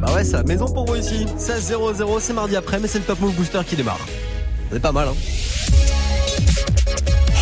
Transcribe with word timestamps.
Bah 0.00 0.14
ouais, 0.14 0.24
ça, 0.24 0.42
maison 0.42 0.66
pour 0.66 0.86
vous 0.86 0.96
ici. 0.96 1.26
16 1.36 1.74
0 1.94 2.20
c'est 2.20 2.32
mardi 2.32 2.56
après, 2.56 2.78
mais 2.78 2.88
c'est 2.88 2.98
le 2.98 3.04
Top 3.04 3.20
Move 3.20 3.34
Booster 3.34 3.60
qui 3.66 3.76
démarre. 3.76 4.00
C'est 4.72 4.80
pas 4.80 4.92
mal, 4.92 5.08
hein. 5.08 5.14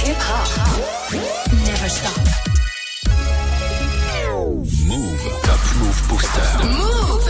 Hip 0.07 0.11
hop. 0.11 1.21
Never 1.67 1.89
stop. 1.89 2.19
Move. 4.87 5.23
Top 5.43 5.61
Move 5.79 6.03
Booster. 6.09 6.41
Move. 6.65 7.25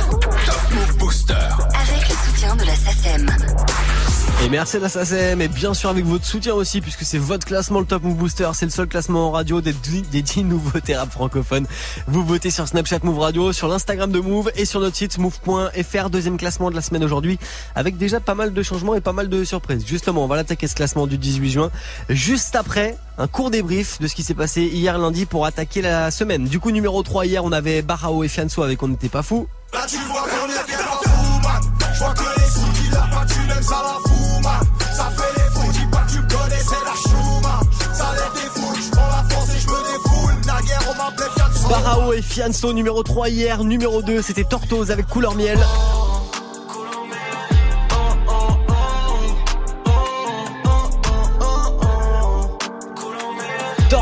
Top 0.46 0.62
Move 0.74 0.96
Booster. 0.98 1.34
Avec 1.34 2.08
le 2.08 2.14
soutien 2.26 2.56
de 2.56 2.64
la 2.64 2.74
SACEM. 2.74 3.26
Et 4.40 4.48
merci 4.48 4.78
la 4.78 4.88
SACEM 4.88 5.40
et 5.40 5.48
bien 5.48 5.74
sûr 5.74 5.90
avec 5.90 6.04
votre 6.04 6.24
soutien 6.24 6.54
aussi 6.54 6.80
puisque 6.80 7.02
c'est 7.02 7.18
votre 7.18 7.44
classement 7.44 7.80
le 7.80 7.86
Top 7.86 8.04
Move 8.04 8.14
Booster, 8.14 8.48
c'est 8.54 8.66
le 8.66 8.70
seul 8.70 8.86
classement 8.86 9.26
en 9.28 9.30
radio 9.32 9.60
des 9.60 9.72
10, 9.72 10.02
des 10.10 10.22
10 10.22 10.44
nouveautés 10.44 10.94
rap 10.94 11.10
francophones. 11.10 11.66
Vous 12.06 12.24
votez 12.24 12.52
sur 12.52 12.68
Snapchat 12.68 13.00
Move 13.02 13.18
Radio, 13.18 13.52
sur 13.52 13.66
l'Instagram 13.66 14.12
de 14.12 14.20
Move 14.20 14.52
et 14.54 14.64
sur 14.64 14.78
notre 14.78 14.94
site 14.94 15.18
move.fr, 15.18 16.10
deuxième 16.10 16.36
classement 16.36 16.70
de 16.70 16.76
la 16.76 16.82
semaine 16.82 17.02
aujourd'hui 17.02 17.36
avec 17.74 17.96
déjà 17.96 18.20
pas 18.20 18.36
mal 18.36 18.52
de 18.52 18.62
changements 18.62 18.94
et 18.94 19.00
pas 19.00 19.12
mal 19.12 19.28
de 19.28 19.42
surprises. 19.42 19.84
Justement, 19.84 20.22
on 20.22 20.28
va 20.28 20.36
l'attaquer 20.36 20.68
ce 20.68 20.76
classement 20.76 21.08
du 21.08 21.18
18 21.18 21.50
juin 21.50 21.70
juste 22.08 22.54
après 22.54 22.96
un 23.18 23.26
court 23.26 23.50
débrief 23.50 23.98
de 23.98 24.06
ce 24.06 24.14
qui 24.14 24.22
s'est 24.22 24.34
passé 24.34 24.62
hier 24.62 24.98
lundi 24.98 25.26
pour 25.26 25.46
attaquer 25.46 25.82
la 25.82 26.12
semaine. 26.12 26.44
Du 26.44 26.60
coup 26.60 26.70
numéro 26.70 27.02
3 27.02 27.26
hier, 27.26 27.44
on 27.44 27.50
avait 27.50 27.82
Barao 27.82 28.22
et 28.22 28.28
Fianso 28.28 28.62
avec 28.62 28.80
On 28.84 28.88
n'était 28.88 29.08
pas 29.08 29.24
fou. 29.24 29.48
Barao 41.68 42.14
et 42.14 42.22
Fianso 42.22 42.72
numéro 42.72 43.02
3 43.02 43.28
hier, 43.28 43.62
numéro 43.62 44.00
2 44.00 44.22
c'était 44.22 44.44
Tortoise 44.44 44.90
avec 44.90 45.06
Couleur 45.06 45.34
Miel. 45.34 45.58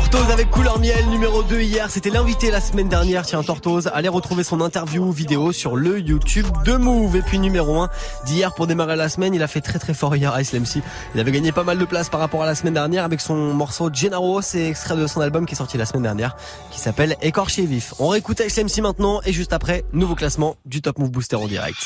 Tortoise 0.09 0.31
avec 0.31 0.49
couleur 0.49 0.79
miel, 0.79 1.05
numéro 1.09 1.43
2 1.43 1.59
hier, 1.59 1.91
c'était 1.91 2.09
l'invité 2.09 2.49
la 2.49 2.61
semaine 2.61 2.87
dernière, 2.87 3.25
tiens 3.25 3.43
Tortoise, 3.43 3.91
allez 3.93 4.07
retrouver 4.07 4.45
son 4.45 4.61
interview 4.61 5.11
vidéo 5.11 5.51
sur 5.51 5.75
le 5.75 5.99
YouTube 5.99 6.47
de 6.63 6.77
Move. 6.77 7.17
Et 7.17 7.21
puis 7.21 7.39
numéro 7.39 7.81
1 7.81 7.89
d'hier 8.25 8.53
pour 8.53 8.67
démarrer 8.67 8.95
la 8.95 9.09
semaine, 9.09 9.33
il 9.33 9.43
a 9.43 9.47
fait 9.47 9.59
très 9.59 9.79
très 9.79 9.93
fort 9.93 10.15
hier 10.15 10.39
Ice 10.39 10.53
MC. 10.53 10.81
Il 11.13 11.19
avait 11.19 11.33
gagné 11.33 11.51
pas 11.51 11.65
mal 11.65 11.77
de 11.77 11.83
place 11.83 12.07
par 12.07 12.21
rapport 12.21 12.41
à 12.41 12.45
la 12.45 12.55
semaine 12.55 12.75
dernière 12.75 13.03
avec 13.03 13.19
son 13.19 13.35
morceau 13.35 13.89
Gennaro, 13.91 14.41
c'est 14.41 14.69
extrait 14.69 14.95
de 14.95 15.07
son 15.07 15.19
album 15.19 15.45
qui 15.45 15.55
est 15.55 15.57
sorti 15.57 15.77
la 15.77 15.85
semaine 15.85 16.03
dernière, 16.03 16.37
qui 16.71 16.79
s'appelle 16.79 17.17
Écorché 17.21 17.65
vif. 17.65 17.93
On 17.99 18.07
réécoute 18.07 18.39
Ice 18.39 18.57
MC 18.59 18.79
maintenant 18.81 19.19
et 19.25 19.33
juste 19.33 19.51
après, 19.51 19.83
nouveau 19.91 20.15
classement 20.15 20.55
du 20.65 20.81
Top 20.81 20.99
Move 20.99 21.11
Booster 21.11 21.35
en 21.35 21.47
direct. 21.47 21.79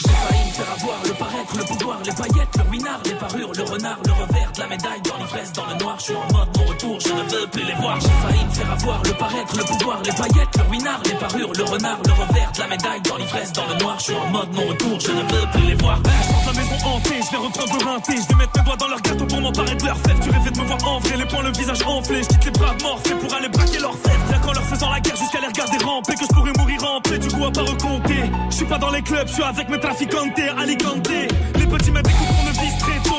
J'ai 0.00 0.08
faire 0.08 0.66
le 1.04 1.12
paraître, 1.14 1.56
le 1.56 1.62
les 1.62 2.62
le 2.62 2.68
ruinard, 2.68 3.00
les 3.04 3.14
parures, 3.14 3.52
le 3.56 3.62
renard, 3.62 3.98
le 4.04 4.12
la 4.58 4.66
médaille, 4.66 5.00
dans 5.02 5.16
l'ivresse, 5.16 5.52
dans 5.52 5.66
le 5.66 5.74
noir, 5.74 5.96
je 5.98 6.04
suis 6.04 6.14
en 6.14 6.32
mode 6.32 6.48
mon 6.56 6.64
retour, 6.64 6.98
je 7.00 7.08
ne 7.08 7.40
veux 7.40 7.46
plus 7.48 7.64
les 7.64 7.74
voir. 7.74 7.98
J'ai 8.00 8.08
failli 8.08 8.44
me 8.44 8.50
faire 8.50 8.70
avoir 8.70 9.02
le 9.02 9.12
paraître, 9.14 9.56
le 9.56 9.64
pouvoir, 9.64 10.02
les 10.02 10.12
paillettes, 10.12 10.56
le 10.56 10.62
ruinard, 10.68 11.00
les 11.04 11.14
parures, 11.14 11.52
le 11.52 11.64
renard, 11.64 11.98
le 12.06 12.12
revers 12.12 12.52
la 12.58 12.66
médaille, 12.68 13.00
dans 13.02 13.16
l'ivresse, 13.16 13.52
dans 13.52 13.66
le 13.66 13.74
noir, 13.76 13.96
je 13.98 14.04
suis 14.04 14.14
en 14.14 14.26
mode 14.28 14.52
mon 14.52 14.66
retour, 14.66 15.00
je 15.00 15.10
ne 15.10 15.22
veux 15.22 15.46
plus 15.52 15.66
les 15.66 15.74
voir. 15.74 15.98
Je 16.04 16.28
sors 16.28 16.44
la 16.46 16.52
maison 16.52 16.86
hantée, 16.86 17.20
je 17.24 17.30
vais 17.30 17.36
reprendre 17.36 17.84
rinté, 17.84 18.12
je 18.16 18.28
vais 18.28 18.38
mettre 18.38 18.52
mes 18.56 18.64
doigts 18.64 18.76
dans 18.76 18.88
leur 18.88 19.00
gâteau 19.00 19.26
pour 19.26 19.40
m'emparer 19.40 19.74
de 19.74 19.84
leur 19.84 19.96
fève. 19.98 20.20
Tu 20.22 20.30
rêvais 20.30 20.50
de 20.50 20.60
me 20.60 20.64
voir 20.64 20.78
en 20.86 20.98
vrai, 21.00 21.16
les 21.16 21.26
poings, 21.26 21.42
le 21.42 21.52
visage 21.52 21.82
enflé, 21.82 22.22
je 22.22 22.28
quitte 22.28 22.44
les 22.44 22.50
bras 22.52 22.74
morts, 22.82 23.00
fait 23.04 23.14
pour 23.14 23.34
aller 23.34 23.48
braquer 23.48 23.78
leur 23.80 23.96
fève. 23.98 24.20
Y'a 24.30 24.38
qu'en 24.38 24.52
leur 24.52 24.64
faisant 24.64 24.90
la 24.90 25.00
guerre 25.00 25.16
jusqu'à 25.16 25.40
les 25.40 25.46
regarder 25.48 25.84
ramper 25.84 26.14
que 26.14 26.24
je 26.24 26.34
pourrais 26.34 26.52
mourir 26.56 26.84
en 26.84 27.00
paix, 27.00 27.18
du 27.18 27.28
coup 27.28 27.44
à 27.44 27.50
pas 27.50 27.62
recompter. 27.62 28.30
Je 28.50 28.56
suis 28.56 28.66
pas 28.66 28.78
dans 28.78 28.90
les 28.90 29.02
clubs, 29.02 29.26
je 29.26 29.32
suis 29.34 29.42
avec 29.42 29.68
mes 29.68 29.80
trafiquantes. 29.80 30.38
Alicante. 30.58 31.08
Les 31.08 31.66
petits 31.66 31.90
me 31.90 32.02
découpent 32.02 32.53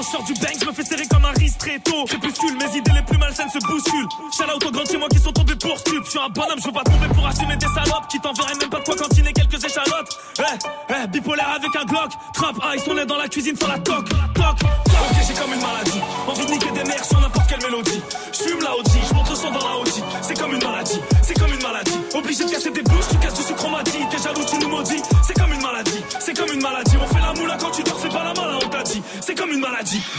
Je 0.05 0.11
sors 0.11 0.23
du 0.23 0.33
bang, 0.35 0.53
je 0.61 0.65
me 0.65 0.71
fais 0.71 0.83
serrer 0.83 1.07
comme 1.07 1.25
un 1.25 1.31
ristretto. 1.31 2.05
Crépuscule, 2.05 2.55
mes 2.57 2.77
idées 2.77 2.91
les 2.93 3.01
plus 3.01 3.17
malsaines 3.17 3.49
se 3.49 3.57
bousculent. 3.65 4.07
Shout 4.31 4.43
out 4.43 4.63
aux 4.63 4.71
grands 4.71 4.85
chez 4.85 4.97
moi 4.97 5.07
qui 5.09 5.17
sont 5.17 5.31
tombés 5.31 5.55
pour 5.55 5.79
stup. 5.79 6.03
Je 6.05 6.09
suis 6.11 6.19
un 6.19 6.29
bonhomme, 6.29 6.59
je 6.59 6.65
veux 6.67 6.71
pas 6.71 6.83
tomber 6.83 7.07
pour 7.07 7.25
assumer 7.25 7.55
des 7.57 7.65
salopes 7.65 8.07
qui 8.07 8.19
t'enverraient 8.19 8.53
même 8.59 8.69
pas 8.69 8.79
de 8.79 8.85
quoi 8.85 8.95
cantiner 8.95 9.33
quelques 9.33 9.63
échalotes. 9.63 10.19
Eh, 10.39 10.93
eh, 10.93 11.07
bipolaire 11.07 11.49
avec 11.55 11.75
un 11.75 11.85
Glock. 11.85 12.11
Trap 12.33 12.55
ice, 12.75 12.83
on 12.87 12.97
est 12.97 13.05
dans 13.07 13.17
la 13.17 13.27
cuisine 13.27 13.55
sans 13.55 13.67
la 13.67 13.79
toc. 13.79 14.07
Toc, 14.35 14.57
Ok, 14.61 15.17
j'ai 15.27 15.33
comme 15.33 15.53
une 15.53 15.61
maladie. 15.61 16.01
Envie 16.27 16.45
de 16.45 16.51
niquer 16.51 16.71
des 16.71 16.83
mères 16.83 17.03
sur 17.03 17.19
n'importe 17.19 17.47
quelle 17.49 17.61
mélodie. 17.63 18.01
Je 18.31 18.43
fume 18.49 18.61
la 18.61 18.75
OG, 18.77 18.85
je 18.87 19.29
le 19.29 19.35
son 19.35 19.51
dans 19.51 19.67
la 19.67 19.77
OG. 19.79 19.89
C'est 20.21 20.39
comme 20.39 20.53
une 20.53 20.63
maladie, 20.63 20.99
c'est 21.23 21.33
comme 21.33 21.51
une 21.51 21.61
maladie. 21.61 21.97
Obligé 22.13 22.45
de 22.45 22.51
casser 22.51 22.69
des 22.69 22.83
bouches, 22.83 23.09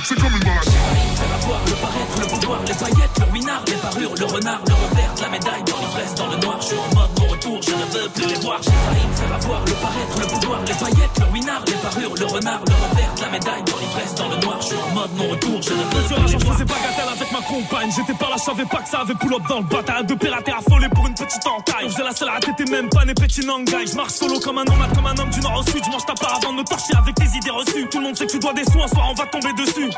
c'est 0.05 0.15
comme 0.17 0.33
une 0.33 0.45
maladie. 0.45 0.71
J'ai 0.71 0.79
failli 0.79 1.11
me 1.11 1.17
faire 1.17 1.35
avoir 1.35 1.61
le 1.67 1.73
paraître, 1.73 2.21
le 2.21 2.27
pouvoir, 2.27 2.61
les 2.67 2.75
paillettes, 2.75 3.19
le 3.19 3.25
ruinard, 3.31 3.63
les 3.67 3.75
parures, 3.75 4.15
le 4.19 4.25
renard, 4.25 4.61
le 4.67 4.75
revers 4.75 5.15
la 5.23 5.29
médaille, 5.29 5.63
dans 5.65 5.79
l'ivresse, 5.79 6.15
dans 6.15 6.29
le 6.29 6.37
noir. 6.39 6.57
Je 6.61 6.67
suis 6.67 6.77
en 6.77 6.95
mode 6.95 7.16
je 7.47 7.71
ne 7.71 8.03
veux 8.03 8.09
plus 8.11 8.27
les 8.27 8.41
voir. 8.41 8.59
J'ai 8.63 8.71
failli 8.71 9.07
me 9.07 9.15
faire 9.15 9.35
avoir 9.35 9.65
le 9.65 9.73
paraître, 9.73 10.21
le 10.21 10.27
pouvoir, 10.27 10.61
les 10.67 10.75
paillettes, 10.75 11.19
le 11.19 11.25
ruinard, 11.27 11.63
les 11.67 11.73
parures, 11.75 12.15
le 12.15 12.27
renard, 12.27 12.61
le 12.67 12.75
revers 12.75 13.15
la 13.21 13.29
médaille, 13.31 13.63
dans 13.65 13.79
l'ivresse, 13.79 14.15
dans 14.15 14.29
le 14.29 14.37
noir. 14.39 14.59
Je 14.61 14.67
suis 14.67 14.77
en 14.77 14.95
mode 14.95 15.11
mon 15.17 15.29
retour, 15.29 15.63
je 15.63 15.71
ne 15.71 15.79
veux 15.79 15.85
plus 15.89 16.17
les 16.17 16.33
Je 16.33 16.45
voir. 16.45 16.55
faisais 16.55 16.65
bagatelle 16.65 17.11
avec 17.15 17.33
ma 17.33 17.41
compagne. 17.41 17.91
J'étais 17.95 18.15
par 18.15 18.31
là, 18.31 18.37
je 18.39 18.45
savais 18.45 18.65
pas 18.65 18.79
que 18.79 18.89
ça 18.89 19.01
avait 19.01 19.15
pull-up 19.15 19.43
dans 19.49 19.59
le 19.61 19.65
bataille. 19.65 20.05
De 20.07 20.15
pirater 20.15 20.53
affolé 20.53 20.89
pour 20.91 21.07
une 21.07 21.15
petite 21.15 21.47
entaille. 21.47 21.87
On 21.87 21.91
faisait 21.91 22.05
la 22.05 22.13
seule 22.13 22.29
à 22.29 22.41
t'étais 22.41 22.71
même 22.71 22.89
pas 22.89 23.05
né 23.05 23.15
petit 23.15 23.45
nangai. 23.47 23.87
Je 23.87 23.97
marche 23.97 24.13
solo 24.13 24.39
comme 24.41 24.59
un 24.59 24.65
nomade, 24.65 24.95
comme 24.95 25.07
un 25.07 25.17
homme 25.17 25.31
du 25.31 25.41
nord 25.41 25.61
au 25.61 25.71
sud. 25.71 25.83
Je 25.85 25.91
mange 25.91 26.05
ta 26.05 26.15
part 26.15 26.39
avant 26.43 26.53
de 26.53 26.59
me 26.59 26.65
torcher 26.65 26.95
avec 26.97 27.15
tes 27.15 27.37
idées 27.37 27.51
reçues. 27.51 27.89
Tout 27.91 27.99
le 27.99 28.05
monde 28.05 28.17
sait 28.17 28.27
que 28.27 28.33
tu 28.33 28.39
dois 28.39 28.53
des 28.53 28.63
un 28.63 28.89
soir 28.89 29.07
on 29.11 29.15
va 29.15 29.27
tomber 29.27 29.53
dessus. 29.55 29.91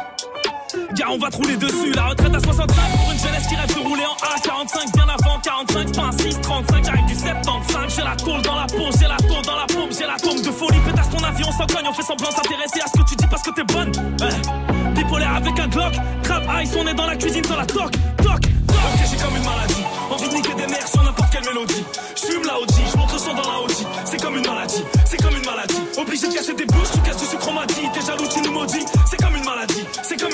Gars, 0.94 1.06
on 1.10 1.18
va 1.18 1.30
te 1.30 1.36
rouler 1.36 1.56
dessus. 1.56 1.92
La 1.94 2.08
retraite 2.08 2.34
à 2.34 2.40
65 2.40 2.74
pour 2.98 3.12
une 3.12 3.18
jeunesse 3.18 3.46
qui 3.48 3.56
rêve 3.56 3.74
de 3.74 3.80
rouler 3.80 4.04
en 4.04 4.16
A45. 4.26 4.92
Bien 4.94 5.06
avant 5.08 5.38
45, 5.40 5.86
c'est 5.86 5.96
pas 5.96 6.02
un 6.02 6.12
635. 6.12 6.84
J'arrive 6.84 7.06
du 7.06 7.14
75. 7.14 7.94
J'ai 7.96 8.02
la 8.02 8.16
tôle 8.16 8.42
dans 8.42 8.54
la 8.54 8.66
peau, 8.66 8.90
j'ai 8.98 9.08
la 9.08 9.16
tôle 9.16 9.42
dans 9.44 9.56
la 9.56 9.66
paume, 9.66 9.90
j'ai 9.90 10.06
la 10.06 10.16
tombe 10.16 10.40
de 10.42 10.50
folie. 10.50 10.78
Pétasse 10.80 11.10
ton 11.10 11.24
avion, 11.24 11.46
on 11.48 11.52
s'en 11.52 11.66
cogne, 11.66 11.86
on 11.88 11.92
fait 11.92 12.02
semblant 12.02 12.30
s'intéresser 12.30 12.80
à 12.84 12.86
ce 12.86 13.00
que 13.00 13.08
tu 13.08 13.16
dis 13.16 13.26
parce 13.26 13.42
que 13.42 13.50
t'es 13.50 13.64
bonne. 13.64 13.92
Ouais. 14.20 14.92
Bipolaire 14.94 15.34
avec 15.36 15.58
un 15.58 15.68
Glock. 15.68 15.94
Trap 16.22 16.44
ice, 16.62 16.70
on 16.78 16.86
est 16.86 16.94
dans 16.94 17.06
la 17.06 17.16
cuisine 17.16 17.44
sans 17.44 17.56
la 17.56 17.66
toc. 17.66 17.90
Toc, 18.18 18.24
toc. 18.24 18.40
Ok, 18.68 19.00
j'ai 19.10 19.16
comme 19.16 19.36
une 19.36 19.44
maladie. 19.44 19.84
Envie 20.10 20.28
de 20.28 20.34
niquer 20.34 20.54
des 20.54 20.66
mères 20.66 20.88
sur 20.88 21.02
n'importe 21.02 21.30
quelle 21.30 21.44
mélodie. 21.44 21.84
Je 22.16 22.32
fume 22.32 22.44
la 22.44 22.58
OG, 22.58 22.70
je 22.92 22.96
monte 22.96 23.12
le 23.12 23.18
son 23.18 23.34
dans 23.34 23.42
la 23.42 23.60
OG. 23.62 23.72
C'est 24.04 24.20
comme 24.22 24.36
une 24.36 24.46
maladie, 24.46 24.84
c'est 25.04 25.16
comme 25.22 25.36
une 25.36 25.44
maladie. 25.44 25.80
Obligé 25.98 26.28
de 26.28 26.34
casser 26.34 26.54
des 26.54 26.64
bouches, 26.66 26.90
tu 26.92 27.00
casses 27.00 27.18
du 27.18 27.26
sucre, 27.26 27.52
m'a 27.52 27.66
dit. 27.66 27.88
T'es 27.92 28.00
jaloux, 28.04 28.28
tu 28.32 28.40
nous 28.40 28.52
maudis. 28.52 28.84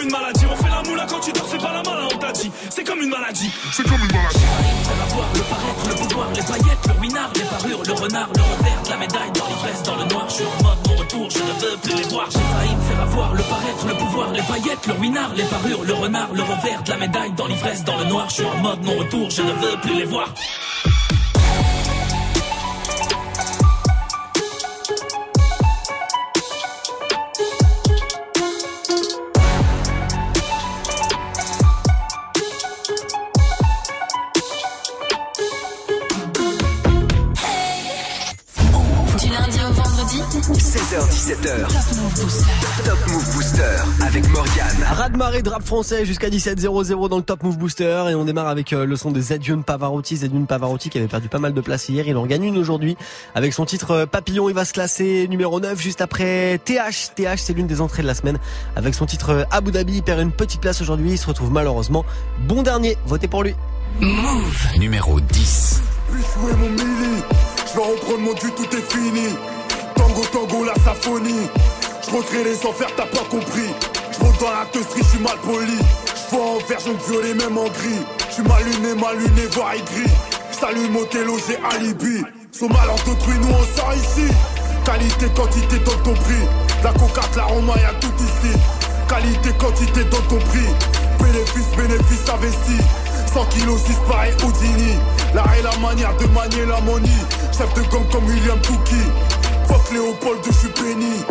Une 0.04 0.10
maladie. 0.10 0.44
On 0.50 0.56
fait 0.56 0.70
la 0.70 0.82
moula 0.82 1.06
quand 1.08 1.20
tu 1.20 1.32
dors, 1.32 1.48
fais 1.48 1.58
pas 1.58 1.72
la 1.72 1.82
malin, 1.82 2.08
on 2.12 2.18
t'a 2.18 2.32
dit. 2.32 2.50
C'est 2.70 2.84
comme 2.84 3.00
une 3.00 3.08
maladie, 3.08 3.50
c'est 3.72 3.82
comme 3.82 4.00
une 4.00 4.12
maladie. 4.12 4.38
Me 4.38 4.84
faire 4.84 5.02
avoir 5.04 5.28
le 5.34 5.40
paraître, 5.40 5.88
le 5.88 5.94
pouvoir, 5.94 6.28
les 6.34 6.42
paillettes, 6.42 6.86
le 6.86 6.92
ruinard, 7.00 7.30
les 7.34 7.44
parures, 7.44 7.82
le 7.84 7.92
renard, 7.92 8.28
le 8.34 8.42
revers 8.42 8.82
la 8.90 8.96
médaille, 8.96 9.32
dans 9.32 9.46
l'ivresse, 9.48 9.82
dans 9.82 9.96
le 9.96 10.04
noir. 10.04 10.26
Je 10.28 10.34
suis 10.34 10.44
en 10.44 10.62
mode 10.62 10.78
mon 10.88 10.96
retour, 10.96 11.30
je 11.30 11.38
ne 11.38 11.70
veux 11.70 11.76
plus 11.78 11.94
les 11.94 12.08
voir. 12.08 12.28
J'ai 12.30 12.38
failli 12.38 12.76
me 12.76 12.82
faire 12.82 13.00
avoir 13.00 13.34
le 13.34 13.42
paraître, 13.42 13.86
le 13.86 13.94
pouvoir, 13.94 14.32
les 14.32 14.42
paillettes, 14.42 14.86
le 14.86 14.92
ruinard, 14.94 15.34
les 15.34 15.44
parures, 15.44 15.84
le 15.84 15.94
renard, 15.94 16.28
le 16.32 16.42
revers 16.42 16.82
la 16.88 16.96
médaille, 16.96 17.32
dans 17.32 17.46
l'ivresse, 17.46 17.84
dans 17.84 17.98
le 17.98 18.04
noir. 18.04 18.26
Je 18.28 18.34
suis 18.34 18.44
en 18.44 18.56
mode 18.58 18.82
mon 18.82 18.96
retour, 18.98 19.30
je 19.30 19.42
ne 19.42 19.52
veux 19.52 19.76
plus 19.80 19.94
les 19.94 20.04
voir. 20.04 20.28
Radmaré 45.14 45.42
de 45.42 45.48
rap 45.48 45.62
français 45.62 46.04
jusqu'à 46.04 46.28
17h00 46.28 47.08
dans 47.08 47.18
le 47.18 47.22
Top 47.22 47.44
Move 47.44 47.56
Booster 47.56 48.06
et 48.10 48.16
on 48.16 48.24
démarre 48.24 48.48
avec 48.48 48.72
euh, 48.72 48.84
le 48.84 48.96
son 48.96 49.12
de 49.12 49.20
Zedion 49.20 49.62
Pavarotti. 49.62 50.16
Zedion 50.16 50.44
Pavarotti 50.44 50.90
qui 50.90 50.98
avait 50.98 51.06
perdu 51.06 51.28
pas 51.28 51.38
mal 51.38 51.54
de 51.54 51.60
place 51.60 51.88
hier, 51.88 52.08
il 52.08 52.16
en 52.16 52.26
gagne 52.26 52.42
une 52.42 52.58
aujourd'hui 52.58 52.96
avec 53.36 53.52
son 53.52 53.64
titre 53.64 53.92
euh, 53.92 54.06
Papillon. 54.06 54.48
Il 54.48 54.56
va 54.56 54.64
se 54.64 54.72
classer 54.72 55.28
numéro 55.28 55.60
9 55.60 55.80
juste 55.80 56.00
après 56.00 56.58
TH. 56.64 57.14
TH 57.14 57.36
c'est 57.36 57.52
l'une 57.52 57.68
des 57.68 57.80
entrées 57.80 58.02
de 58.02 58.08
la 58.08 58.14
semaine 58.14 58.40
avec 58.74 58.96
son 58.96 59.06
titre 59.06 59.30
euh, 59.30 59.44
Abu 59.52 59.70
Dhabi. 59.70 59.98
Il 59.98 60.02
perd 60.02 60.18
une 60.18 60.32
petite 60.32 60.60
place 60.60 60.80
aujourd'hui, 60.80 61.12
il 61.12 61.18
se 61.18 61.28
retrouve 61.28 61.52
malheureusement 61.52 62.04
bon 62.48 62.64
dernier. 62.64 62.96
Votez 63.06 63.28
pour 63.28 63.44
lui. 63.44 63.54
Numéro 64.80 65.20
10. 65.20 65.82
Puis 66.10 66.22
jouer 66.22 66.54
mon 66.54 66.70
mili. 66.70 67.22
Je 67.68 67.76
vais 67.76 67.86
reprendre 67.86 68.18
mon 68.18 68.32
dû, 68.32 68.50
tout 68.56 68.76
est 68.76 68.92
fini. 68.92 69.28
Tango, 69.94 70.22
tango, 70.32 70.64
la 70.64 70.74
symphonie. 70.74 71.46
Je 72.04 72.16
recrée 72.16 72.42
les 72.42 72.66
enfers, 72.66 72.88
t'as 72.96 73.06
pas 73.06 73.24
compris. 73.30 73.70
Monte 74.20 74.40
dans 74.40 74.50
la 74.50 74.66
teustrie, 74.72 75.02
je 75.02 75.08
suis 75.08 75.18
mal 75.18 75.36
poli. 75.44 75.78
Je 76.14 76.36
vois 76.36 76.46
en 76.46 76.58
vert, 76.68 76.78
je 76.84 76.90
me 76.90 76.96
violer 77.08 77.34
même 77.34 77.58
en 77.58 77.64
gris. 77.64 78.04
Je 78.28 78.34
suis 78.34 78.42
mal 78.42 78.62
luné, 78.64 78.94
mal 78.94 79.16
luné, 79.18 79.46
voire 79.52 79.74
aigri. 79.74 80.10
J't'allume 80.52 80.96
au 80.96 81.06
j'ai 81.12 81.58
alibi. 81.76 82.22
Sous 82.52 82.68
mal 82.68 82.88
en 82.88 82.94
nous 82.94 83.48
on 83.48 83.76
sort 83.76 83.92
ici. 83.94 84.32
Qualité, 84.84 85.26
quantité, 85.34 85.78
dans 85.78 85.98
ton 86.04 86.14
prix. 86.14 86.44
La 86.84 86.92
coca, 86.92 87.22
la 87.36 87.44
roma, 87.44 87.74
y'a 87.80 87.94
tout 88.00 88.12
ici. 88.18 88.54
Qualité, 89.08 89.50
quantité, 89.58 90.04
dans 90.04 90.22
ton 90.28 90.38
prix. 90.46 90.68
Bénéfice, 91.18 91.76
bénéfice 91.76 92.28
investi. 92.32 92.84
100 93.32 93.44
kilos, 93.46 93.80
6 93.80 93.96
pareil 94.08 94.32
Houdini. 94.44 94.94
L'art 95.34 95.52
et 95.58 95.62
la 95.62 95.76
manière 95.78 96.16
de 96.16 96.26
manier 96.26 96.66
la 96.66 96.80
money. 96.82 97.08
Chef 97.56 97.72
de 97.74 97.82
gang 97.90 98.06
comme 98.12 98.26
William 98.26 98.60
Touki. 98.60 99.02
Fuck 99.66 99.90
Léopold, 99.92 100.40
je 100.46 100.52
suis 100.52 100.68
béni. 100.80 101.24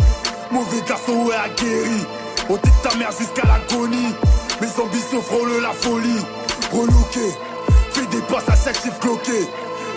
Mauvais 0.52 0.82
garçon, 0.88 1.14
ouais, 1.26 1.36
aguerri. 1.36 2.06
On 2.54 2.56
dit 2.58 2.72
ta 2.84 2.96
mère 2.98 3.10
jusqu'à 3.18 3.42
l'agonie. 3.48 4.14
Mes 4.62 4.68
ambitions 4.80 5.24
frôlent 5.24 5.60
la 5.60 5.72
folie. 5.72 6.24
Relooké, 6.72 7.34
fais 7.92 8.06
des 8.06 8.22
passes 8.32 8.48
à 8.48 8.56
chaque 8.56 8.80
chiffre 8.80 9.00
cloqué. 9.00 9.50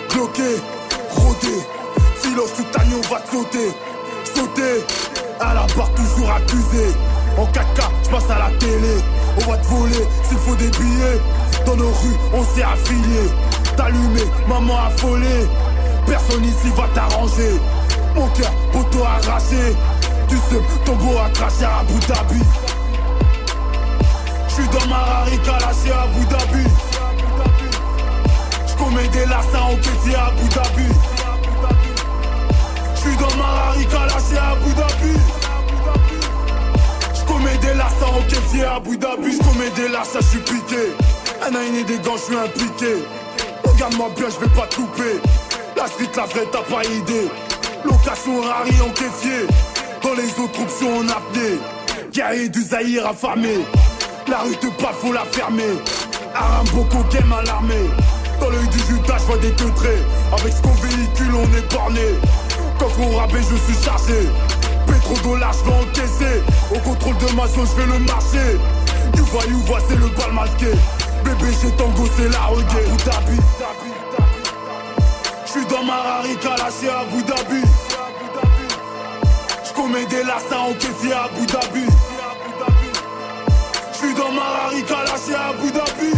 Cloqué, 0.09 0.55
rodé. 1.11 1.53
Filos 2.15 2.49
tout 2.55 2.79
agneau 2.79 2.99
va 3.11 3.19
te 3.19 3.29
sauter. 3.29 3.69
Sauter, 4.23 4.83
à 5.39 5.53
la 5.53 5.67
barre 5.75 5.91
toujours 5.93 6.31
accusé. 6.31 6.87
En 7.37 7.45
4K, 7.45 7.91
je 8.05 8.09
passe 8.09 8.29
à 8.31 8.39
la 8.39 8.57
télé. 8.57 8.95
On 9.39 9.51
va 9.51 9.57
te 9.59 9.67
voler 9.67 10.07
s'il 10.23 10.37
faut 10.39 10.55
des 10.55 10.69
billets. 10.69 11.21
Dans 11.63 11.75
nos 11.75 11.89
rues, 11.89 12.17
on 12.33 12.43
s'est 12.43 12.63
affilié. 12.63 13.29
T'allumer, 13.75 14.25
maman 14.49 14.79
affolée. 14.79 15.45
Personne 16.07 16.43
ici 16.43 16.71
va 16.75 16.87
t'arranger. 16.95 17.61
Mon 18.15 18.27
cœur, 18.29 18.51
poteau 18.71 19.03
arraché. 19.03 19.75
Tu 20.29 20.35
sais, 20.35 20.61
ton 20.85 20.95
beau 20.95 21.17
à 21.17 21.29
cracher 21.29 21.65
à 21.65 21.79
Abu 21.79 21.93
Dhabi. 22.07 22.41
J'suis 24.49 24.67
dans 24.67 24.87
ma 24.87 24.97
rarica 24.97 25.51
lâché 25.53 25.91
à 25.91 26.01
Abu 26.03 26.25
Dhabi. 26.25 26.63
J'commets 28.67 29.07
des 29.07 29.25
lassins 29.25 29.61
en 29.61 29.75
caissier 29.75 30.15
à 30.15 30.25
Abu 30.27 30.49
Dhabi. 30.49 30.93
J'suis 32.95 33.15
dans 33.15 33.37
ma 33.37 33.45
rarica 33.45 33.99
lâché 34.05 34.37
à 34.37 34.51
Abu 34.51 34.73
Dhabi. 34.73 35.19
J'commets 37.13 37.57
des 37.57 37.73
lassins 37.73 38.13
en 38.17 38.21
caissier 38.27 38.65
à 38.65 38.75
Abu 38.75 38.97
Dhabi. 38.97 39.37
J'commets 39.37 39.69
des 39.71 39.87
lassins, 39.89 40.19
j'suis 40.21 40.39
piqué. 40.39 40.95
Un 41.41 41.53
aîné 41.61 41.83
des 41.83 41.99
gants, 41.99 42.17
j'suis 42.17 42.35
impliqué. 42.35 43.05
Regarde-moi 43.63 44.09
bien, 44.15 44.27
j'vais 44.29 44.49
pas 44.49 44.67
te 44.67 44.75
couper. 44.75 45.21
La 45.75 45.87
street, 45.87 46.11
la 46.15 46.25
vraie, 46.25 46.47
t'as 46.51 46.63
pas 46.63 46.83
idée. 46.83 47.29
Location 47.85 48.41
rari 48.41 48.75
en 48.81 48.89
caissier. 48.89 49.47
Dans 50.07 50.13
les 50.13 50.29
autres 50.41 50.61
options 50.61 50.99
en 50.99 51.09
apnée. 51.09 51.59
Guerrier 52.13 52.47
du 52.47 52.61
Zahir 52.61 53.05
affamé. 53.05 53.65
La 54.29 54.37
rue 54.37 54.55
te 54.55 54.67
parle, 54.81 54.95
faut 54.95 55.11
la 55.11 55.25
fermer. 55.25 55.75
Aram 56.33 56.65
Boko 56.67 57.03
game 57.11 57.33
à 57.33 57.43
l'armée. 57.43 57.89
Dans 58.39 58.49
l'œil 58.49 58.69
du 58.69 58.79
Judas, 58.87 59.17
vois 59.27 59.37
des 59.39 59.51
teutrés. 59.51 60.01
Avec 60.31 60.53
ce 60.53 60.61
qu'on 60.61 60.71
véhicule, 60.75 61.35
on 61.35 61.57
est 61.57 61.73
borné. 61.73 62.07
Coffre 62.79 63.01
au 63.01 63.17
rabais, 63.17 63.41
je 63.41 63.57
suis 63.57 63.83
chargé. 63.83 64.29
Pétrodollar, 64.87 65.51
je 65.51 65.69
vais 65.69 65.75
encaisser. 65.75 66.41
Au 66.73 66.79
contrôle 66.79 67.17
de 67.17 67.35
ma 67.35 67.45
zone, 67.47 67.67
je 67.67 67.81
fais 67.81 67.87
le 67.87 67.99
marché. 67.99 68.57
Du 69.13 69.21
voyou, 69.23 69.59
vois, 69.65 69.81
c'est 69.89 69.97
le 69.97 70.07
bal 70.07 70.31
masqué. 70.31 70.71
Bébé, 71.25 71.51
j'ai 71.61 71.71
tango, 71.71 72.07
c'est 72.15 72.29
la 72.29 72.45
reggae. 72.45 72.63
Abu 72.63 73.03
Dhabi. 73.03 73.39
J'suis 75.45 75.65
dans 75.65 75.83
ma 75.83 75.97
rarica 75.97 76.51
lâché 76.51 76.87
à 76.87 76.99
Abu 77.01 77.23
Dhabi. 77.23 77.61
J'commets 79.77 80.07
des 80.07 80.23
lassins 80.23 80.57
en 80.57 80.73
caissier 80.73 81.13
à 81.13 81.25
Abu 81.25 81.45
Dhabi. 81.45 81.85
J'suis 83.93 84.13
dans 84.15 84.31
ma 84.31 84.41
rarica 84.41 84.95
lâché 85.05 85.35
à 85.35 85.49
Abu 85.49 85.71
Dhabi. 85.71 86.13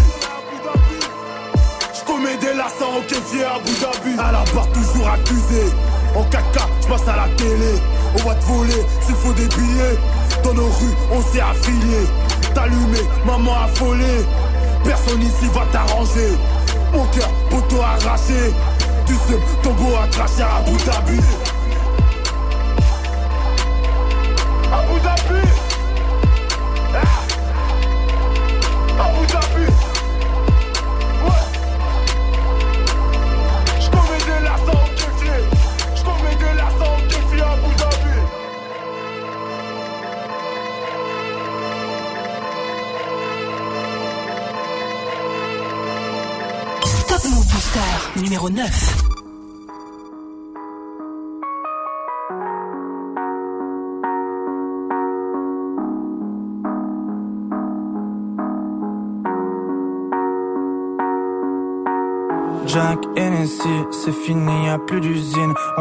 J'commets 1.93 2.37
des 2.37 2.53
lassins 2.53 2.85
en 2.85 3.01
caissier 3.01 3.43
à 3.43 3.55
Abu 3.55 3.71
Dhabi. 3.71 4.17
À 4.17 4.31
la 4.31 4.45
barre 4.53 4.71
toujours 4.71 5.09
accusé. 5.09 5.73
En 6.15 6.23
4K, 6.23 6.61
j'passe 6.83 7.07
à 7.09 7.17
la 7.17 7.27
télé. 7.35 7.73
On 8.15 8.29
va 8.29 8.35
te 8.35 8.45
voler 8.45 8.85
s'il 9.01 9.15
faut 9.15 9.33
des 9.33 9.47
billets. 9.47 9.97
Dans 10.41 10.53
nos 10.53 10.67
rues, 10.67 10.95
on 11.11 11.21
s'est 11.21 11.41
affiliés. 11.41 12.07
T'allumer, 12.55 13.03
maman 13.25 13.55
affolée. 13.65 14.23
Personne 14.85 15.21
ici 15.21 15.49
va 15.53 15.65
t'arranger. 15.73 16.31
Mon 16.93 17.05
cœur, 17.07 17.29
poteau 17.49 17.81
arraché. 17.81 18.53
Tu 19.05 19.15
sais, 19.15 19.39
ton 19.63 19.71
beau 19.71 19.97
à 20.01 20.07
cracher 20.07 20.43
à 20.43 20.59
Abu 20.59 20.77
Dhabi. 20.85 21.19
Numéro 48.49 48.69
9. 48.69 48.98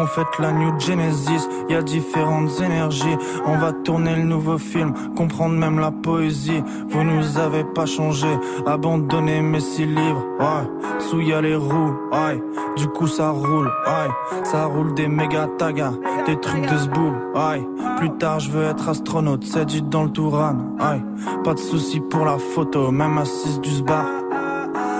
On 0.00 0.06
fête 0.06 0.38
la 0.38 0.52
New 0.52 0.78
Genesis, 0.78 1.48
y 1.68 1.74
a 1.74 1.82
différentes 1.82 2.60
énergies. 2.60 3.16
On 3.46 3.58
va 3.58 3.72
tourner 3.72 4.14
le 4.14 4.22
nouveau 4.22 4.56
film, 4.56 4.94
comprendre 5.16 5.56
même 5.56 5.80
la 5.80 5.90
poésie. 5.90 6.62
Vous 6.88 7.02
nous 7.02 7.36
avez 7.36 7.64
pas 7.64 7.84
changé, 7.84 8.28
abandonné 8.64 9.40
mes 9.40 9.58
six 9.58 9.86
livres. 9.86 10.24
Ouais, 10.38 11.00
sous 11.00 11.20
y 11.20 11.34
les 11.42 11.56
roues, 11.56 11.96
ouais. 12.12 12.40
Du 12.76 12.86
coup 12.86 13.08
ça 13.08 13.30
roule, 13.30 13.66
ouais. 13.66 14.44
Ça 14.44 14.66
roule 14.66 14.94
des 14.94 15.08
méga 15.08 15.48
tagas, 15.58 15.94
des 16.26 16.38
trucs 16.38 16.70
de 16.70 16.76
zboob, 16.76 17.14
ouais. 17.34 17.66
Plus 17.96 18.10
tard 18.18 18.38
je 18.38 18.52
veux 18.52 18.66
être 18.66 18.88
astronaute, 18.88 19.42
c'est 19.42 19.66
dit 19.66 19.82
dans 19.82 20.04
le 20.04 20.10
Touran, 20.10 20.54
ouais. 20.78 21.02
Pas 21.42 21.54
de 21.54 21.58
soucis 21.58 22.00
pour 22.00 22.24
la 22.24 22.38
photo, 22.38 22.92
même 22.92 23.18
assise 23.18 23.60
du 23.60 23.70
sbar. 23.70 24.06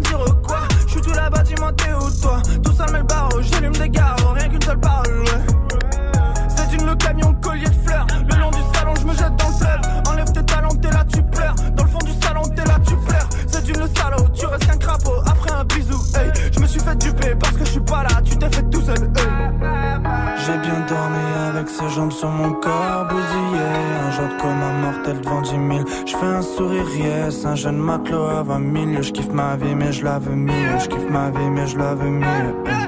Dire 0.00 0.18
Je 0.86 0.92
suis 0.92 1.00
tout 1.00 1.12
là-bas, 1.12 1.42
dis-moi 1.42 1.72
t'es 1.72 1.90
toi 2.20 2.42
Tout 2.62 2.72
ça 2.72 2.86
met 2.92 2.98
le 2.98 3.04
ses 21.78 21.88
jambes 21.90 22.12
sur 22.12 22.28
mon 22.28 22.52
corps 22.54 23.06
bousillé. 23.08 23.66
Un 24.06 24.10
jour 24.10 24.36
comme 24.40 24.62
un 24.62 24.72
mortel 24.82 25.20
devant 25.20 25.42
10 25.42 25.50
000 25.50 25.60
Je 26.06 26.16
fais 26.16 26.26
un 26.26 26.42
sourire 26.42 26.88
yes. 26.96 27.44
Un 27.44 27.54
jeune 27.54 27.78
matelot 27.78 28.24
à 28.24 28.42
20 28.42 28.92
000 28.92 29.02
Je 29.02 29.12
kiffe 29.12 29.32
ma 29.32 29.56
vie 29.56 29.74
mais 29.74 29.92
je 29.92 30.04
la 30.04 30.18
veux 30.18 30.34
mieux. 30.34 30.78
Je 30.80 30.88
kiffe 30.88 31.08
ma 31.10 31.30
vie 31.30 31.50
mais 31.50 31.66
je 31.66 31.78
la 31.78 31.94
veux 31.94 32.10
mieux 32.10 32.87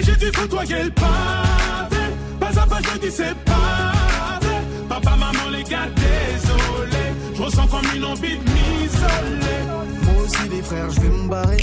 Et 0.00 0.02
j'ai 0.02 0.16
dû 0.16 0.32
côtoyer 0.32 0.84
le 0.84 0.90
pavé. 0.90 2.04
Pas 2.38 2.58
à 2.58 2.66
pas, 2.66 2.78
je 2.80 2.98
dis 3.00 3.10
c'est 3.10 3.34
pavé. 3.44 4.54
Papa, 4.88 5.10
maman, 5.10 5.50
les 5.52 5.62
gars, 5.62 5.88
désolé. 5.94 7.04
Je 7.34 7.42
ressens 7.42 7.66
comme 7.66 7.84
une 7.94 8.04
envie 8.04 8.38
de 8.38 8.42
m'isoler. 8.42 9.60
Moi 10.04 10.22
aussi 10.24 10.48
les 10.48 10.62
frères, 10.62 10.90
je 10.90 11.00
vais 11.00 11.08
me 11.08 11.28
barrer. 11.28 11.58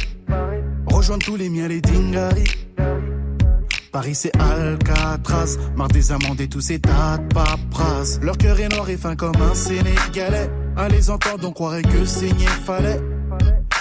Rejoindre 0.85 1.25
tous 1.25 1.35
les 1.35 1.49
miens, 1.49 1.67
les 1.67 1.81
dingaris. 1.81 2.67
Paris 3.91 4.13
c'est 4.13 4.31
Alcatraz, 4.39 5.57
marre 5.75 5.87
des 5.87 6.11
amendes 6.11 6.39
et 6.39 6.47
tous 6.47 6.61
ces 6.61 6.79
tas 6.79 7.17
de 7.17 7.33
paperasses. 7.33 8.19
Leur 8.21 8.37
cœur 8.37 8.59
est 8.59 8.69
noir 8.69 8.87
et 8.89 8.97
fin 8.97 9.15
comme 9.15 9.41
un 9.41 9.55
Sénégalais. 9.55 10.51
À 10.75 10.87
les 10.89 11.09
entendre, 11.09 11.47
on 11.47 11.51
croirait 11.51 11.81
que 11.81 12.05
saigner 12.05 12.45
fallait. 12.65 12.99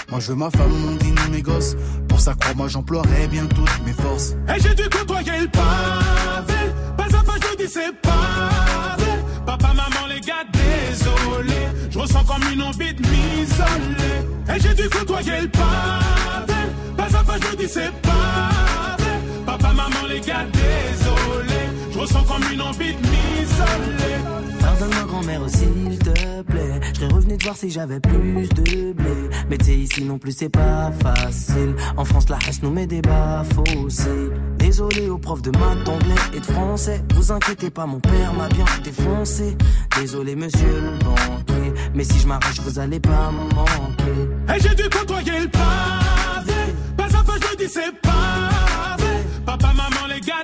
Moi 0.09 0.19
je 0.19 0.29
veux 0.29 0.35
ma 0.35 0.49
femme, 0.49 0.71
mon 0.71 0.95
dîner, 0.95 1.21
mes 1.31 1.41
gosses. 1.43 1.75
Pour 2.17 2.23
ça, 2.23 2.33
crois-moi, 2.33 2.67
j'emploierai 2.67 3.27
bien 3.27 3.45
toutes 3.45 3.85
mes 3.85 3.93
forces. 3.93 4.33
Et 4.49 4.59
j'ai 4.59 4.73
dû 4.73 4.89
côtoyer 4.89 5.39
le 5.39 5.47
pavé. 5.49 6.73
Pas 6.97 7.03
à 7.03 7.23
pas, 7.23 7.33
je 7.35 7.63
dis 7.63 7.71
c'est 7.71 7.95
pavé. 8.01 9.11
Papa, 9.45 9.67
maman, 9.67 10.07
les 10.09 10.19
gars, 10.19 10.43
désolé. 10.51 11.67
Je 11.91 11.99
ressens 11.99 12.23
comme 12.23 12.41
une 12.51 12.63
envie 12.63 12.91
de 12.91 13.01
m'isoler. 13.01 14.17
Et 14.49 14.59
j'ai 14.59 14.73
dû 14.73 14.89
côtoyer 14.89 15.41
le 15.41 15.47
pavé. 15.47 16.59
Pas 16.97 17.19
à 17.19 17.23
pas, 17.23 17.35
je 17.39 17.55
dis 17.55 17.69
c'est 17.69 17.91
pavé. 18.01 19.11
Papa, 19.45 19.67
maman, 19.73 20.07
les 20.09 20.19
gars, 20.19 20.47
désolé. 20.51 21.61
Je 21.91 21.99
ressens 21.99 22.23
comme 22.23 22.51
une 22.51 22.61
envie 22.63 22.95
de 22.95 22.99
m'isoler. 22.99 24.16
Pardonne-moi 24.77 25.05
grand-mère 25.07 25.41
s'il 25.47 25.97
te 25.97 26.41
plaît. 26.43 26.79
Je 26.99 27.05
revenu 27.05 27.37
te 27.37 27.43
voir 27.43 27.57
si 27.57 27.71
j'avais 27.71 27.99
plus 27.99 28.47
de 28.49 28.93
blé. 28.93 29.29
Mais 29.49 29.57
tu 29.57 29.65
sais 29.65 29.75
ici 29.75 30.03
non 30.03 30.19
plus 30.19 30.37
c'est 30.37 30.49
pas 30.49 30.91
facile. 31.01 31.75
En 31.95 32.05
France 32.05 32.29
la 32.29 32.37
hache 32.37 32.61
nous 32.61 32.69
met 32.69 32.85
des 32.85 33.01
aussi. 33.83 34.03
Désolé 34.57 35.09
aux 35.09 35.17
profs 35.17 35.41
de 35.41 35.49
maths, 35.51 35.83
d'anglais 35.83 36.13
et 36.33 36.39
de 36.39 36.45
français. 36.45 37.01
Vous 37.15 37.31
inquiétez 37.31 37.71
pas 37.71 37.87
mon 37.87 37.99
père 37.99 38.33
m'a 38.33 38.49
bien 38.49 38.65
défoncé. 38.83 39.57
Désolé 39.99 40.35
monsieur 40.35 40.81
le 40.81 41.03
banquier. 41.03 41.73
Mais 41.95 42.03
si 42.03 42.19
je 42.19 42.27
m'arrache 42.27 42.59
vous 42.59 42.77
allez 42.77 42.99
pas 42.99 43.31
me 43.31 43.55
manquer. 43.55 44.55
Et 44.55 44.59
j'ai 44.61 44.75
dû 44.75 44.87
côtoyer 44.89 45.39
le 45.39 45.47
pavé. 45.47 46.53
Pas 46.95 47.05
à 47.05 47.23
pas, 47.23 47.33
je 47.51 47.57
dis 47.57 47.69
c'est 47.69 47.99
pavé. 48.01 49.23
Papa, 49.43 49.73
maman, 49.73 50.13
les 50.13 50.19
gars, 50.19 50.43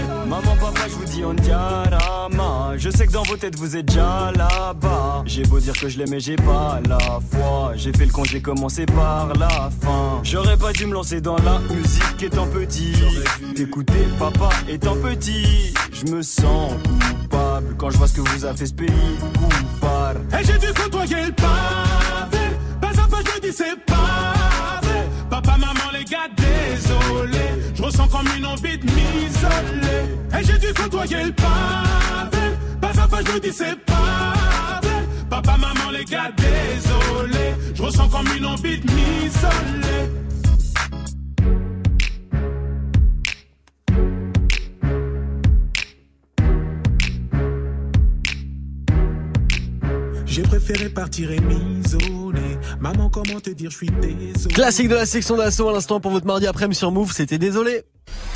Maman, 0.31 0.55
papa, 0.55 0.87
je 0.87 0.93
vous 0.93 1.03
dis 1.03 1.25
on 1.25 1.33
diarama. 1.33 2.77
Je 2.77 2.89
sais 2.89 3.05
que 3.05 3.11
dans 3.11 3.23
vos 3.23 3.35
têtes 3.35 3.57
vous 3.57 3.75
êtes 3.75 3.85
déjà 3.85 4.31
là-bas. 4.33 5.23
J'ai 5.25 5.43
beau 5.43 5.59
dire 5.59 5.73
que 5.73 5.89
je 5.89 5.97
l'aimais, 5.97 6.21
j'ai 6.21 6.37
pas 6.37 6.79
la 6.87 7.19
foi. 7.29 7.73
J'ai 7.75 7.91
fait 7.91 8.05
le 8.05 8.13
con, 8.13 8.23
j'ai 8.23 8.41
commencé 8.41 8.85
par 8.85 9.33
la 9.37 9.69
fin. 9.81 10.21
J'aurais 10.23 10.55
pas 10.55 10.71
dû 10.71 10.85
me 10.85 10.93
lancer 10.93 11.19
dans 11.19 11.35
la 11.39 11.59
musique 11.59 12.23
étant 12.23 12.47
petit. 12.47 12.93
T'écouter 13.57 14.07
papa 14.17 14.51
étant 14.69 14.95
petit. 14.95 15.73
Je 15.91 16.09
me 16.09 16.21
sens 16.21 16.75
coupable 17.19 17.75
quand 17.77 17.89
je 17.89 17.97
vois 17.97 18.07
ce 18.07 18.13
que 18.13 18.21
vous 18.21 18.45
a 18.45 18.53
fait 18.53 18.67
ce 18.67 18.73
pays. 18.73 18.87
Coupable. 19.33 20.21
Et 20.39 20.45
j'ai 20.45 20.57
dû 20.59 20.73
côtoyer 20.73 21.25
le 21.25 21.33
pavé. 21.33 22.45
Pas 22.79 22.87
à 22.87 23.07
pas, 23.09 23.17
je 23.35 23.41
dis 23.41 23.53
c'est 23.53 23.75
pavé. 23.85 24.97
Papa, 25.29 25.57
maman, 25.57 25.90
gars, 26.11 26.27
désolé. 26.35 27.45
Je 27.73 27.81
ressens 27.81 28.07
comme 28.07 28.27
une 28.37 28.45
envie 28.45 28.77
de 28.77 28.85
m'isoler. 28.85 30.03
Et 30.37 30.43
j'ai 30.43 30.57
dû 30.57 30.73
côtoyer 30.73 31.23
le 31.23 31.31
pavé. 31.31 32.45
Pas 32.81 33.01
à 33.01 33.07
pas, 33.07 33.21
je 33.23 33.39
dis 33.39 33.53
c'est 33.53 33.77
pavé. 33.85 34.95
Papa, 35.29 35.57
maman, 35.57 35.91
les 35.91 36.05
gars, 36.05 36.31
désolé. 36.35 37.55
Je 37.73 37.81
ressens 37.81 38.09
comme 38.09 38.27
une 38.37 38.45
envie 38.45 38.77
de 38.79 38.91
m'isoler. 38.91 40.21
préféré 50.51 50.89
partir 50.89 51.31
et 51.31 51.39
m'isoler. 51.39 52.40
Maman, 52.81 53.11
comment 53.11 53.39
te 53.39 53.51
dire, 53.51 53.69
je 53.69 53.77
suis 53.77 53.89
désolé. 53.89 54.55
Classique 54.55 54.89
de 54.89 54.95
la 54.95 55.05
section 55.05 55.37
d'assaut 55.37 55.69
à 55.69 55.73
l'instant 55.73 55.99
pour 55.99 56.09
votre 56.09 56.25
mardi 56.25 56.47
après-midi 56.47 56.79
sur 56.79 56.91
Move, 56.91 57.11
c'était 57.13 57.37
désolé. 57.37 57.83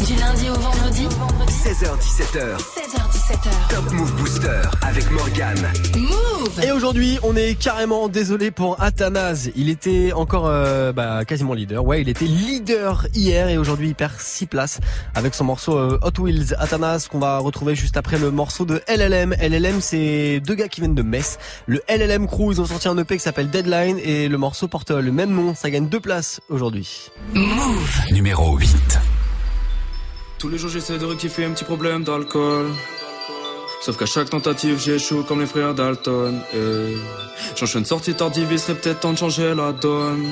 Du 0.06 0.14
lundi 0.14 0.50
au 0.52 0.54
vendredi 0.54 1.08
16h17h. 1.50 2.85
16h17h. 3.26 3.70
Top 3.70 3.92
Move 3.92 4.16
Booster 4.18 4.62
avec 4.82 5.10
Morgan. 5.10 5.58
Move 5.98 6.64
Et 6.64 6.72
aujourd'hui, 6.72 7.18
on 7.24 7.36
est 7.36 7.56
carrément 7.56 8.08
désolé 8.08 8.52
pour 8.52 8.80
Athanase. 8.82 9.50
Il 9.56 9.70
était 9.70 10.12
encore 10.14 10.46
euh, 10.48 10.92
bah, 10.92 11.26
quasiment 11.26 11.54
leader. 11.54 11.84
Ouais, 11.84 12.02
il 12.02 12.10
était 12.10 12.26
leader 12.26 13.08
hier 13.16 13.50
et 13.50 13.58
aujourd'hui 13.58 13.90
il 13.90 13.96
perd 13.96 14.12
6 14.18 14.46
places 14.46 14.80
avec 15.16 15.34
son 15.34 15.46
morceau 15.46 15.78
euh, 15.78 16.00
Hot 16.04 16.22
Wheels. 16.22 16.56
Athanase 16.60 17.08
qu'on 17.08 17.20
va 17.20 17.40
retrouver 17.40 17.74
juste 17.74 17.98
après 17.98 18.20
le 18.20 18.30
morceau 18.30 18.66
de 18.66 18.82
LLM. 18.88 19.34
LLM, 19.42 19.82
c'est 19.82 20.40
deux 20.42 20.56
gars 20.56 20.68
qui 20.68 20.82
viennent 20.82 20.96
de 20.96 21.04
Metz. 21.04 21.40
Le 21.66 21.82
LLM 21.90 22.28
Crew, 22.28 22.52
ils 22.52 22.62
ont 22.62 22.66
sorti 22.66 22.88
un 22.88 22.98
EP 22.98 23.18
qui 23.18 23.24
s'appelle 23.24 23.50
Deadline 23.50 23.98
et 24.04 24.28
le 24.28 24.38
morceau 24.38 24.68
porte 24.68 24.92
le 24.92 25.12
même 25.12 25.32
nom. 25.32 25.56
Ça 25.56 25.72
gagne 25.72 25.88
deux 25.88 26.00
places 26.00 26.42
aujourd'hui. 26.50 27.10
Move 27.34 28.02
Numéro 28.12 28.56
8. 28.58 29.00
Tous 30.38 30.50
les 30.50 30.58
jours 30.58 30.70
j'essaie 30.70 31.00
de 31.00 31.06
rectifier 31.06 31.46
un 31.46 31.52
petit 31.52 31.64
problème 31.64 32.04
d'alcool. 32.04 32.68
Sauf 33.86 33.98
qu'à 33.98 34.08
chaque 34.08 34.32
tentative 34.32 34.80
j'échoue 34.80 35.22
comme 35.22 35.42
les 35.42 35.46
frères 35.46 35.76
Dalton. 35.76 36.42
Et 36.56 36.96
j'enchaîne 37.56 37.86
sortie 37.86 38.16
tardive, 38.16 38.48
il 38.50 38.58
serait 38.58 38.74
peut-être 38.74 39.02
temps 39.02 39.14
de 39.14 39.18
changer 39.20 39.54
la 39.54 39.74
donne. 39.74 40.26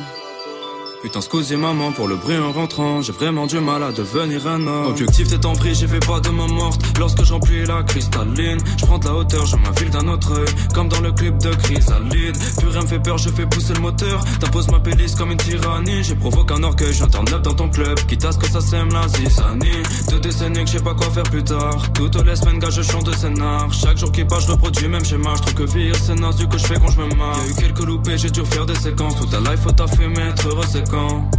Putain, 1.04 1.20
excusez 1.20 1.58
maman 1.58 1.92
pour 1.92 2.08
le 2.08 2.16
bruit 2.16 2.38
en 2.38 2.54
rentrant. 2.54 3.02
J'ai 3.02 3.12
vraiment 3.12 3.46
du 3.46 3.60
mal 3.60 3.84
à 3.84 3.92
devenir 3.92 4.48
un 4.48 4.66
homme. 4.66 4.88
Objectif 4.88 5.28
t'es 5.28 5.46
en 5.46 5.52
pris, 5.52 5.76
j'ai 5.76 5.86
fait 5.86 6.00
pas 6.00 6.22
de 6.22 6.30
ma 6.30 6.48
morte. 6.48 6.82
Lorsque 6.98 7.26
j'emplis 7.26 7.66
la 7.66 7.84
cristalline, 7.84 8.58
je 8.78 8.86
prends 8.86 9.00
de 9.00 9.06
la 9.08 9.16
hauteur, 9.16 9.46
je 9.46 9.58
m'infile 9.58 9.90
d'un 9.90 10.08
autre 10.08 10.32
œil. 10.32 10.46
Comme 10.74 10.88
dans 10.88 11.02
le 11.02 11.12
clip 11.12 11.38
de 11.40 11.50
Chrysalide. 11.56 12.38
Plus 12.58 12.70
rien 12.70 12.84
me 12.84 12.88
fait 12.88 13.02
peur, 13.02 13.18
je 13.18 13.28
fais 13.28 13.46
pousser 13.46 13.74
le 13.74 13.82
moteur. 13.82 14.24
T'imposes 14.40 14.72
ma 14.72 14.80
pélice 14.80 15.16
comme 15.16 15.32
une 15.32 15.38
tyrannie. 15.38 16.06
J'ai 16.06 16.16
provoqué 16.16 16.54
un 16.54 16.64
orgueil, 16.64 16.94
neuf 16.98 17.42
dans 17.42 17.54
ton 17.54 17.68
club. 17.68 18.00
Quitte 18.08 18.24
à 18.24 18.32
ce 18.32 18.38
que 18.38 18.48
ça 18.48 18.62
sème 18.62 18.88
la 18.94 19.06
zizanie. 19.10 19.84
Deux 20.10 20.22
décennies 20.22 20.64
que 20.64 20.72
je 20.72 20.78
pas 20.78 20.94
quoi 20.94 21.10
faire 21.10 21.24
plus 21.24 21.44
tard. 21.44 21.92
Toutes 21.94 22.16
les 22.24 22.38
semaines, 22.38 22.60
gars, 22.60 22.70
je 22.70 22.82
chante 22.82 23.08
de 23.08 23.14
scénar. 23.14 23.74
Chaque 23.74 23.98
jour 23.98 24.10
qui 24.10 24.24
passe, 24.24 24.46
je 24.46 24.54
reproduis 24.54 24.88
même 24.88 25.04
schéma. 25.04 25.34
Je 25.36 25.42
trouve 25.42 25.54
que 25.66 25.72
vieillir 25.74 25.96
c'est 25.98 26.16
naze, 26.16 26.38
du 26.38 26.48
coup 26.48 26.58
je 26.58 26.66
fais 26.66 26.80
quand 26.80 26.92
je 26.92 27.02
me 27.02 27.14
marre. 27.16 27.38
Y'a 27.44 27.52
eu 27.52 27.56
quelques 27.56 27.86
loupés, 27.86 28.18
j'ai 28.18 28.30
dû 28.30 28.46
faire 28.46 28.66
des 28.66 28.76
séquences. 28.76 29.18
Toute 29.18 29.32
ta 29.32 29.40
life, 29.42 29.60
faut 29.64 30.50
heureux, 30.50 30.66
c'est 30.72 30.93
quand. 30.94 31.30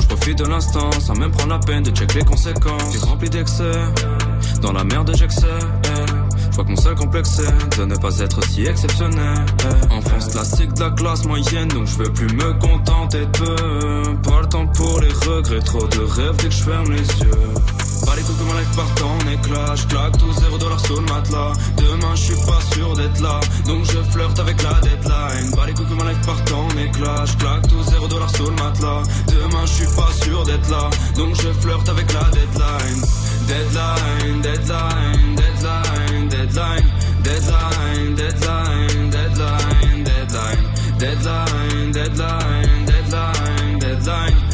Je 0.00 0.06
profite 0.06 0.38
de 0.38 0.44
l'instant, 0.44 0.90
sans 1.00 1.14
même 1.14 1.30
prendre 1.30 1.50
la 1.50 1.58
peine 1.58 1.82
de 1.82 1.90
check 1.90 2.14
les 2.14 2.24
conséquences. 2.24 2.92
T'es 2.92 3.06
rempli 3.06 3.28
d'excès, 3.28 3.72
dans 4.62 4.72
la 4.72 4.84
merde 4.84 5.10
j'excès. 5.14 5.58
Je 6.50 6.54
vois 6.54 6.64
que 6.64 6.70
mon 6.70 6.94
complexe 6.94 7.40
de 7.76 7.84
ne 7.84 7.96
pas 7.96 8.18
être 8.18 8.42
si 8.44 8.64
exceptionnel. 8.64 9.44
Enfance 9.90 10.28
classique 10.28 10.72
de 10.72 10.80
la 10.80 10.90
classe 10.90 11.24
moyenne, 11.24 11.68
donc 11.68 11.86
je 11.86 11.98
veux 11.98 12.12
plus 12.12 12.28
me 12.34 12.52
contenter 12.54 13.20
de 13.20 13.38
peu. 13.38 14.02
Pas 14.22 14.40
le 14.40 14.48
temps 14.48 14.66
pour 14.66 15.00
les 15.00 15.12
regrets, 15.12 15.60
trop 15.60 15.86
de 15.86 16.00
rêves 16.00 16.36
dès 16.38 16.48
que 16.48 16.54
je 16.54 16.62
ferme 16.62 16.90
les 16.90 17.20
yeux. 17.20 17.77
Pas 18.06 18.16
les 18.16 18.22
trucs 18.22 18.38
comme 18.38 18.50
un 18.50 18.60
live 18.60 18.74
partant 18.76 19.16
en 19.16 19.30
éclat. 19.30 19.74
Je 19.74 19.86
claque 19.86 20.18
tout 20.18 20.32
zéro 20.32 20.58
dollar 20.58 20.80
sur 20.80 20.96
le 21.00 21.06
matelas. 21.06 21.52
Demain, 21.76 22.14
je 22.14 22.22
suis 22.22 22.46
pas 22.46 22.60
sûr 22.74 22.94
d'être 22.94 23.20
là. 23.20 23.40
Donc 23.66 23.84
je 23.84 23.98
flirte 24.12 24.38
avec 24.38 24.62
la 24.62 24.74
deadline. 24.80 25.50
Pas 25.56 25.66
les 25.66 25.74
coups 25.74 25.88
comme 25.88 26.00
un 26.00 26.08
live 26.08 26.24
partant 26.26 26.66
en 26.66 26.78
éclat. 26.78 27.24
Je 27.26 27.36
claque 27.36 27.68
tout 27.68 27.82
zéro 27.82 28.08
dollar 28.08 28.30
sur 28.30 28.46
le 28.46 28.56
matelas. 28.56 29.02
Demain, 29.28 29.64
je 29.66 29.72
suis 29.72 29.96
pas 29.96 30.12
sûr 30.22 30.44
d'être 30.44 30.70
là. 30.70 30.90
Donc 31.16 31.34
je 31.34 31.52
flirte 31.60 31.88
avec 31.88 32.12
la 32.12 32.24
deadline. 32.30 33.02
Deadline, 33.48 34.40
deadline, 34.42 35.34
deadline, 35.36 36.28
deadline. 36.28 36.98
Deadline, 37.22 38.14
deadline, 38.14 39.10
deadline, 39.10 40.04
deadline. 40.04 40.68
Deadline, 40.98 41.92
deadline, 41.92 42.84
deadline, 42.86 43.78
deadline. 43.78 44.47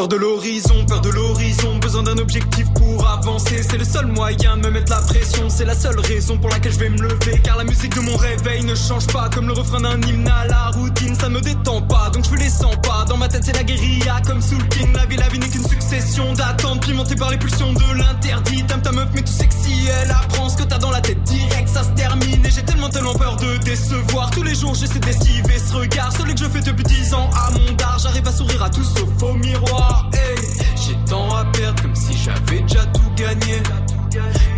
Peur 0.00 0.08
de 0.08 0.16
l'horizon, 0.16 0.86
peur 0.86 1.02
de 1.02 1.10
l'horizon, 1.10 1.76
besoin 1.76 2.02
d'un 2.04 2.16
objectif 2.16 2.66
pour 2.72 3.06
avancer. 3.06 3.62
C'est 3.62 3.76
le 3.76 3.84
seul 3.84 4.06
moyen 4.06 4.56
de 4.56 4.62
me 4.62 4.70
mettre 4.70 4.90
la 4.90 5.02
pression, 5.02 5.50
c'est 5.50 5.66
la 5.66 5.74
seule 5.74 6.00
raison 6.00 6.38
pour 6.38 6.48
laquelle 6.48 6.72
je 6.72 6.78
vais 6.78 6.88
me 6.88 7.02
lever. 7.02 7.38
Car 7.44 7.58
la 7.58 7.64
musique 7.64 7.94
de 7.94 8.00
mon 8.00 8.16
réveil 8.16 8.64
ne 8.64 8.74
change 8.74 9.06
pas, 9.08 9.28
comme 9.28 9.46
le 9.46 9.52
refrain 9.52 9.82
d'un 9.82 10.00
hymne 10.00 10.26
à 10.26 10.46
la 10.46 10.70
routine, 10.70 11.14
ça 11.14 11.28
me 11.28 11.42
détend 11.42 11.82
pas, 11.82 12.08
donc 12.14 12.24
je 12.24 12.34
les 12.34 12.48
sens 12.48 12.76
pas. 12.82 13.04
Dans 13.10 13.18
ma 13.18 13.28
tête 13.28 13.42
c'est 13.44 13.54
la 13.54 13.62
guérilla, 13.62 14.22
comme 14.26 14.40
sous 14.40 14.56
le 14.56 14.64
king. 14.68 14.90
La 14.94 15.04
vie, 15.04 15.18
la 15.18 15.28
vie 15.28 15.38
n'est 15.38 15.50
qu'une 15.50 15.68
succession 15.68 16.32
d'attentes, 16.32 16.80
pimentée 16.80 17.16
par 17.16 17.30
les 17.30 17.36
pulsions 17.36 17.74
de 17.74 17.98
l'interdit. 17.98 18.64
T'aimes 18.64 18.80
ta 18.80 18.92
meuf, 18.92 19.08
mais 19.14 19.20
que 19.20 19.28
si 19.28 19.86
elle 20.02 20.10
apprend 20.12 20.48
ce 20.48 20.56
que 20.56 20.62
t'as 20.62 20.78
dans 20.78 20.92
la 20.92 21.02
tête 21.02 21.22
direct, 21.24 21.68
ça 21.68 21.84
se 21.84 21.90
termine. 21.90 22.42
Et 22.46 22.50
j'ai 22.50 22.62
tellement, 22.62 22.88
tellement 22.88 23.12
peur 23.12 23.36
de 23.36 23.58
décevoir. 23.58 24.30
Tous 24.30 24.44
les 24.44 24.54
jours 24.54 24.74
j'essaie 24.74 24.98
d'esquiver 24.98 25.58
ce 25.58 25.74
regard, 25.74 26.10
celui 26.16 26.34
que 26.34 26.40
je 26.40 26.48
fais 26.48 26.62
depuis 26.62 26.84
10 26.84 27.12
ans 27.12 27.28
à 27.36 27.50
mon 27.50 27.74
dard. 27.74 27.98
J'arrive 27.98 28.26
à 28.26 28.32
sourire 28.32 28.62
à 28.62 28.70
tout 28.70 28.82
sauf 28.82 29.22
au 29.22 29.34
miroir. 29.34 29.89
J'ai 30.76 30.96
tant 31.08 31.34
à 31.34 31.44
perdre 31.46 31.82
comme 31.82 31.94
si 31.94 32.16
j'avais 32.16 32.60
déjà 32.62 32.84
tout 32.86 33.10
gagné. 33.16 33.62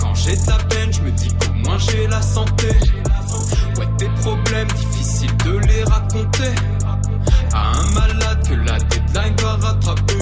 Quand 0.01 0.15
j'ai 0.15 0.37
de 0.37 0.47
la 0.47 0.59
peine, 0.59 0.93
je 0.93 1.03
me 1.03 1.11
dis 1.11 1.29
qu'au 1.29 1.53
moins 1.55 1.79
j'ai 1.79 2.07
la 2.07 2.23
santé. 2.23 2.69
Ouais, 3.79 3.89
tes 3.99 4.09
problèmes, 4.21 4.69
difficiles 4.69 5.37
de 5.45 5.59
les 5.59 5.85
raconter. 5.85 6.55
À 7.53 7.73
un 7.73 7.91
malade 7.95 8.49
que 8.49 8.55
la 8.55 8.79
deadline 8.79 9.37
va 9.43 9.57
rattraper. 9.57 10.15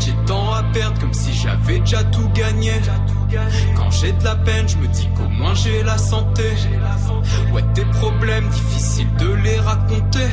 J'ai 0.00 0.14
tant 0.26 0.52
à 0.52 0.62
perdre 0.74 1.00
comme 1.00 1.14
si 1.14 1.32
j'avais 1.32 1.78
déjà 1.80 2.04
tout 2.04 2.28
gagné. 2.34 2.72
Quand 3.76 3.90
j'ai 3.90 4.12
de 4.12 4.24
la 4.24 4.36
peine, 4.36 4.68
je 4.68 4.76
me 4.76 4.86
dis 4.88 5.08
qu'au 5.16 5.28
moins 5.28 5.54
j'ai 5.54 5.82
la 5.82 5.96
santé. 5.98 6.54
Ouais, 7.52 7.64
tes 7.74 7.84
problèmes, 7.86 8.48
difficiles 8.48 9.14
de 9.16 9.32
les 9.32 9.58
raconter. 9.60 10.28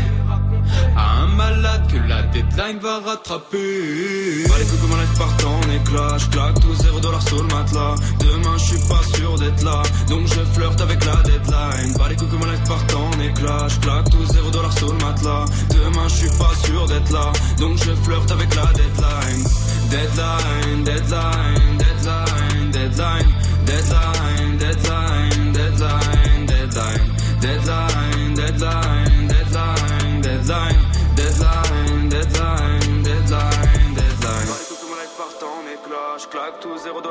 À 0.96 1.24
un 1.24 1.28
malade 1.28 1.84
que 1.92 1.98
la 2.08 2.22
deadline 2.24 2.80
va 2.80 3.00
rattraper. 3.00 4.44
Coups 4.46 4.82
que 4.82 4.88
ma 4.88 5.02
life 5.02 5.18
part 5.18 5.36
en 5.48 5.62
éclat, 5.70 6.18
je 6.18 6.28
claque 6.28 6.60
tout 6.60 6.76
zéro 6.76 7.00
dollar 7.00 7.22
sur 7.22 7.42
le 7.44 7.56
matelas. 7.56 7.96
Demain 8.20 8.58
je 8.58 8.64
suis 8.64 8.88
pas 8.88 9.18
sûr 9.18 9.38
d'être 9.38 9.64
là, 9.64 9.84
donc 10.10 10.28
je 10.28 10.42
flirte 10.54 10.82
avec 10.82 11.04
la 11.06 11.16
deadline. 11.24 11.94
Coups 12.18 12.32
que 12.32 12.38
ma 12.38 12.52
life 12.52 12.64
part 12.68 12.86
en 12.98 13.20
éclat, 13.20 13.68
je 13.68 13.80
claque 13.80 14.10
tout 14.10 14.26
zéro 14.34 14.50
dollar 14.52 14.74
sur 14.78 14.92
le 14.94 15.06
matelas. 15.06 15.46
Demain 15.70 16.08
je 16.08 16.16
suis 16.16 16.38
pas 16.38 16.54
sûr 16.64 16.88
d'être 16.88 17.12
là, 17.12 17.32
donc 17.60 17.78
je 17.78 17.92
flirte 18.04 18.32
avec 18.32 18.54
la. 18.56 18.66
Deadline, 18.76 19.44
deadline, 19.90 20.84
deadline, 20.84 21.35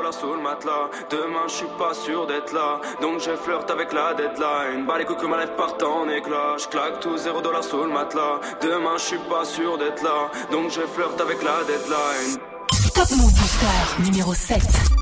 dollar 0.05 0.13
sous 0.13 0.33
le 0.33 0.41
matelas. 0.41 0.89
Demain 1.09 1.47
je 1.47 1.53
suis 1.53 1.73
pas 1.77 1.93
sûr 1.93 2.27
d'être 2.27 2.53
là, 2.53 2.79
donc 3.01 3.19
je 3.19 3.31
flirte 3.35 3.69
avec 3.71 3.91
la 3.93 4.13
deadline. 4.13 4.85
Bah 4.85 4.97
les 4.97 5.05
coups 5.05 5.21
que 5.21 5.27
ma 5.27 5.37
life 5.41 5.55
part 5.57 5.75
en 5.83 6.09
éclat. 6.09 6.57
Je 6.57 6.67
claque 6.67 6.99
tout 6.99 7.17
zéro 7.17 7.41
dollar 7.41 7.63
sous 7.63 7.83
le 7.83 7.87
matelas. 7.91 8.39
Demain 8.61 8.97
je 8.97 9.03
suis 9.03 9.23
pas 9.29 9.45
sûr 9.45 9.77
d'être 9.77 10.03
là, 10.03 10.29
donc 10.51 10.69
je 10.69 10.81
flirte 10.81 11.19
avec 11.19 11.41
la 11.41 11.63
deadline. 11.63 12.37
Top 12.93 13.09
Move 13.11 13.33
Booster 13.33 14.01
numéro 14.03 14.33
7. 14.33 14.94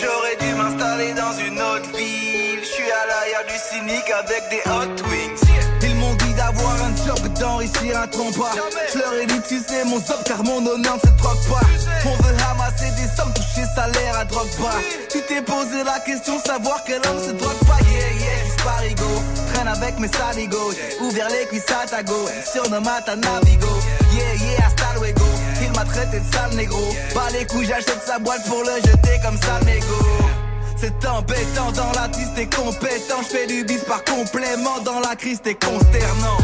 J'aurais 0.00 0.36
dû 0.40 0.54
m'installer 0.54 1.12
dans 1.12 1.32
une 1.38 1.60
autre 1.60 1.90
ville. 1.94 2.60
Je 2.62 2.66
suis 2.66 2.90
à 2.90 3.06
l'arrière 3.06 3.44
du 3.46 3.58
cynique 3.58 4.10
avec 4.10 4.48
des 4.48 4.62
Hot 4.70 5.08
Wings. 5.10 5.40
Ils 5.82 5.94
m'ont 5.96 6.14
dit 6.14 6.32
d'avoir 6.34 6.72
un 6.82 6.96
job, 7.06 7.28
d'enrichir 7.38 8.00
un 8.00 8.06
trompa. 8.06 8.52
Je 8.92 8.98
leur 8.98 9.12
ai 9.14 9.26
dit, 9.26 9.40
tu 9.46 9.58
sais, 9.58 9.84
mon 9.84 9.98
job, 9.98 10.16
car 10.24 10.42
mon 10.42 10.64
honneur 10.66 10.94
ne 10.94 11.00
se 11.00 11.14
troque 11.18 11.44
pas. 11.50 11.66
On 12.06 12.22
veut 12.22 12.36
ramasser 12.48 12.90
des 12.96 13.08
sommes, 13.14 13.32
toucher 13.34 13.66
salaire 13.74 14.18
à 14.18 14.24
drogue 14.24 14.56
pas. 14.58 14.78
Tu 15.10 15.20
t'es 15.22 15.42
posé 15.42 15.84
la 15.84 16.00
question, 16.00 16.40
savoir 16.40 16.82
quel 16.86 17.02
homme 17.08 17.22
se 17.22 17.32
drogue 17.32 17.64
pas. 17.68 17.78
Yeah, 17.90 18.12
yeah, 18.20 18.64
parigo. 18.64 19.22
Traîne 19.52 19.68
avec 19.68 19.98
mes 19.98 20.08
saligos. 20.08 20.72
Ouvert 21.02 21.28
les 21.28 21.46
cuisses 21.46 21.70
à 21.70 21.86
ta 21.86 22.02
go. 22.02 22.16
Surnomme 22.50 22.88
à 22.88 23.02
ta 23.02 23.16
navigo. 23.16 23.68
Yeah, 24.14 24.34
yeah, 24.34 24.66
hasta 24.66 24.98
luego. 24.98 25.29
M'a 25.80 25.86
traité 25.86 26.20
de 26.20 26.34
sale 26.34 26.54
négro. 26.56 26.94
Pas 27.14 27.30
les 27.30 27.46
couilles, 27.46 27.64
j'achète 27.64 28.02
sa 28.06 28.18
boîte 28.18 28.44
pour 28.44 28.62
le 28.64 28.76
jeter 28.84 29.18
comme 29.24 29.40
sale 29.40 29.64
négo. 29.64 29.86
C'est 30.76 31.08
embêtant 31.08 31.72
dans 31.72 31.90
la 31.98 32.06
tisse, 32.08 32.28
t'es 32.34 32.44
compétent. 32.44 33.22
J'fais 33.26 33.46
du 33.46 33.64
bis 33.64 33.82
par 33.88 34.04
complément. 34.04 34.78
Dans 34.84 35.00
la 35.00 35.16
crise, 35.16 35.40
t'es 35.42 35.54
consternant. 35.54 36.36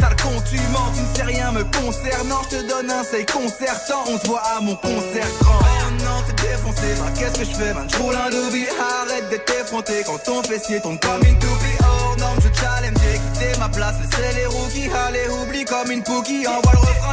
Sale 0.00 0.16
con, 0.20 0.34
tu 0.50 0.56
mens, 0.72 0.90
tu 0.96 1.00
ne 1.00 1.14
sais 1.14 1.22
rien 1.22 1.52
me 1.52 1.62
concernant. 1.62 2.42
Je 2.50 2.56
te 2.56 2.68
donne 2.68 2.90
un 2.90 3.04
seil 3.04 3.24
concertant. 3.24 4.02
On 4.08 4.18
se 4.18 4.26
voit 4.26 4.42
à 4.56 4.60
mon 4.60 4.74
concert 4.74 5.28
grand. 5.40 5.60
Non, 6.04 6.18
t'es 6.26 6.48
défoncé. 6.48 6.82
Bah, 6.98 7.12
qu'est-ce 7.16 7.38
que 7.38 7.44
je 7.44 7.54
fais, 7.54 7.74
man? 7.74 7.86
J'roule 7.88 8.16
un 8.16 8.30
doobie. 8.30 8.66
Arrête 8.66 9.28
d'être 9.28 9.60
effronté 9.60 10.02
quand 10.04 10.18
ton 10.24 10.42
fessier 10.42 10.80
tombe 10.80 10.98
comme 10.98 11.22
une 11.24 11.38
toupie. 11.38 11.78
Oh 11.82 12.16
non, 12.18 12.34
je 12.42 12.60
challenge, 12.60 12.98
j'ai 12.98 13.20
quitté 13.20 13.58
ma 13.60 13.68
place. 13.68 13.94
Laissez 14.00 14.34
les 14.34 14.46
rookies. 14.46 14.90
Allez, 15.06 15.28
oublie 15.28 15.64
comme 15.64 15.92
une 15.92 16.02
pookie. 16.02 16.48
Envoie 16.48 16.72
le 16.72 16.80
refrain, 16.80 17.12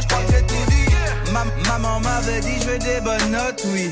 Ma- 1.44 1.78
maman 1.78 2.00
m'avait 2.00 2.40
dit, 2.40 2.60
je 2.60 2.66
veux 2.70 2.78
des 2.78 3.00
bonnes 3.00 3.30
notes, 3.30 3.62
oui. 3.66 3.90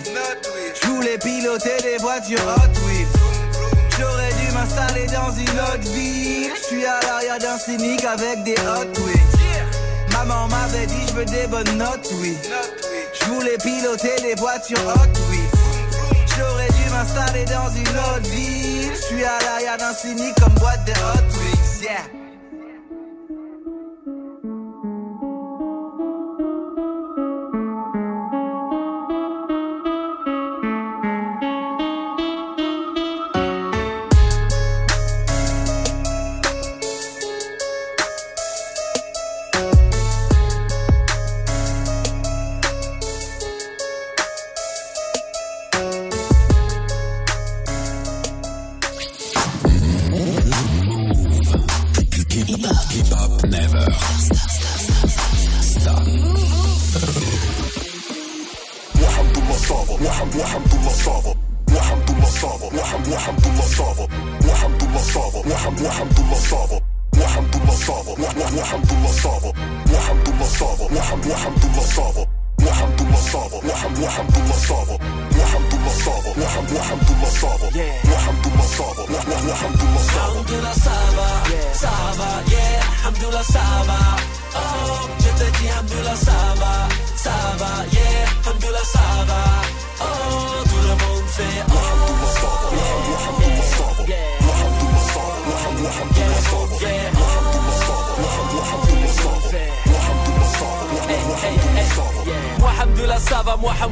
Je 0.83 0.87
voulais 0.89 1.19
piloter 1.19 1.77
des 1.83 1.97
voitures 1.99 2.41
hot, 2.47 2.71
oui. 2.87 3.07
J'aurais 3.99 4.33
dû 4.35 4.53
m'installer 4.53 5.07
dans 5.07 5.31
une 5.33 5.61
autre 5.61 5.91
ville. 5.93 6.51
Je 6.57 6.63
suis 6.67 6.85
à 6.87 7.01
l'arrière 7.01 7.39
d'un 7.39 7.59
cynique 7.59 8.05
avec 8.05 8.43
des 8.45 8.55
hot, 8.55 8.93
oui. 9.07 9.15
Maman 10.13 10.49
m'avait 10.49 10.87
dit, 10.87 11.01
je 11.09 11.13
veux 11.15 11.25
des 11.25 11.47
bonnes 11.47 11.79
notes, 11.79 12.09
oui. 12.21 12.37
Je 13.21 13.25
voulais 13.27 13.57
piloter 13.59 14.17
des 14.23 14.35
voitures 14.35 14.79
hot, 14.87 15.19
oui. 15.31 15.41
J'aurais 16.37 16.69
dû 16.69 16.91
m'installer 16.91 17.45
dans 17.47 17.71
une 17.71 17.89
autre 17.99 18.29
ville. 18.31 18.93
Je 18.95 19.01
suis 19.15 19.25
à 19.25 19.39
l'arrière 19.45 19.79
d'un 19.79 19.95
cynique 19.95 20.35
comme 20.41 20.55
boîte 20.55 20.85
de 20.85 20.93
hot, 20.93 21.25
oui. 21.41 21.89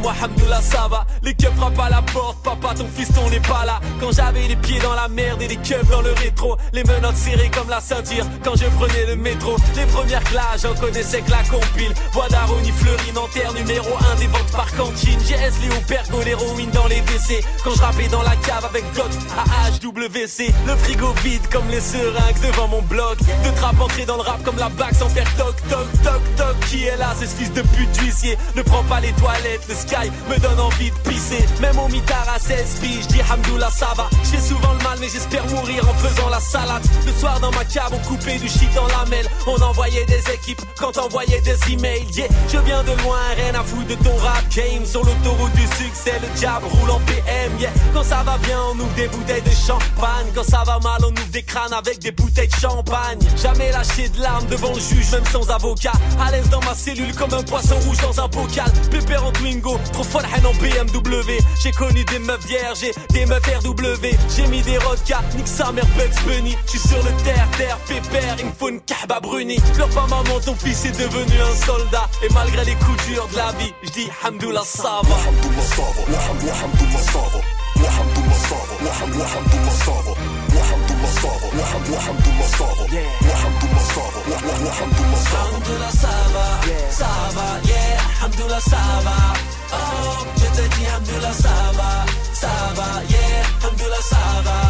Moi 0.06 0.14
Hamdullah 0.22 0.62
ça 0.62 0.86
va. 0.88 1.04
Les 1.24 1.34
keufs 1.34 1.52
frappent 1.56 1.80
à 1.80 1.90
la 1.90 2.00
porte, 2.00 2.40
papa 2.44 2.74
ton 2.74 2.86
fiston 2.86 3.28
n'est 3.28 3.40
pas 3.40 3.64
là. 3.66 3.80
Quand 3.98 4.12
j'avais 4.12 4.46
les 4.46 4.54
pieds 4.54 4.78
dans 4.78 4.94
la 4.94 5.08
merde 5.08 5.42
et 5.42 5.48
les 5.48 5.56
keufs 5.56 5.90
dans 5.90 6.00
le 6.00 6.12
rétro 6.12 6.56
Les 6.72 6.84
menottes 6.84 7.16
serrées 7.16 7.50
comme 7.50 7.68
la 7.68 7.80
ceinture 7.80 8.24
quand 8.44 8.54
je 8.54 8.66
prenais 8.78 9.06
le 9.06 9.16
métro. 9.16 9.56
Les 9.74 9.86
premières 9.86 10.22
classes 10.22 10.62
j'en 10.62 10.74
connaissais 10.74 11.22
que 11.22 11.30
la 11.32 11.42
compile. 11.42 11.92
Bois 12.12 12.28
d'Aroni, 12.28 12.70
Fleury, 12.70 13.12
Nanterre, 13.14 13.52
numéro 13.54 13.88
1 14.12 14.14
des 14.20 14.28
ventes 14.28 14.52
par 14.52 14.72
cantine. 14.76 15.18
GS, 15.18 15.58
Léo, 15.62 16.22
l'héroïne 16.24 16.70
dans 16.70 16.86
les 16.86 17.00
WC. 17.00 17.44
Quand 17.64 17.74
je 17.74 17.82
rappais 17.82 18.08
dans 18.08 18.22
la 18.22 18.36
cave 18.36 18.64
avec 18.64 18.84
Got 18.94 19.10
à 19.36 19.70
HWC 19.70 20.54
Le 20.66 20.76
frigo 20.76 21.12
vide 21.24 21.46
comme 21.50 21.68
les 21.68 21.80
seringues 21.80 22.40
devant 22.42 22.68
mon 22.68 22.82
bloc. 22.82 23.18
De 23.18 23.50
trap 23.56 23.80
entré 23.80 24.04
dans 24.04 24.16
le 24.16 24.22
rap 24.22 24.40
comme 24.44 24.58
la 24.58 24.68
bague 24.68 24.94
sans 24.94 25.08
faire 25.08 25.28
toc 25.36 25.56
toc 25.68 25.88
toc 26.04 26.22
toc. 26.36 26.56
Qui 26.70 26.84
est 26.84 26.96
là, 26.96 27.12
c'est 27.18 27.26
ce 27.26 27.34
fils 27.34 27.52
de 27.52 27.62
pute 27.62 27.90
d'huissier. 27.92 28.38
Ne 28.54 28.62
prends 28.62 28.84
pas 28.84 29.00
les 29.00 29.12
toilettes, 29.12 29.66
le 29.68 29.74
sky 29.74 29.95
me 30.28 30.38
donne 30.38 30.60
envie 30.60 30.90
de 30.90 30.98
pisser. 31.08 31.44
Même 31.60 31.78
au 31.78 31.88
mitard 31.88 32.26
à 32.34 32.38
16 32.38 32.80
piges, 32.80 33.02
je 33.02 33.08
dis 33.08 33.20
Hamdoullah 33.30 33.70
ça 33.70 33.92
va. 33.96 34.08
Je 34.22 34.28
fais 34.36 34.40
souvent 34.40 34.72
le 34.72 34.82
mal 34.84 34.98
mais 35.00 35.08
j'espère 35.08 35.44
mourir 35.46 35.88
en 35.88 35.94
faisant 35.94 36.28
la 36.28 36.40
salade. 36.40 36.82
Le 37.06 37.12
soir 37.12 37.40
dans 37.40 37.50
ma 37.52 37.64
cave 37.64 37.92
on 37.92 37.98
coupait 38.06 38.38
du 38.38 38.48
shit 38.48 38.70
en 38.78 38.86
lamelles 38.86 39.28
On 39.46 39.60
envoyait 39.62 40.04
des 40.06 40.22
équipes 40.32 40.60
quand 40.78 40.96
envoyait 40.98 41.40
des 41.40 41.72
emails. 41.72 42.06
Yeah, 42.14 42.28
je 42.52 42.58
viens 42.58 42.82
de 42.82 42.92
loin, 43.02 43.18
rien 43.36 43.54
à 43.54 43.62
foutre 43.62 43.86
de 43.88 43.94
ton 43.96 44.16
rap 44.16 44.44
game 44.54 44.84
Sur 44.84 45.04
l'autoroute 45.04 45.52
du 45.54 45.66
succès, 45.66 46.14
le 46.20 46.28
diable 46.38 46.66
roule 46.66 46.90
en 46.90 47.00
PM 47.00 47.52
Yeah, 47.58 47.70
quand 47.92 48.04
ça 48.04 48.22
va 48.24 48.38
bien 48.38 48.58
on 48.72 48.78
ouvre 48.78 48.94
des 48.94 49.08
bouteilles 49.08 49.42
de 49.42 49.50
champagne. 49.50 50.26
Quand 50.34 50.44
ça 50.44 50.62
va 50.66 50.78
mal 50.80 51.00
on 51.02 51.10
ouvre 51.10 51.30
des 51.32 51.42
crânes 51.42 51.72
avec 51.72 51.98
des 52.00 52.12
bouteilles 52.12 52.48
de 52.48 52.56
champagne. 52.56 53.18
Jamais 53.36 53.70
lâché 53.72 54.08
de 54.08 54.20
larmes 54.20 54.46
devant 54.46 54.72
le 54.74 54.80
juge 54.80 55.10
même 55.12 55.24
sans 55.32 55.48
avocat. 55.50 55.92
À 56.20 56.30
l'aise 56.30 56.48
dans 56.50 56.60
ma 56.60 56.74
cellule 56.74 57.14
comme 57.14 57.32
un 57.32 57.42
poisson 57.42 57.76
rouge 57.86 57.98
dans 58.02 58.20
un 58.20 58.28
bocal. 58.28 58.70
Pépère 58.90 59.24
en 59.24 59.32
Twingo, 59.32 59.78
trop 59.90 60.04
haine 60.20 60.46
en 60.46 60.52
BMW 60.54 61.38
J'ai 61.62 61.72
connu 61.72 62.04
des 62.04 62.18
meufs 62.18 62.46
vierges 62.46 62.82
et 62.82 62.92
des 63.10 63.26
meufs 63.26 63.46
RW 63.46 64.06
J'ai 64.34 64.46
mis 64.48 64.62
des 64.62 64.78
rodkas, 64.78 65.22
nique 65.36 65.48
sa 65.48 65.72
mère 65.72 65.86
Bugs 65.96 66.22
Bunny 66.26 66.56
J'suis 66.66 66.78
sur 66.78 66.98
le 66.98 67.10
terre, 67.24 67.48
terre, 67.56 67.78
pépère, 67.88 68.36
il 68.38 68.46
me 68.46 68.52
faut 68.52 68.68
une 68.68 68.80
kahba 68.80 69.20
bruni 69.20 69.56
Pleure 69.74 69.88
pas 69.90 70.06
maman, 70.08 70.40
ton 70.44 70.54
fils 70.54 70.84
est 70.84 70.98
devenu 70.98 71.40
un 71.40 71.66
soldat 71.66 72.08
Et 72.22 72.32
malgré 72.32 72.64
les 72.64 72.74
coups 72.74 73.06
durs 73.06 73.28
de 73.28 73.36
la 73.36 73.52
vie, 73.52 73.72
j'dis 73.82 74.08
Hamdoullah 74.24 74.62
ça 74.64 75.00
va 75.02 75.16
yeah. 87.66 89.55
Oh, 89.72 89.76
je 90.36 90.46
te 90.60 90.74
dis 90.76 90.86
Alhamdulillah 90.86 91.32
ça 91.32 91.56
va, 91.74 92.06
ça 92.32 92.48
va, 92.74 93.02
yeah, 93.10 93.42
Alhamdulillah 93.62 94.02
ça 94.02 94.24
va. 94.44 94.60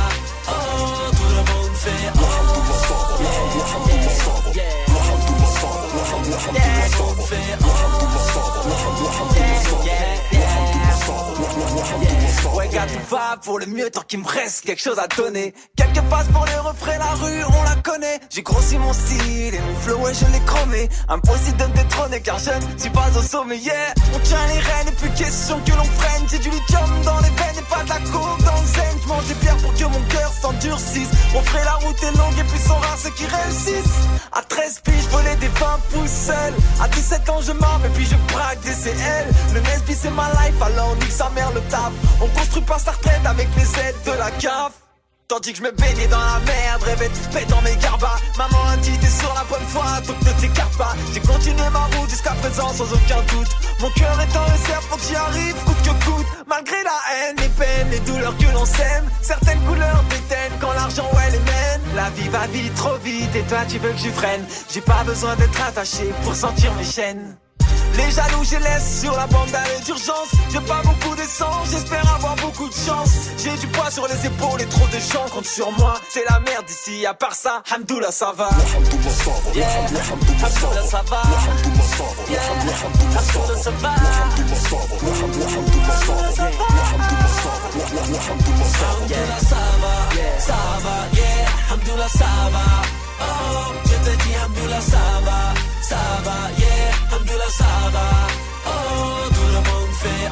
Oh, 0.48 1.10
tout 1.16 1.28
le 1.28 1.36
monde 1.36 1.74
fait 1.74 2.12
oh. 2.16 2.56
Ouais, 12.54 12.68
gars, 12.68 12.86
tout 12.86 13.14
va 13.14 13.36
pour 13.42 13.58
le 13.58 13.66
mieux 13.66 13.90
tant 13.90 14.02
qu'il 14.02 14.20
me 14.20 14.26
reste 14.26 14.64
quelque 14.64 14.80
chose 14.80 14.98
à 14.98 15.06
donner. 15.08 15.54
Quelques 15.76 16.02
passes 16.08 16.28
pour 16.28 16.44
les 16.46 16.54
refrains, 16.54 16.98
la 16.98 17.14
rue. 17.14 17.35
J'ai 18.36 18.42
grossi 18.42 18.76
mon 18.76 18.92
style 18.92 19.54
et 19.54 19.60
mon 19.60 19.74
flow, 19.76 19.96
ouais, 20.00 20.12
je 20.12 20.30
l'ai 20.30 20.44
chromé. 20.44 20.90
Impossible 21.08 21.56
de 21.56 21.64
me 21.68 21.72
détrôner 21.72 22.20
car 22.20 22.38
je 22.38 22.50
ne 22.50 22.78
suis 22.78 22.90
pas 22.90 23.08
au 23.16 23.22
sommet, 23.22 23.56
yeah. 23.56 23.94
On 24.14 24.18
tient 24.18 24.46
les 24.48 24.58
rênes 24.58 24.88
et 24.88 24.92
plus 24.92 25.08
question 25.16 25.58
que 25.64 25.70
l'on 25.70 25.84
freine. 25.84 26.22
J'ai 26.30 26.38
du 26.40 26.50
lithium 26.50 26.84
dans 27.02 27.16
les 27.20 27.30
veines 27.30 27.56
et 27.58 27.64
pas 27.74 27.82
de 27.82 27.88
la 27.88 27.98
coke 28.12 28.44
dans 28.44 28.60
le 28.60 28.66
zen. 28.66 28.94
Je 29.02 29.08
mange 29.08 29.24
des 29.24 29.34
pierres 29.36 29.56
pour 29.56 29.72
que 29.72 29.84
mon 29.84 30.04
cœur 30.10 30.30
s'endurcisse. 30.38 31.08
On 31.34 31.40
ferait 31.40 31.64
la 31.64 31.76
route 31.76 31.96
est 32.02 32.18
longue 32.18 32.38
et 32.38 32.44
plus 32.44 32.60
sont 32.60 32.74
rares 32.74 32.98
ceux 33.02 33.10
qui 33.16 33.24
réussissent. 33.24 34.04
À 34.32 34.42
13 34.42 34.80
piges, 34.80 35.04
je 35.04 35.08
volais 35.08 35.36
des 35.36 35.48
20 35.48 35.80
pouces 35.94 36.10
seul. 36.26 36.52
À 36.82 36.88
17 36.88 37.30
ans, 37.30 37.40
je 37.40 37.52
m'arme 37.52 37.86
et 37.86 37.90
puis 37.94 38.04
je 38.04 38.16
braque 38.34 38.60
des 38.60 38.74
CL. 38.74 39.28
Le 39.54 39.60
Nesby, 39.60 39.94
c'est 39.94 40.10
ma 40.10 40.28
life, 40.32 40.60
alors 40.60 40.94
nique 40.96 41.10
sa 41.10 41.30
mère 41.30 41.52
le 41.54 41.62
taf. 41.70 41.90
On 42.20 42.26
construit 42.38 42.60
pas 42.60 42.78
sa 42.78 42.90
retraite 42.90 43.24
avec 43.24 43.48
les 43.56 43.80
aides 43.80 43.96
de 44.04 44.12
la 44.12 44.30
CAF. 44.32 44.85
Tandis 45.28 45.52
que 45.52 45.58
je 45.58 45.62
me 45.64 45.72
baignais 45.72 46.06
dans 46.06 46.20
la 46.20 46.38
merde, 46.46 46.82
rêvais 46.84 47.08
de 47.08 47.34
péter 47.34 47.54
mes 47.64 47.76
carbas. 47.82 48.20
Maman 48.38 48.68
a 48.72 48.76
dit 48.76 48.96
t'es 48.98 49.08
sur 49.08 49.34
la 49.34 49.42
bonne 49.50 49.66
voie, 49.70 50.00
donc 50.06 50.16
ne 50.22 50.40
t'écarte 50.40 50.76
pas. 50.78 50.94
J'ai 51.12 51.20
continué 51.20 51.68
ma 51.72 51.86
route 51.96 52.08
jusqu'à 52.08 52.30
présent 52.30 52.72
sans 52.72 52.92
aucun 52.92 53.20
doute. 53.34 53.48
Mon 53.80 53.90
cœur 53.90 54.20
est 54.20 54.36
en 54.36 54.44
réserve, 54.44 54.84
faut 54.88 54.96
que 54.96 55.02
j'y 55.02 55.16
arrive, 55.16 55.54
coûte 55.64 55.82
que 55.82 56.04
coûte. 56.04 56.26
Malgré 56.46 56.76
la 56.84 56.98
haine, 57.10 57.36
les 57.38 57.48
peines, 57.48 57.90
les 57.90 58.00
douleurs 58.00 58.36
que 58.38 58.46
l'on 58.54 58.64
sème. 58.64 59.10
Certaines 59.20 59.60
couleurs 59.62 60.04
déteignent 60.10 60.58
quand 60.60 60.72
l'argent, 60.72 61.10
ouais, 61.16 61.30
les 61.32 61.40
mène. 61.40 61.80
La 61.96 62.08
vie 62.10 62.28
va 62.28 62.46
vite, 62.46 62.74
trop 62.76 62.96
vite, 62.98 63.34
et 63.34 63.42
toi 63.42 63.58
tu 63.68 63.78
veux 63.78 63.90
que 63.90 63.98
je 63.98 64.10
freine. 64.10 64.44
J'ai 64.70 64.80
pas 64.80 65.02
besoin 65.02 65.34
d'être 65.34 65.60
attaché 65.60 66.04
pour 66.22 66.36
sentir 66.36 66.72
mes 66.74 66.84
chaînes. 66.84 67.36
Les 67.96 68.10
jaloux, 68.10 68.44
je 68.44 68.56
laisse 68.56 69.00
sur 69.00 69.16
la 69.16 69.26
bande 69.26 69.50
d'arrêt 69.50 69.80
d'urgence. 69.84 70.30
J'ai 70.52 70.60
pas 70.60 70.82
beaucoup 70.82 71.14
d'essence, 71.16 71.70
j'espère 71.70 72.14
avoir 72.14 72.36
beaucoup 72.36 72.68
de 72.68 72.74
chance. 72.74 73.30
J'ai 73.38 73.56
du 73.56 73.66
poids 73.68 73.90
sur 73.90 74.06
les 74.06 74.26
épaules 74.26 74.60
et 74.60 74.66
trop 74.66 74.86
de 74.86 74.98
gens 74.98 75.26
comptent 75.32 75.46
sur 75.46 75.70
moi. 75.72 75.94
C'est 76.08 76.24
la 76.28 76.40
merde 76.40 76.68
ici, 76.68 77.06
à 77.06 77.14
part 77.14 77.34
ça, 77.34 77.62
Hamdoullah 77.74 78.12
ça 78.12 78.32
va. 78.36 78.50
Yeah. 79.54 79.66
Hamdoullah 80.42 80.86
ça 80.86 81.02
va. 81.08 81.22
Yeah. 82.30 82.40
Hamdoullah 83.16 83.56
ça 83.56 83.70
va. 83.80 83.94
Hamdoullah 83.94 84.40
ça 89.40 89.62
va, 89.80 89.94
ça 90.38 90.58
va, 90.84 90.96
yeah. 91.14 91.72
Hamdoullah 91.72 92.08
ça 92.08 92.26
va. 92.52 92.95
Oh, 93.20 93.72
je 93.84 93.96
te 94.10 94.16
dis 94.22 94.34
Hamdoullah 94.44 94.80
ça 94.80 95.04
va, 95.24 95.54
ça 95.82 96.02
va, 96.24 96.38
yeah. 96.58 97.16
Hamdoullah 97.16 97.50
ça 97.50 97.72
va. 97.92 98.08
Oh, 98.66 99.28
tout 99.34 99.50
le 99.54 99.60
monde 99.68 99.94
fait. 99.94 100.26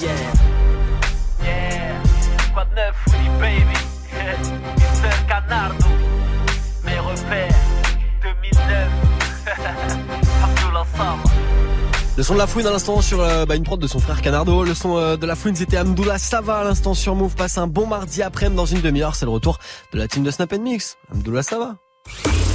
Yeah, 0.00 0.12
yeah. 1.42 2.02
Quoi 2.52 2.64
de 2.64 2.74
neuf, 2.74 2.96
Willy 3.12 3.30
Baby 3.40 3.78
Mr. 4.78 5.26
Canardo 5.28 5.86
Mes 6.84 6.98
repères 6.98 7.54
2009 8.22 8.88
Abdullah 10.44 10.84
Le 12.16 12.22
son 12.22 12.32
de 12.32 12.38
la 12.38 12.46
fouine 12.46 12.66
à 12.66 12.70
l'instant 12.70 13.02
sur 13.02 13.20
euh, 13.20 13.44
bah, 13.44 13.56
une 13.56 13.62
prod 13.62 13.78
de 13.78 13.86
son 13.86 13.98
frère 13.98 14.22
Canardo. 14.22 14.64
Le 14.64 14.74
son 14.74 14.96
euh, 14.96 15.18
de 15.18 15.26
la 15.26 15.36
fouine 15.36 15.54
c'était 15.54 15.76
Amdoula 15.76 16.16
Sava 16.16 16.60
à 16.60 16.64
l'instant 16.64 16.94
sur 16.94 17.14
Move. 17.14 17.34
Passe 17.34 17.58
un 17.58 17.66
bon 17.66 17.86
mardi 17.86 18.22
après-midi 18.22 18.56
dans 18.56 18.64
une 18.64 18.80
demi-heure. 18.80 19.14
C'est 19.14 19.26
le 19.26 19.32
retour 19.32 19.58
de 19.92 19.98
la 19.98 20.08
team 20.08 20.24
de 20.24 20.30
Snap 20.30 20.50
Mix. 20.54 20.96
Amdoula 21.12 21.42
Sava. 21.42 21.76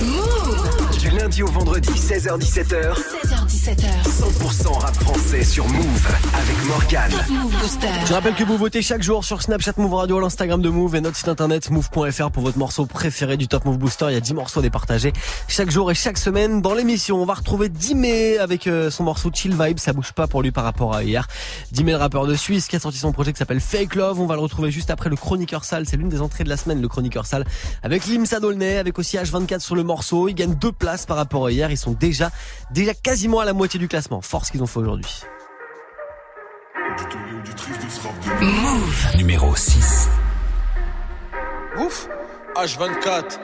Du 0.02 1.10
lundi 1.12 1.44
au 1.44 1.48
vendredi, 1.48 1.92
16h-17h. 1.92 2.94
16h17h. 2.96 3.86
100% 4.04 4.80
rap 4.80 4.96
français 4.96 5.44
sur 5.44 5.68
Move 5.68 6.08
avec 6.34 6.66
Morgane. 6.68 7.12
Top 7.12 7.30
Move 7.30 7.60
Booster. 7.60 7.88
Je 8.08 8.14
rappelle 8.14 8.34
que 8.34 8.44
vous 8.44 8.58
votez 8.58 8.82
chaque 8.82 9.04
jour 9.04 9.24
sur 9.24 9.44
Snapchat 9.44 9.74
Move 9.78 9.94
Radio, 9.94 10.20
l'Instagram 10.20 10.60
de 10.60 10.70
Move 10.70 10.96
et 10.96 11.02
notre 11.02 11.18
site 11.18 11.28
internet 11.28 11.70
move.fr 11.70 12.32
pour 12.32 12.42
votre 12.42 12.58
morceau 12.58 12.88
préféré 12.88 13.38
du 13.38 13.48
Top 13.48 13.66
Move 13.66 13.78
Booster. 13.78 14.06
Il 14.10 14.14
y 14.14 14.18
a 14.18 14.22
10 14.22 14.34
morceaux 14.34 14.60
à 14.60 14.64
départager 14.64 15.14
chaque 15.48 15.70
jour 15.70 15.92
et 15.92 15.94
chaque 15.94 16.18
semaine 16.18 16.62
dans 16.62 16.74
l'émission. 16.74 17.22
On 17.22 17.26
va 17.26 17.36
retrouver 17.36 17.70
Dimé 17.70 18.40
avec 18.40 18.66
euh, 18.66 18.90
son 18.90 19.04
morceau 19.04 19.30
Chill 19.32 19.56
Vibe. 19.56 19.78
Ça 19.78 19.94
bouge 19.94 20.14
pas 20.14 20.26
pour 20.26 20.42
lui 20.42 20.52
par 20.52 20.64
rapport 20.64 20.96
à 20.96 21.04
hier. 21.04 21.28
Dimé, 21.72 21.92
le 21.92 21.98
rappeur 21.98 22.26
de 22.26 22.34
Suisse, 22.34 22.68
qui 22.68 22.76
a 22.76 22.80
sorti 22.80 22.98
son 22.98 23.12
projet 23.12 23.34
qui 23.34 23.38
s'appelle 23.38 23.62
Fake 23.62 23.94
Love. 23.94 24.20
On 24.20 24.26
va 24.26 24.34
le 24.34 24.42
retrouver 24.42 24.72
juste 24.72 24.90
après 24.90 25.12
le 25.12 25.16
Chroniqueur 25.16 25.64
Sale. 25.64 25.86
C'est 25.88 25.98
l'une 25.98 26.10
des 26.10 26.22
entrées 26.22 26.44
de 26.44 26.50
la 26.50 26.58
semaine, 26.58 26.82
le 26.82 26.88
Chroniqueur 26.88 27.28
Sale. 27.28 27.46
Avec 27.84 28.08
Limsa 28.08 28.40
Dolnay, 28.40 28.78
avec 28.78 28.98
aussi 28.98 29.18
H24 29.18 29.60
sur 29.60 29.76
le 29.76 29.84
morceau. 29.92 30.30
Ils 30.30 30.36
gagnent 30.36 30.56
deux 30.56 30.72
places 30.72 31.06
par 31.06 31.18
rapport 31.18 31.46
à 31.48 31.52
hier. 31.52 31.70
Ils 31.70 31.78
sont 31.78 31.92
déjà, 31.92 32.32
déjà 32.72 32.94
quasiment 32.94 33.40
à 33.40 33.46
la 33.46 33.54
moitié 33.54 33.80
du 33.80 33.88
classement. 33.88 34.22
Force 34.22 34.50
qu'ils 34.50 34.64
ont 34.64 34.68
fait 34.68 34.80
aujourd'hui. 34.80 35.24
Move. 38.42 39.18
Numéro 39.18 39.56
6. 39.56 40.10
Ouf 41.80 42.08
H24 42.56 43.40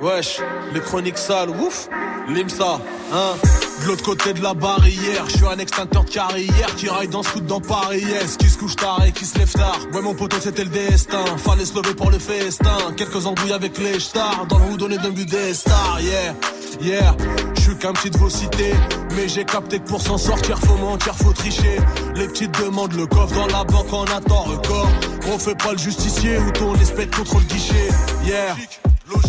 Wesh, 0.00 0.40
les 0.72 0.80
chroniques 0.80 1.18
sales, 1.18 1.50
ouf 1.50 1.88
Limsa, 2.28 2.80
hein 3.12 3.34
De 3.80 3.86
l'autre 3.86 4.04
côté 4.04 4.34
de 4.34 4.42
la 4.42 4.52
barrière, 4.52 5.24
je 5.26 5.36
suis 5.38 5.46
un 5.46 5.58
extincteur 5.58 6.04
de 6.04 6.10
carrière 6.10 6.74
Qui 6.76 6.88
raille 6.88 7.08
dans 7.08 7.22
ce 7.22 7.30
coup 7.30 7.40
dans 7.40 7.60
Paris, 7.60 8.02
yes 8.02 8.36
Qui 8.36 8.48
se 8.48 8.58
couche 8.58 8.76
tard 8.76 9.02
et 9.06 9.12
qui 9.12 9.24
se 9.24 9.38
lève 9.38 9.50
tard? 9.50 9.78
Ouais 9.94 10.02
mon 10.02 10.14
poteau 10.14 10.36
c'était 10.40 10.64
le 10.64 10.70
destin. 10.70 11.24
Fallait 11.38 11.64
se 11.64 11.74
lever 11.74 11.94
pour 11.94 12.10
le 12.10 12.18
festin. 12.18 12.76
Quelques 12.96 13.24
embrouilles 13.26 13.52
avec 13.52 13.78
les 13.78 13.98
stars. 13.98 14.46
Dans 14.48 14.58
le 14.58 14.64
on 14.64 14.90
est 14.90 14.98
devenu 14.98 15.24
des 15.24 15.54
stars, 15.54 15.98
yeah 16.00 16.34
Yeah, 16.80 17.16
je 17.56 17.60
suis 17.60 17.76
qu'un 17.76 17.92
petit 17.92 18.10
de 18.10 18.18
vos 18.18 18.30
cités 18.30 18.74
Mais 19.16 19.28
j'ai 19.28 19.44
capté 19.44 19.78
que 19.80 19.88
pour 19.88 20.00
s'en 20.00 20.18
sortir 20.18 20.58
faut 20.58 20.76
mentir, 20.76 21.14
faut 21.14 21.32
tricher. 21.32 21.78
Les 22.14 22.26
petites 22.28 22.58
demandent 22.62 22.94
le 22.94 23.06
coffre 23.06 23.34
dans 23.34 23.46
la 23.46 23.64
banque 23.64 23.92
en 23.92 24.04
attend 24.04 24.42
record. 24.42 24.88
On 25.32 25.38
fait 25.38 25.56
pas 25.56 25.72
le 25.72 25.78
justicier 25.78 26.38
ou 26.38 26.50
ton 26.52 26.74
espèce 26.76 27.08
contre 27.16 27.38
le 27.38 27.44
guichet. 27.44 27.88
Yeah 28.24 28.56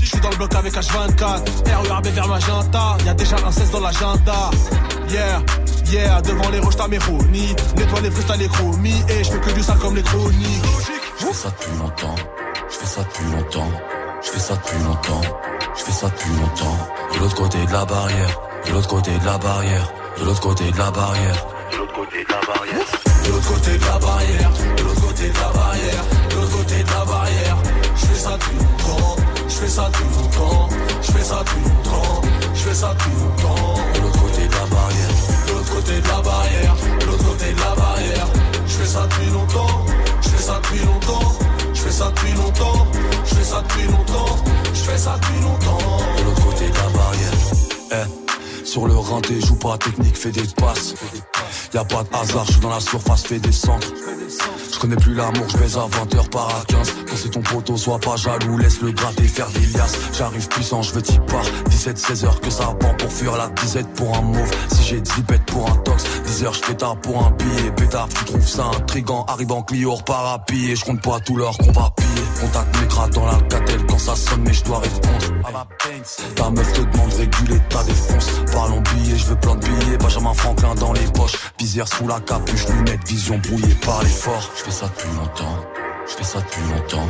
je 0.01 0.05
suis 0.05 0.19
dans 0.19 0.29
le 0.29 0.35
bloc 0.35 0.53
avec 0.55 0.73
H24 0.73 1.43
RURB 1.87 2.07
vers 2.07 2.27
Magenta. 2.27 2.97
Y'a 3.05 3.13
déjà 3.13 3.35
un 3.45 3.51
16 3.51 3.71
dans 3.71 3.79
l'agenda. 3.79 4.51
Yeah, 5.09 5.41
yeah, 5.91 6.21
devant 6.21 6.49
les 6.49 6.59
roches 6.59 6.77
t'as 6.77 6.87
mes 6.87 6.97
Nettoie 6.97 8.01
les 8.01 8.11
fruits 8.11 8.25
t'as 8.27 8.37
les 8.37 8.47
chromies. 8.47 9.03
Et 9.09 9.23
je 9.23 9.31
fais 9.31 9.39
que 9.39 9.51
du 9.51 9.61
sale 9.61 9.77
comme 9.79 9.95
les 9.95 10.03
chroniques. 10.03 10.63
Je 11.19 11.25
fais 11.25 11.33
ça 11.33 11.49
depuis 11.49 11.77
longtemps, 11.77 12.15
je 12.69 12.75
fais 12.75 12.85
ça 12.85 13.03
depuis 13.03 13.31
longtemps, 13.31 13.71
je 14.23 14.29
fais 14.29 14.39
ça 14.39 14.55
depuis 14.55 14.83
longtemps, 14.83 15.21
je 15.75 15.91
ça 15.91 16.07
depuis 16.09 16.29
longtemps. 16.31 16.77
De 17.13 17.19
l'autre 17.19 17.35
côté 17.35 17.65
de 17.65 17.71
la 17.71 17.85
barrière, 17.85 18.41
de 18.65 18.71
l'autre 18.71 18.87
côté 18.87 19.11
de 19.17 19.25
la 19.25 19.37
barrière, 19.37 19.93
de 20.17 20.25
l'autre 20.25 20.41
côté 20.41 20.71
de 20.71 20.77
la 20.77 20.91
barrière, 20.91 21.45
de 21.71 21.77
l'autre 21.77 21.93
côté 21.93 22.23
de 22.23 22.31
la 22.31 22.41
barrière, 22.41 22.81
de 23.23 23.31
l'autre 23.31 23.47
côté 23.53 23.77
de 23.77 23.85
la 23.85 23.99
barrière, 23.99 24.51
de 24.77 24.83
l'autre 24.83 25.01
côté 25.01 25.29
de 25.29 25.33
la 25.33 25.49
barrière, 25.53 26.03
de 26.29 26.35
l'autre 26.35 26.57
côté 26.57 26.83
de 26.83 26.89
la 26.89 27.05
barrière. 27.05 27.57
Je 27.95 28.05
fais 28.05 28.15
ça 28.15 28.31
depuis 28.31 28.57
longtemps, 28.57 28.70
fais 29.61 29.67
ça 29.67 29.89
depuis 29.91 30.15
longtemps, 30.15 30.69
je 31.01 31.11
fais 31.11 31.23
ça 31.23 31.43
depuis 31.45 31.69
longtemps, 31.69 32.21
je 32.53 32.61
fais 32.61 32.73
ça 32.73 32.93
depuis 32.93 33.11
longtemps. 33.11 33.75
de 33.93 34.01
l'autre 34.01 34.21
côté 34.21 34.47
de 34.47 34.53
la 34.53 34.65
barrière, 34.65 35.09
De 35.47 35.51
l'autre 35.53 35.75
côté 35.75 36.01
de 36.01 36.07
la 36.07 36.21
barrière, 36.21 36.75
de 36.99 37.05
l'autre 37.05 37.25
côté 37.25 37.53
de 37.53 37.59
la 37.59 37.75
barrière. 37.75 38.27
Je 38.65 38.73
fais 38.73 38.85
ça 38.87 39.07
depuis 39.07 39.29
longtemps, 39.29 39.85
je 40.21 40.29
fais 40.29 40.43
ça 40.43 40.61
depuis 40.63 40.85
longtemps, 40.85 41.33
je 41.73 41.79
fais 41.79 41.91
ça 41.91 42.09
depuis 42.09 42.33
longtemps, 42.33 42.87
je 43.23 43.35
fais 43.35 43.43
ça 43.43 43.61
depuis 43.61 43.87
longtemps, 43.87 44.35
je 44.73 44.79
fais 44.79 44.97
ça 44.97 45.17
depuis 45.21 45.41
longtemps. 45.41 45.97
de 46.17 46.23
l'autre 46.23 46.43
côté 46.43 46.69
de 46.69 46.75
la 46.75 46.89
barrière. 46.97 47.33
Eh, 47.91 48.65
sur 48.65 48.87
le 48.87 48.97
rinté, 48.97 49.39
joue 49.41 49.55
pas 49.55 49.77
technique, 49.77 50.17
fais 50.17 50.31
des 50.31 50.47
passes. 50.57 50.95
Y 51.73 51.77
a 51.77 51.85
pas 51.85 52.03
de 52.03 52.09
hasard, 52.15 52.45
je 52.47 52.53
suis 52.53 52.61
dans 52.61 52.69
la 52.69 52.79
surface, 52.79 53.23
fais 53.27 53.39
des 53.39 53.51
centres. 53.51 53.93
Je 54.81 54.87
connais 54.87 54.99
plus 54.99 55.13
l'amour, 55.13 55.47
je 55.47 55.57
baise 55.57 55.77
à 55.77 55.81
20h 55.81 56.29
par 56.31 56.47
à 56.47 56.63
15. 56.67 56.95
Quand 57.07 57.15
c'est 57.15 57.29
ton 57.29 57.41
poteau, 57.41 57.77
sois 57.77 57.99
pas 57.99 58.15
jaloux, 58.15 58.57
laisse 58.57 58.81
le 58.81 58.91
gratter 58.91 59.27
faire 59.27 59.47
des 59.51 59.59
liasses. 59.77 59.95
J'arrive 60.17 60.47
puissant, 60.47 60.81
je 60.81 60.91
veux 60.95 61.03
t'y 61.03 61.19
part. 61.19 61.45
17-16 61.69 62.25
heures 62.25 62.41
que 62.41 62.49
ça 62.49 62.65
pend 62.79 62.95
pour 62.95 63.13
fuir 63.13 63.37
la 63.37 63.49
disette 63.49 63.87
pour 63.93 64.17
un 64.17 64.21
mauve. 64.21 64.51
Si 64.73 64.81
j'ai 64.81 64.99
10 64.99 65.21
bêtes 65.21 65.45
pour 65.45 65.69
un 65.69 65.75
tox, 65.75 66.03
10 66.25 66.43
heures 66.45 66.53
je 66.55 66.61
pétard 66.61 66.97
pour 66.97 67.23
un 67.23 67.29
billet. 67.29 67.71
Pétard, 67.75 68.09
tu 68.09 68.25
trouves 68.25 68.47
ça 68.47 68.71
intrigant, 68.75 69.23
arrive 69.27 69.51
en 69.51 69.61
Clio, 69.61 69.93
repars 69.93 70.25
à. 70.25 70.45
Je 70.49 70.83
compte 70.83 71.01
pas 71.01 71.19
tout 71.19 71.35
l'or 71.35 71.55
qu'on 71.59 71.71
va 71.73 71.93
piller. 71.95 72.23
Contact 72.39 72.81
mes 72.81 73.11
dans 73.13 73.25
l'alcatel 73.25 73.85
quand 73.87 73.99
ça 73.99 74.15
sonne, 74.15 74.41
mais 74.43 74.53
je 74.53 74.63
dois 74.63 74.79
répondre. 74.79 75.41
Ta 76.35 76.49
meuf 76.49 76.73
te 76.73 76.81
demande 76.81 77.13
réguler 77.13 77.59
ta 77.69 77.83
défonce. 77.83 78.27
Parlons 78.51 78.81
billets, 78.81 79.17
je 79.17 79.25
veux 79.27 79.35
plein 79.35 79.55
de 79.55 79.65
billets. 79.65 79.97
Benjamin 79.97 80.33
Franklin 80.33 80.73
dans 80.75 80.93
les 80.93 81.05
poches. 81.13 81.37
Visière 81.59 81.87
sous 81.87 82.07
la 82.07 82.19
capuche, 82.19 82.67
lunettes, 82.67 83.07
vision 83.07 83.37
brouillée 83.37 83.75
par 83.85 84.01
l'effort. 84.03 84.49
Fais 84.71 84.77
ça 84.77 84.87
depuis 84.87 85.17
longtemps, 85.17 85.57
je 86.07 86.13
fais 86.15 86.23
ça 86.23 86.39
depuis 86.39 86.61
longtemps, 86.61 87.09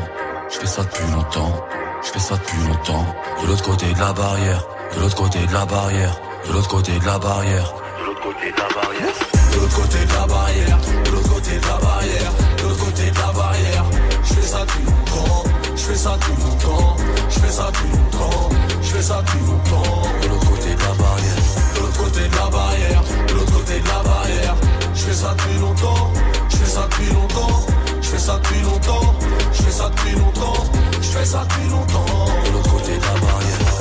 je 0.49 0.57
fais 0.57 0.65
ça 0.65 0.81
depuis 0.81 1.11
longtemps, 1.11 1.65
je 2.01 2.07
fais 2.09 2.19
ça 2.19 2.35
depuis 2.35 2.67
longtemps. 2.67 3.05
De 3.39 3.47
l'autre 3.47 3.63
côté 3.63 3.93
de 3.93 3.99
la 3.99 4.13
barrière, 4.13 4.67
de 4.95 4.99
l'autre 4.99 5.15
côté 5.15 5.45
de 5.45 5.53
la 5.53 5.65
barrière, 5.65 6.19
de 6.47 6.53
l'autre 6.53 6.67
côté 6.69 6.97
de 6.97 7.05
la 7.05 7.19
barrière, 7.19 7.73
de 7.99 8.05
l'autre 8.05 8.21
côté 8.23 8.51
de 8.51 8.57
la 8.57 8.67
barrière. 8.73 9.13
De 9.51 9.59
l'autre 9.59 9.75
côté 9.75 10.05
de 10.05 10.13
la 10.13 10.25
barrière, 10.25 10.77
de 11.05 11.11
l'autre 11.11 11.29
côté 11.29 11.51
de 11.59 11.67
la 11.67 11.77
barrière, 11.77 12.31
de 12.57 12.63
l'autre 12.63 12.85
côté 12.85 13.11
de 13.11 13.19
la 13.19 13.31
barrière. 13.31 13.85
Je 14.23 14.33
fais 14.33 14.41
ça 14.41 14.59
depuis 14.61 14.85
longtemps, 14.85 15.43
je 15.75 15.81
fais 15.81 15.95
ça 15.95 16.17
depuis 16.17 16.41
longtemps, 16.41 16.95
je 17.29 17.39
fais 17.39 17.51
ça 17.51 17.67
depuis 17.67 17.89
longtemps, 17.91 18.49
je 18.81 18.87
fais 18.87 19.01
ça 19.03 19.21
depuis 19.21 19.45
longtemps. 19.45 20.01
De 20.23 20.27
l'autre 20.29 20.49
côté 20.49 20.73
de 20.73 20.81
la 20.81 20.93
barrière, 20.97 21.41
De 21.75 21.79
l'autre 21.79 21.97
côté 22.03 22.27
de 22.27 22.35
la 22.35 22.49
barrière, 22.49 23.03
de 23.27 23.33
l'autre 23.35 23.53
côté 23.53 23.79
de 23.79 23.87
la 23.87 24.01
barrière. 24.01 24.55
Je 24.93 25.01
fais 25.01 25.13
ça 25.13 25.35
depuis 25.37 25.59
longtemps, 25.59 26.11
je 26.51 26.57
fais 26.57 26.65
ça 26.65 26.87
depuis 26.89 27.13
longtemps, 27.13 27.65
je 28.01 28.07
fais 28.07 28.17
ça 28.17 28.37
depuis 28.37 28.61
longtemps, 28.61 29.15
je 29.53 29.61
fais 29.63 29.71
ça 29.71 29.89
depuis 29.89 30.11
longtemps, 30.19 30.63
je 31.01 31.07
fais 31.07 31.25
ça 31.25 31.45
depuis 31.49 31.69
longtemps. 31.69 32.25
de 32.45 32.51
l'autre 32.51 32.71
côté 32.71 32.97
de 32.97 33.01
la 33.01 33.19
barrière. 33.19 33.80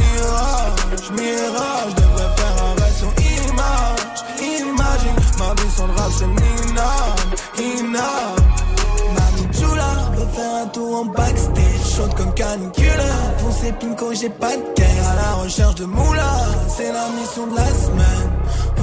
mirage. 1.11 1.95
Devrais 1.95 2.35
faire 2.37 2.55
arrêt 2.63 2.93
sur 2.97 3.11
image. 3.19 4.01
Imagine 4.41 5.15
ma 5.37 5.53
vie 5.61 5.71
sans 5.75 5.87
le 5.87 5.93
rap, 5.93 6.11
serait 6.11 6.27
minable, 6.27 7.35
inable. 7.57 8.41
Mamie 9.15 9.49
Chula 9.57 9.91
veut 10.15 10.27
faire 10.35 10.55
un 10.63 10.67
tour 10.67 11.01
en 11.01 11.05
backstage, 11.05 11.95
chaude 11.95 12.13
comme 12.15 12.33
canicule. 12.33 12.85
Pour 13.39 13.51
ses 13.51 13.71
pinko, 13.73 14.13
j'ai 14.13 14.29
pas 14.29 14.55
de 14.55 14.63
caisse. 14.75 15.07
À 15.11 15.15
la 15.15 15.31
recherche 15.43 15.75
de 15.75 15.85
moula, 15.85 16.31
c'est 16.69 16.91
la 16.91 17.07
mission 17.09 17.47
de 17.47 17.55
la 17.55 17.67
semaine. 17.67 18.31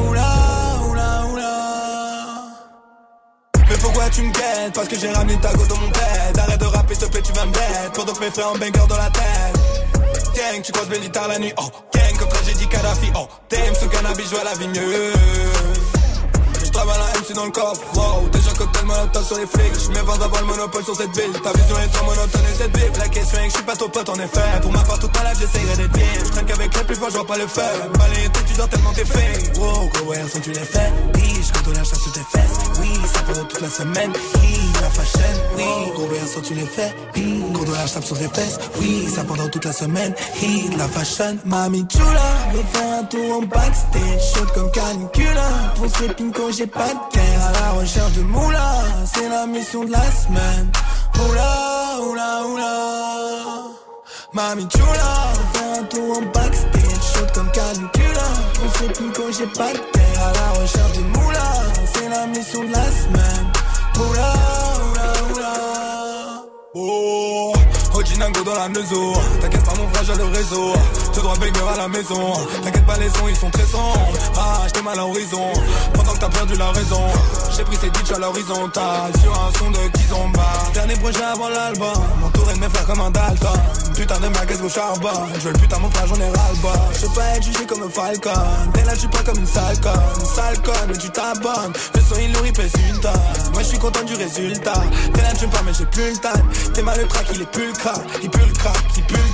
Oula, 0.08 0.28
oula, 0.90 1.26
oula. 1.32 1.54
Mais 3.68 3.76
pourquoi 3.80 4.08
tu 4.10 4.22
me 4.22 4.32
guettes? 4.32 4.74
Parce 4.74 4.88
que 4.88 4.98
j'ai 4.98 5.10
ramené 5.12 5.36
ta 5.40 5.52
go 5.54 5.64
dans 5.66 5.76
mon 5.76 5.88
bed. 5.88 6.38
Arrête 6.38 6.60
de 6.60 6.66
rapper, 6.66 6.94
s'il 6.94 7.04
te 7.04 7.10
plaît, 7.10 7.22
tu 7.22 7.32
vas 7.32 7.46
me 7.46 7.52
bête. 7.52 7.92
Pendant 7.94 8.12
que 8.12 8.20
mes 8.20 8.30
frères 8.30 8.48
en 8.48 8.58
banger 8.58 8.86
dans 8.88 8.96
la 8.96 9.10
tête. 9.10 9.77
Gang, 10.38 10.62
tu 10.62 10.70
croises 10.70 11.10
tard 11.10 11.26
la 11.26 11.38
nuit. 11.40 11.52
Oh, 11.56 11.68
gang, 11.92 12.16
comme 12.16 12.28
quand 12.28 12.44
j'ai 12.46 12.54
dit 12.54 12.68
Kadhafi. 12.68 13.10
Oh, 13.16 13.26
t'aimes 13.48 13.74
ce 13.74 13.86
cannabis, 13.86 14.24
je 14.26 14.36
vois 14.36 14.44
la 14.44 14.54
vie 14.54 14.68
mieux. 14.68 15.77
Je 17.28 17.34
dans 17.34 17.44
le 17.44 17.50
coffre, 17.50 17.82
wow 17.94 18.28
Déjà 18.30 18.50
cocktail 18.56 18.86
monotone 18.86 19.24
sur 19.24 19.36
les 19.36 19.46
flics 19.46 19.74
Je 19.84 19.88
mets 19.90 20.00
20 20.00 20.18
d'avoir 20.18 20.40
le 20.40 20.46
monopole 20.46 20.82
sur 20.82 20.96
cette 20.96 21.14
ville. 21.14 21.32
Ta 21.42 21.52
vision 21.52 21.76
est 21.78 21.88
trop 21.88 22.06
monotone 22.06 22.40
et 22.50 22.56
cette 22.56 22.76
ville 22.76 22.92
La 22.98 23.08
question 23.08 23.38
est 23.38 23.46
que 23.46 23.50
je 23.50 23.56
suis 23.56 23.64
pas 23.64 23.76
ton 23.76 23.88
pote 23.88 24.08
en 24.08 24.14
effet. 24.14 24.60
Pour 24.62 24.72
ma 24.72 24.82
part 24.82 24.98
toute 24.98 25.14
ma 25.14 25.28
life 25.28 25.38
j'essayerai 25.40 25.76
d'être 25.76 25.92
bien. 25.92 26.06
Je 26.24 26.30
traîne 26.30 26.46
qu'avec 26.46 26.74
les 26.74 26.84
plus 26.84 26.94
forts 26.94 27.10
je 27.10 27.16
vois 27.16 27.26
pas 27.26 27.36
le 27.36 27.46
faire 27.46 27.90
Balayer 27.98 28.28
tout 28.32 28.40
tu 28.46 28.54
dors 28.54 28.68
tellement 28.68 28.92
t'es 28.92 29.04
fait. 29.04 29.58
Wow 29.58 29.90
gros 29.92 30.10
ouais 30.10 30.24
sans 30.32 30.40
tu 30.40 30.52
les 30.52 30.60
fais 30.60 30.90
quand 31.52 31.70
on 31.70 31.72
la 31.72 31.84
chasse 31.84 32.00
sur 32.00 32.12
tes 32.12 32.20
fesses. 32.20 32.58
Oui 32.80 32.92
ça 33.12 33.20
pendant 33.26 33.44
toute 33.44 33.60
la 33.60 33.68
semaine. 33.68 34.12
Oui 34.36 34.58
la 34.80 34.90
fashion. 34.90 35.20
Oui 35.56 35.92
gros 35.94 36.06
ouais 36.06 36.26
sans 36.26 36.40
tu 36.40 36.54
les 36.54 36.66
fais 36.66 36.94
Quand 37.14 37.68
on 37.68 37.72
la 37.72 37.86
chasse 37.86 38.04
sur 38.04 38.18
tes 38.18 38.28
fesses. 38.28 38.58
Oui 38.80 39.08
ça 39.14 39.24
pendant 39.24 39.48
toute 39.48 39.64
la 39.64 39.72
semaine. 39.72 40.14
Hit 40.40 40.76
la 40.76 40.88
fashion. 40.88 41.38
Mami 41.44 41.86
chula 41.88 42.04
Veut 42.52 42.64
faire 42.72 43.00
un 43.00 43.04
tour 43.04 43.38
en 43.38 43.42
backstage. 43.42 44.34
Chaude 44.34 44.52
comme 44.54 44.70
canicule. 44.70 45.26
Pour 45.76 45.86
ces 45.96 46.08
pinko 46.08 46.50
j'ai 46.52 46.66
pas 46.66 46.88
de 46.88 47.17
À 47.20 47.52
la 47.60 47.70
recherche 47.80 48.12
de 48.12 48.22
moula 48.22 48.72
C'est 49.12 49.28
la 49.28 49.46
mission 49.46 49.84
de 49.84 49.92
la 49.92 50.10
semaine. 50.10 50.70
Oula 51.28 51.98
oula 52.08 52.46
oula. 52.46 52.74
Mami 54.32 54.66
chula 54.68 55.32
faire 55.52 55.80
un 55.80 55.84
tour 55.84 56.18
en 56.18 56.22
backstage 56.32 57.02
Chaude 57.14 57.32
comme 57.32 57.50
canicule 57.50 58.04
Pour 58.54 58.72
ces 58.76 58.88
pinko 58.88 59.22
j'ai 59.36 59.46
pas 59.46 59.72
de 59.72 59.78
caisse 59.78 60.18
À 60.18 60.32
la 60.32 60.60
recherche 60.60 60.92
de 60.92 61.02
moula 61.18 61.48
C'est 61.94 62.08
la 62.08 62.26
mission 62.26 62.62
de 62.64 62.72
la 62.72 62.84
semaine. 62.84 63.46
Oula 63.96 64.32
oula 64.90 65.12
oula. 65.34 66.44
Oh, 66.74 67.52
Ojinango 67.94 68.42
dans 68.44 68.54
la 68.54 68.68
neuzo 68.68 69.14
T'inquiète 69.40 69.64
pas 69.64 69.74
mon 69.76 69.88
frère 69.88 70.04
j'ai 70.04 70.14
le 70.14 70.24
réseau 70.26 70.72
Tout 71.18 71.24
droit 71.24 71.34
banger 71.34 71.50
à 71.74 71.76
la 71.76 71.88
maison. 71.88 72.32
T'inquiète 72.62 72.86
pas 72.86 72.96
les 72.96 73.08
sons 73.08 73.26
ils 73.28 73.34
sont 73.34 73.50
très 73.50 73.66
sombres. 73.66 74.08
Ah 74.36 74.62
j'étais 74.66 74.82
mal 74.82 74.94
à 74.94 75.02
l'horizon. 75.02 75.52
Pendant 75.92 76.12
que 76.12 76.18
t'as 76.18 76.28
perdu 76.28 76.54
la 76.56 76.70
raison 76.70 77.02
J'ai 77.56 77.64
pris 77.64 77.76
ces 77.76 77.90
ditches 77.90 78.12
à 78.12 78.20
l'horizontale. 78.20 79.10
Sur 79.20 79.32
un 79.32 79.50
son 79.58 79.70
de 79.72 79.88
Kizomba 79.98 80.46
Dernier 80.74 80.94
projet 80.94 81.24
avant 81.24 81.48
l'album. 81.48 81.92
M'entourer 82.20 82.54
de 82.54 82.60
mes 82.60 82.68
frères 82.68 82.86
comme 82.86 83.00
un 83.00 83.10
Dalton. 83.10 83.60
Putain 83.96 84.20
de 84.20 84.28
magasin 84.28 84.64
au 84.64 84.68
charbon. 84.68 85.08
Je 85.34 85.40
veux 85.40 85.52
le 85.54 85.58
putain 85.58 85.78
mon 85.80 85.90
frère 85.90 86.06
j'en 86.06 86.20
ai 86.20 86.30
ras 86.30 86.50
le 86.52 86.94
Je 86.94 87.06
veux 87.06 87.12
pas 87.12 87.24
être 87.34 87.42
jugé 87.42 87.66
comme 87.66 87.82
un 87.82 87.90
falcon. 87.90 88.30
T'es 88.72 88.84
là 88.84 88.94
suis 88.94 89.08
pas 89.08 89.22
comme 89.24 89.38
une 89.38 89.46
sale 89.46 89.76
conne 89.80 90.74
mais 90.86 90.98
tu 90.98 91.10
t'abonnes. 91.10 91.72
Le 91.96 92.00
son 92.00 92.20
il 92.22 92.30
nourrit 92.30 92.52
pèse 92.52 92.72
une 92.88 93.00
Moi 93.52 93.62
je 93.62 93.68
suis 93.70 93.78
content 93.78 94.04
du 94.04 94.14
résultat. 94.14 94.84
T'es 95.12 95.22
là 95.22 95.32
tu 95.36 95.48
me 95.48 95.52
mais 95.66 95.74
j'ai 95.76 95.86
plus 95.86 96.10
le 96.10 96.18
time. 96.18 96.72
T'es 96.74 96.82
mal 96.82 96.96
le 96.96 97.08
track 97.08 97.26
il 97.34 97.42
est 97.42 97.50
plus 97.50 97.66
le 97.66 97.72
crack. 97.72 98.02
Il 98.22 98.30
pue 98.30 98.38
le 98.38 98.52
crack, 98.52 98.78
il 98.96 99.02
pue 99.02 99.27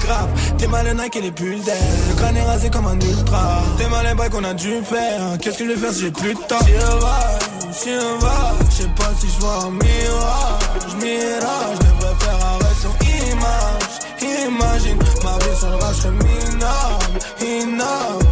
T'es 0.59 0.67
mal 0.67 0.87
le 0.87 0.93
Nike 0.95 1.17
et 1.17 1.21
les 1.23 1.31
bulles 1.31 1.62
d'air. 1.62 1.77
Le 2.09 2.14
crâne 2.17 2.37
est 2.37 2.43
rasé 2.43 2.71
comme 2.71 2.87
un 2.87 2.99
ultra. 2.99 3.62
T'es 3.79 3.88
mal 3.88 4.07
les 4.07 4.31
qu'on 4.31 4.45
a 4.45 4.55
dû 4.55 4.83
faire. 4.85 5.38
Qu'est-ce 5.40 5.59
que 5.59 5.64
je 5.64 5.71
vais 5.71 5.77
faire 5.77 5.93
si 5.93 6.01
j'ai 6.03 6.11
plus 6.11 6.35
de 6.35 6.40
temps? 6.40 6.64
J'y 6.67 6.73
va, 6.73 8.53
Je 8.71 8.75
sais 8.75 8.88
pas 8.97 9.11
si 9.19 9.29
je 9.29 9.40
vois 9.40 9.64
un 9.64 9.71
mirage. 9.71 10.95
Mirage, 11.03 11.77
je 11.81 11.87
devrais 11.87 12.14
faire 12.21 12.47
arrêt 12.47 12.75
sur 12.81 12.95
image. 13.01 14.05
Imagine 14.47 14.99
ma 15.23 15.38
vie 15.38 15.57
sans 15.59 15.71
le 15.71 15.77
rap, 15.77 15.95
je 16.03 16.09
minable 16.09 17.19
Inable 17.40 18.27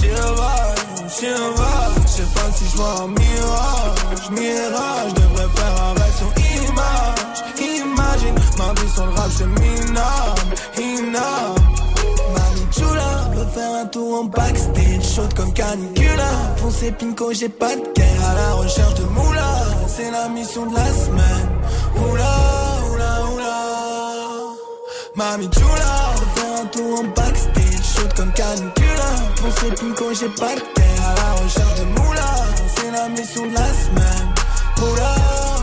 J'y 0.00 0.08
va, 0.08 0.74
j'y 1.08 1.26
va 1.26 1.90
Je 2.02 2.08
sais 2.08 2.28
pas 2.34 2.52
si 2.54 2.64
je 2.70 2.76
vois 2.76 3.02
un 3.02 3.08
mirage. 3.08 4.30
Mirage, 4.30 5.10
je 5.10 5.20
devrais 5.20 5.48
faire 5.54 5.79
ma 8.60 8.72
vie 8.80 8.88
sans 8.94 9.06
le 9.06 9.12
rap, 9.12 9.30
c'est 9.36 9.46
minable 9.46 10.54
Inable 10.76 11.60
Mami 12.34 12.66
chula 12.72 13.30
veut 13.34 13.50
faire 13.54 13.74
un 13.82 13.86
tour 13.86 14.20
en 14.20 14.24
backstage 14.24 15.04
Chaude 15.14 15.34
comme 15.34 15.52
canicule 15.52 16.24
Pour 16.58 16.70
ces 16.70 16.92
pinko 16.92 17.32
j'ai 17.32 17.48
pas 17.48 17.74
de 17.76 17.86
caisse 17.94 18.24
À 18.30 18.34
la 18.34 18.52
recherche 18.54 18.94
de 18.94 19.04
moula. 19.04 19.50
C'est 19.88 20.10
la 20.10 20.28
mission 20.28 20.66
de 20.66 20.74
la 20.74 20.86
semaine. 20.86 21.48
Oula 21.96 22.34
oula 22.92 23.12
oula. 23.32 23.58
Mami 25.16 25.48
chula 25.50 25.94
veut 26.18 26.40
faire 26.40 26.62
un 26.62 26.66
tour 26.66 27.00
en 27.00 27.04
backstage 27.04 27.86
Chaude 27.96 28.14
comme 28.14 28.32
canicule 28.32 29.06
Pour 29.36 29.52
ces 29.58 29.72
pinko 29.72 30.04
j'ai 30.18 30.28
pas 30.28 30.54
de 30.54 30.60
caisse 30.60 31.00
À 31.08 31.14
la 31.14 31.42
recherche 31.42 31.74
de 31.80 31.84
moula. 31.98 32.30
C'est 32.76 32.90
la 32.90 33.08
mission 33.08 33.46
de 33.46 33.54
la 33.54 33.68
semaine. 33.82 34.28
Oula 34.78 35.14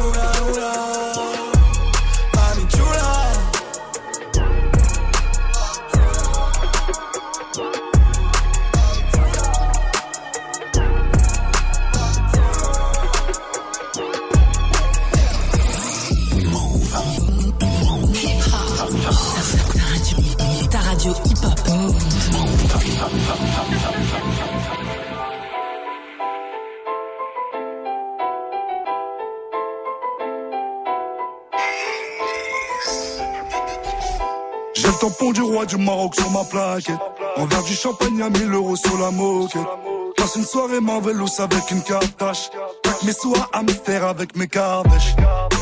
oula 0.08 0.52
oula 0.52 0.97
tampon 35.08 35.32
du 35.32 35.42
roi 35.42 35.66
du 35.66 35.78
Maroc 35.78 36.16
sur 36.16 36.30
ma 36.32 36.44
plaquette. 36.44 37.00
Un 37.38 37.46
verre 37.46 37.64
du 37.64 37.74
champagne 37.74 38.22
à 38.22 38.30
1000 38.30 38.54
euros 38.54 38.76
sur 38.76 38.98
la 39.00 39.12
moquette. 39.12 39.62
Passe 40.18 40.36
une 40.36 40.44
soirée 40.44 40.82
Marvelous 40.82 41.40
avec 41.40 41.72
une 41.72 41.82
cartache. 41.82 42.50
Mes 43.06 43.14
sous 43.14 43.34
à 43.36 43.58
Amster 43.58 44.04
avec 44.04 44.36
mes 44.36 44.48
cardèches. 44.48 45.16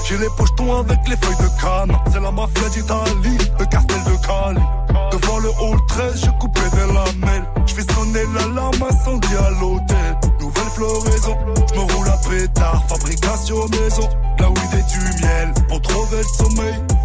J'ai 0.08 0.17
les 0.17 0.29
pochetons 0.38 0.79
avec 0.79 0.99
les 1.08 1.17
feuilles 1.17 1.36
de 1.38 1.62
canne. 1.62 1.97
C'est 2.11 2.22
la 2.22 2.32
mafia 2.32 2.70
d'Italie, 2.70 3.38
le 3.59 3.65
cartel 3.65 4.03
de 4.05 4.26
Cali. 4.26 4.65
Devant 5.11 5.39
le 5.39 5.49
hall 5.61 5.80
13, 5.88 6.26
je 6.26 6.32
coupais 6.39 6.70
des 6.72 6.93
lamelles. 6.93 7.47
Je 7.67 7.74
fais 7.74 7.93
sonner 7.93 8.24
l'alarme 8.34 8.84
incendie 8.89 9.36
à 9.36 9.49
l'hôtel. 9.59 10.17
Nouvelle 10.39 10.72
floraison, 10.74 11.38
je 11.70 11.80
me 11.80 11.93
roule 11.93 12.07
à 12.07 12.17
pétard. 12.30 12.84
Fabrication 12.88 13.67
maison, 13.70 14.09
la 14.39 14.49
weed 14.49 14.74
et 14.74 14.91
du 14.91 15.24
miel. 15.24 15.53
Pour 15.67 15.82
trouver 15.82 16.17
le 16.17 16.24
sommeil, 16.24 16.74
à 16.74 17.05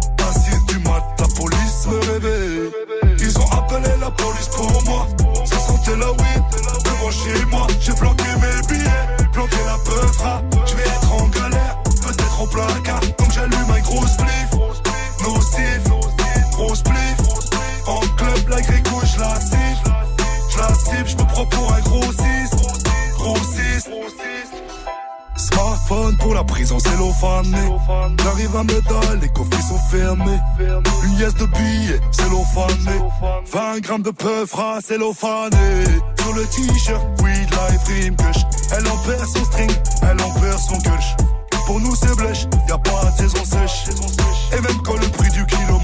du 0.71 0.79
mat, 0.79 1.03
la 1.19 1.27
police 1.27 1.87
me 1.87 1.99
réveille. 2.11 2.71
Ils 3.19 3.37
ont 3.37 3.49
appelé 3.51 3.89
la 3.99 4.11
police 4.11 4.47
pour 4.47 4.83
moi. 4.85 5.07
Ça 5.45 5.59
sentait 5.59 5.97
la 5.97 6.11
weed 6.11 6.43
devant 6.85 7.11
chez 7.11 7.45
moi. 7.45 7.67
J'ai 7.79 7.93
planqué 7.93 8.23
mes 8.41 8.67
billets, 8.67 9.29
planqué 9.33 9.57
la 9.65 9.77
peufra. 9.83 10.41
Je 10.65 10.75
vais 10.75 10.83
être 10.83 11.11
en 11.13 11.27
galère, 11.27 11.77
peut-être 11.83 12.41
en 12.41 12.47
placard. 12.47 13.01
Donc 13.17 13.31
j'allume 13.33 13.71
un 13.71 13.81
gros 13.81 14.07
spliff. 14.07 14.51
Nocif, 15.21 15.83
gros 16.53 16.75
spliff. 16.75 17.19
En 17.87 17.99
club, 18.17 18.49
la 18.49 18.61
gréco, 18.61 19.01
je 19.03 19.19
la 19.19 19.35
siffle. 19.39 19.91
Je 20.49 20.57
la 20.57 20.73
siffle, 20.73 21.07
je 21.07 21.17
me 21.17 21.27
prends 21.27 21.45
pour 21.45 21.73
un 21.73 21.79
gros 21.81 22.11
6. 22.11 22.51
Gros 23.17 23.37
6. 23.37 23.89
Smartphone 25.41 26.17
pour 26.17 26.35
la 26.35 26.43
prison 26.43 26.77
cellophanée. 26.77 27.69
J'arrive 28.23 28.55
à 28.55 28.63
médaille, 28.63 29.19
les 29.21 29.29
coffres 29.29 29.61
sont 29.67 29.79
fermés. 29.89 30.39
Une 31.03 31.17
liesse 31.17 31.33
de 31.33 31.45
billets 31.45 31.99
cellophanée. 32.11 33.01
20 33.51 33.79
grammes 33.79 34.03
de 34.03 34.11
peufra 34.11 34.79
cellophané. 34.81 35.83
Sur 36.21 36.33
le 36.33 36.45
t-shirt, 36.45 37.03
weed 37.23 37.49
life 37.49 37.83
dream 37.85 38.15
kush. 38.15 38.43
Elle 38.77 38.87
en 38.87 38.97
perd 38.97 39.25
son 39.25 39.43
string, 39.45 39.71
elle 40.03 40.21
en 40.21 40.29
perd 40.39 40.59
son 40.59 40.77
kush. 40.77 41.15
Pour 41.65 41.79
nous 41.79 41.95
c'est 41.95 42.15
blèche, 42.17 42.45
y 42.67 42.71
a 42.71 42.77
pas 42.77 43.05
de 43.11 43.17
saison 43.17 43.43
sèche. 43.43 43.89
Et 44.55 44.61
même 44.61 44.81
quand 44.83 44.95
le 44.95 45.07
prix 45.07 45.29
du 45.31 45.45
kilo 45.45 45.79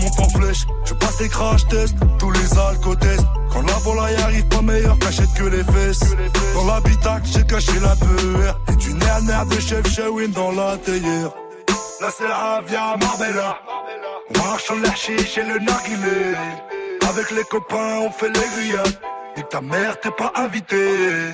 je 0.86 0.94
passe 0.94 1.20
les 1.20 1.30
crash 1.30 1.68
tests, 1.68 1.96
tous 2.20 2.32
les 2.32 2.58
alcotests. 2.58 3.26
Quand 3.52 3.62
la 3.62 3.74
volaille 3.84 4.16
arrive 4.24 4.48
pas 4.48 4.62
meilleur 4.62 4.98
que 5.00 5.38
que 5.38 5.44
les 5.44 5.64
fesses. 5.64 6.16
Dans 6.54 6.66
l'habitacle, 6.66 7.26
j'ai 7.26 7.46
caché 7.46 7.80
la 7.80 7.96
peur. 7.96 8.60
Et 8.72 8.76
du 8.76 8.94
nerf 8.94 9.46
de 9.46 9.60
chef 9.60 9.88
Shawin 9.88 10.30
dans 10.30 10.52
la 10.52 10.78
théière. 10.78 11.32
La 12.02 12.62
via 12.68 12.96
Marbella. 13.00 13.58
On 14.30 14.44
marche 14.44 14.72
en 14.72 14.96
chiche 14.96 15.38
et 15.38 15.44
le 15.44 15.60
narguilé. 15.60 16.36
Avec 17.10 17.32
les 17.32 17.44
copains, 17.44 18.00
on 18.02 18.12
fait 18.12 18.30
les 18.30 18.48
grillades. 18.56 19.00
Et 19.38 19.44
ta 19.44 19.62
mère 19.62 20.00
t'es 20.00 20.12
pas 20.12 20.32
invité. 20.36 20.78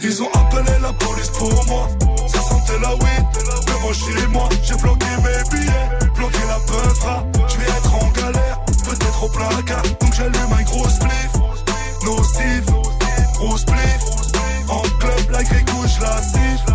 Ils 0.02 0.22
ont 0.24 0.32
appelé 0.34 0.72
la 0.82 0.94
police 0.94 1.30
pour 1.30 1.66
moi. 1.68 1.88
Ça 2.28 2.42
sentait 2.42 2.80
la 2.82 2.94
weed. 2.96 3.26
Devant 3.68 3.94
chez 3.94 4.28
moi, 4.28 4.50
j'ai 4.64 4.76
bloqué 4.76 5.08
mes 5.18 5.58
billets. 5.58 6.10
Bloqué 6.16 6.40
la 6.48 6.60
peufra. 6.60 7.24
Je 7.48 7.58
vais 7.58 7.70
être 7.78 7.94
en 7.96 8.10
galère. 8.12 8.62
Peut-être 8.94 9.24
au 9.24 9.30
placard. 9.30 9.82
Donc 10.00 10.14
j'allume 10.14 10.54
un 10.54 10.64
gros 10.64 10.88
spliff. 10.88 11.34
Nocif. 12.04 12.66
Gros 13.38 13.58
spliff. 13.58 14.04
En 14.70 14.82
club, 15.00 15.32
la 15.32 15.44
grégouille, 15.44 15.89
je 15.89 16.02
la 16.02 16.22
siffle. 16.22 16.74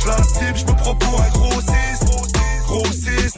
Je 0.00 0.08
la 0.08 0.16
cible, 0.22 0.56
je 0.56 0.64
me 0.64 0.76
prends 0.78 0.94
pour 0.94 1.20
un 1.20 1.28
gros 1.28 1.60
6 1.60 2.00
Gros 2.66 2.86
6 2.86 3.34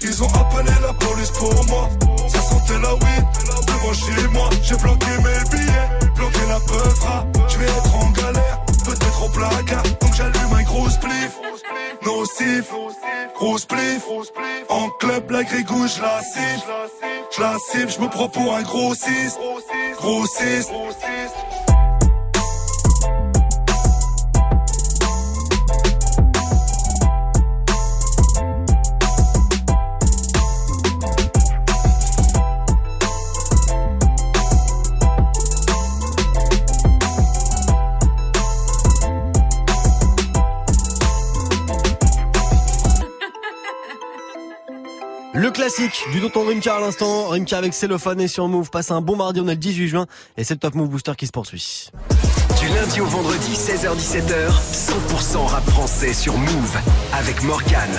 Ils 0.00 0.22
ont 0.22 0.28
appelé 0.28 0.72
la 0.80 0.94
police 0.94 1.30
pour 1.32 1.52
moi 1.66 1.90
Ça 2.26 2.40
sentait 2.40 2.78
la 2.78 2.94
weed 2.94 3.26
Devant 3.66 3.92
chez 3.92 4.28
moi 4.28 4.48
J'ai 4.62 4.76
bloqué 4.76 5.10
mes 5.18 5.50
billets 5.50 6.10
Bloqué 6.16 6.40
la 6.48 6.58
peufra 6.60 7.26
Je 7.48 7.58
vais 7.58 7.66
être 7.66 7.94
en 7.94 8.10
galère 8.12 8.64
Peut-être 8.86 9.24
au 9.24 9.28
placard 9.28 9.82
Donc 10.00 10.14
j'allume 10.14 10.54
un 10.54 10.62
gros 10.62 10.88
spliff 10.88 11.36
Nocif. 12.04 12.70
Gros 13.36 13.58
spliff 13.58 14.02
En 14.68 14.88
club 14.98 15.30
la 15.30 15.44
grégouille 15.44 15.88
je 15.88 16.02
la 16.02 16.20
siffle. 16.22 16.70
Je 17.36 17.40
la 17.40 17.56
siffle 17.58 17.90
Je 17.90 18.00
me 18.00 18.08
prends 18.08 18.28
pour 18.28 18.54
un 18.54 18.62
gros 18.62 18.94
6 18.94 19.38
classique 45.60 46.06
du 46.10 46.22
Tonton 46.22 46.46
Rimka 46.46 46.76
à 46.76 46.80
l'instant. 46.80 47.28
Rimka 47.28 47.58
avec 47.58 47.74
cellophane 47.74 48.18
et 48.22 48.28
sur 48.28 48.48
Move. 48.48 48.70
Passe 48.70 48.90
un 48.90 49.02
bon 49.02 49.16
mardi, 49.16 49.40
on 49.40 49.48
est 49.48 49.50
le 49.50 49.56
18 49.56 49.88
juin. 49.88 50.06
Et 50.38 50.44
c'est 50.44 50.54
le 50.54 50.58
Top 50.58 50.74
Move 50.74 50.88
Booster 50.88 51.12
qui 51.18 51.26
se 51.26 51.32
poursuit. 51.32 51.90
Du 52.70 52.76
lundi 52.76 53.00
au 53.00 53.06
vendredi, 53.06 53.52
16h-17h, 53.52 54.48
100% 54.72 55.46
rap 55.46 55.68
français 55.70 56.12
sur 56.12 56.36
Move 56.38 56.78
avec 57.12 57.42
Morgan. 57.42 57.90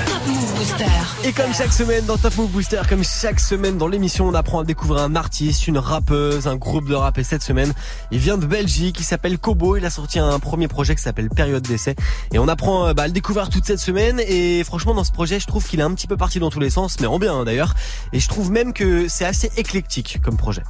Et 1.25 1.33
comme 1.33 1.53
chaque 1.53 1.73
semaine 1.73 2.05
dans 2.05 2.17
Top 2.17 2.37
Move 2.37 2.51
Booster, 2.51 2.81
comme 2.87 3.03
chaque 3.03 3.41
semaine 3.41 3.77
dans 3.77 3.87
l'émission, 3.87 4.27
on 4.27 4.33
apprend 4.33 4.61
à 4.61 4.63
découvrir 4.63 5.01
un 5.01 5.15
artiste, 5.15 5.67
une 5.67 5.77
rappeuse, 5.77 6.47
un 6.47 6.55
groupe 6.55 6.87
de 6.87 6.95
rap. 6.95 7.17
Et 7.17 7.23
cette 7.23 7.43
semaine, 7.43 7.73
il 8.11 8.19
vient 8.19 8.37
de 8.37 8.45
Belgique, 8.45 8.97
il 8.99 9.03
s'appelle 9.03 9.37
Kobo. 9.37 9.75
Il 9.75 9.85
a 9.85 9.89
sorti 9.89 10.19
un 10.19 10.39
premier 10.39 10.69
projet 10.69 10.95
qui 10.95 11.01
s'appelle 11.01 11.29
Période 11.29 11.63
d'essai. 11.63 11.95
Et 12.31 12.39
on 12.39 12.47
apprend 12.47 12.87
euh, 12.87 12.93
bah, 12.93 13.03
à 13.03 13.07
le 13.07 13.13
découvrir 13.13 13.49
toute 13.49 13.65
cette 13.65 13.79
semaine. 13.79 14.21
Et 14.25 14.63
franchement, 14.63 14.93
dans 14.93 15.03
ce 15.03 15.11
projet, 15.11 15.39
je 15.41 15.47
trouve 15.47 15.67
qu'il 15.67 15.81
est 15.81 15.83
un 15.83 15.93
petit 15.93 16.07
peu 16.07 16.15
parti 16.15 16.39
dans 16.39 16.49
tous 16.49 16.61
les 16.61 16.69
sens, 16.69 16.97
mais 17.01 17.07
en 17.07 17.19
bien 17.19 17.33
hein, 17.33 17.43
d'ailleurs. 17.43 17.73
Et 18.13 18.21
je 18.21 18.27
trouve 18.29 18.51
même 18.51 18.71
que 18.71 19.09
c'est 19.09 19.25
assez 19.25 19.51
éclectique 19.57 20.21
comme 20.23 20.37
projet. 20.37 20.63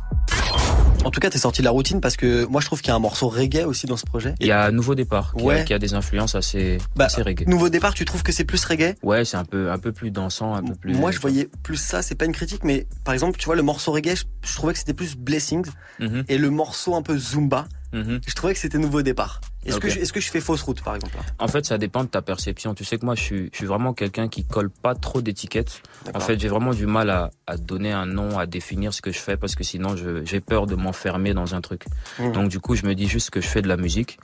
En 1.03 1.09
tout 1.09 1.19
cas, 1.19 1.31
t'es 1.31 1.39
sorti 1.39 1.61
de 1.61 1.65
la 1.65 1.71
routine 1.71 1.99
parce 1.99 2.15
que 2.15 2.45
moi 2.45 2.61
je 2.61 2.67
trouve 2.67 2.81
qu'il 2.81 2.89
y 2.89 2.91
a 2.91 2.95
un 2.95 2.99
morceau 2.99 3.27
reggae 3.27 3.65
aussi 3.65 3.87
dans 3.87 3.90
ce 3.97 4.05
projet. 4.05 4.35
Il 4.39 4.47
y 4.47 4.51
a 4.51 4.65
un 4.65 4.71
nouveau 4.71 4.95
départ 4.95 5.33
qui, 5.35 5.41
a, 5.43 5.45
Ouais. 5.45 5.65
qui 5.65 5.73
a 5.73 5.79
des 5.79 5.93
influences 5.93 6.35
assez, 6.35 6.77
Bah, 6.95 7.05
assez 7.05 7.21
reggae. 7.21 7.47
Nouveau 7.47 7.69
départ, 7.69 7.93
tu 7.93 8.05
trouves 8.05 8.23
que 8.23 8.31
c'est 8.31 8.45
plus 8.45 8.63
reggae? 8.65 8.95
Ouais, 9.03 9.25
c'est 9.25 9.37
un 9.37 9.45
peu, 9.45 9.71
un 9.71 9.77
peu 9.79 9.91
plus 9.91 10.11
dansant, 10.11 10.53
un 10.55 10.63
peu 10.63 10.75
plus. 10.75 10.93
Moi, 10.93 11.11
je 11.11 11.19
voyais 11.19 11.49
plus 11.63 11.77
ça. 11.77 12.01
C'est 12.01 12.15
pas 12.15 12.25
une 12.25 12.31
critique, 12.33 12.63
mais 12.63 12.87
par 13.03 13.13
exemple, 13.13 13.37
tu 13.39 13.45
vois, 13.45 13.55
le 13.55 13.63
morceau 13.63 13.91
reggae, 13.91 14.15
je, 14.15 14.23
je 14.47 14.55
trouvais 14.55 14.73
que 14.73 14.79
c'était 14.79 14.93
plus 14.93 15.15
Blessings, 15.15 15.67
Mhm. 15.99 16.23
et 16.27 16.37
le 16.37 16.49
morceau 16.49 16.95
un 16.95 17.01
peu 17.01 17.17
Zumba, 17.17 17.67
Mhm. 17.93 18.21
je 18.25 18.33
trouvais 18.35 18.53
que 18.53 18.59
c'était 18.59 18.77
nouveau 18.77 19.01
départ. 19.01 19.41
Est-ce 19.65 19.79
que 19.79 19.89
je, 19.89 19.99
est-ce 19.99 20.11
que 20.13 20.19
je 20.19 20.31
fais 20.31 20.41
fausse 20.41 20.61
route, 20.63 20.81
par 20.81 20.95
exemple 20.95 21.15
En 21.39 21.47
fait, 21.47 21.65
ça 21.65 21.77
dépend 21.77 22.03
de 22.03 22.09
ta 22.09 22.21
perception. 22.21 22.73
Tu 22.73 22.83
sais 22.83 22.97
que 22.97 23.05
moi, 23.05 23.15
je 23.15 23.21
suis, 23.21 23.49
je 23.51 23.57
suis 23.57 23.65
vraiment 23.67 23.93
quelqu'un 23.93 24.27
qui 24.27 24.43
colle 24.43 24.69
pas 24.69 24.95
trop 24.95 25.21
d'étiquettes. 25.21 25.81
En 26.15 26.19
fait, 26.19 26.39
j'ai 26.39 26.47
vraiment 26.47 26.73
du 26.73 26.87
mal 26.87 27.09
à, 27.09 27.29
à 27.45 27.57
donner 27.57 27.91
un 27.91 28.05
nom, 28.07 28.39
à 28.39 28.45
définir 28.47 28.93
ce 28.93 29.01
que 29.01 29.11
je 29.11 29.19
fais 29.19 29.37
parce 29.37 29.55
que 29.55 29.63
sinon, 29.63 29.95
j'ai 30.25 30.39
peur 30.39 30.65
de 30.65 30.75
m'enfermer 30.75 31.33
dans 31.33 31.53
un 31.53 31.61
truc. 31.61 31.85
Mhm. 32.19 32.31
Donc, 32.31 32.49
du 32.49 32.59
coup, 32.59 32.75
je 32.75 32.85
me 32.85 32.95
dis 32.95 33.07
juste 33.07 33.29
que 33.29 33.39
je 33.41 33.47
fais 33.47 33.61
de 33.61 33.67
la 33.67 33.77
musique. 33.77 34.17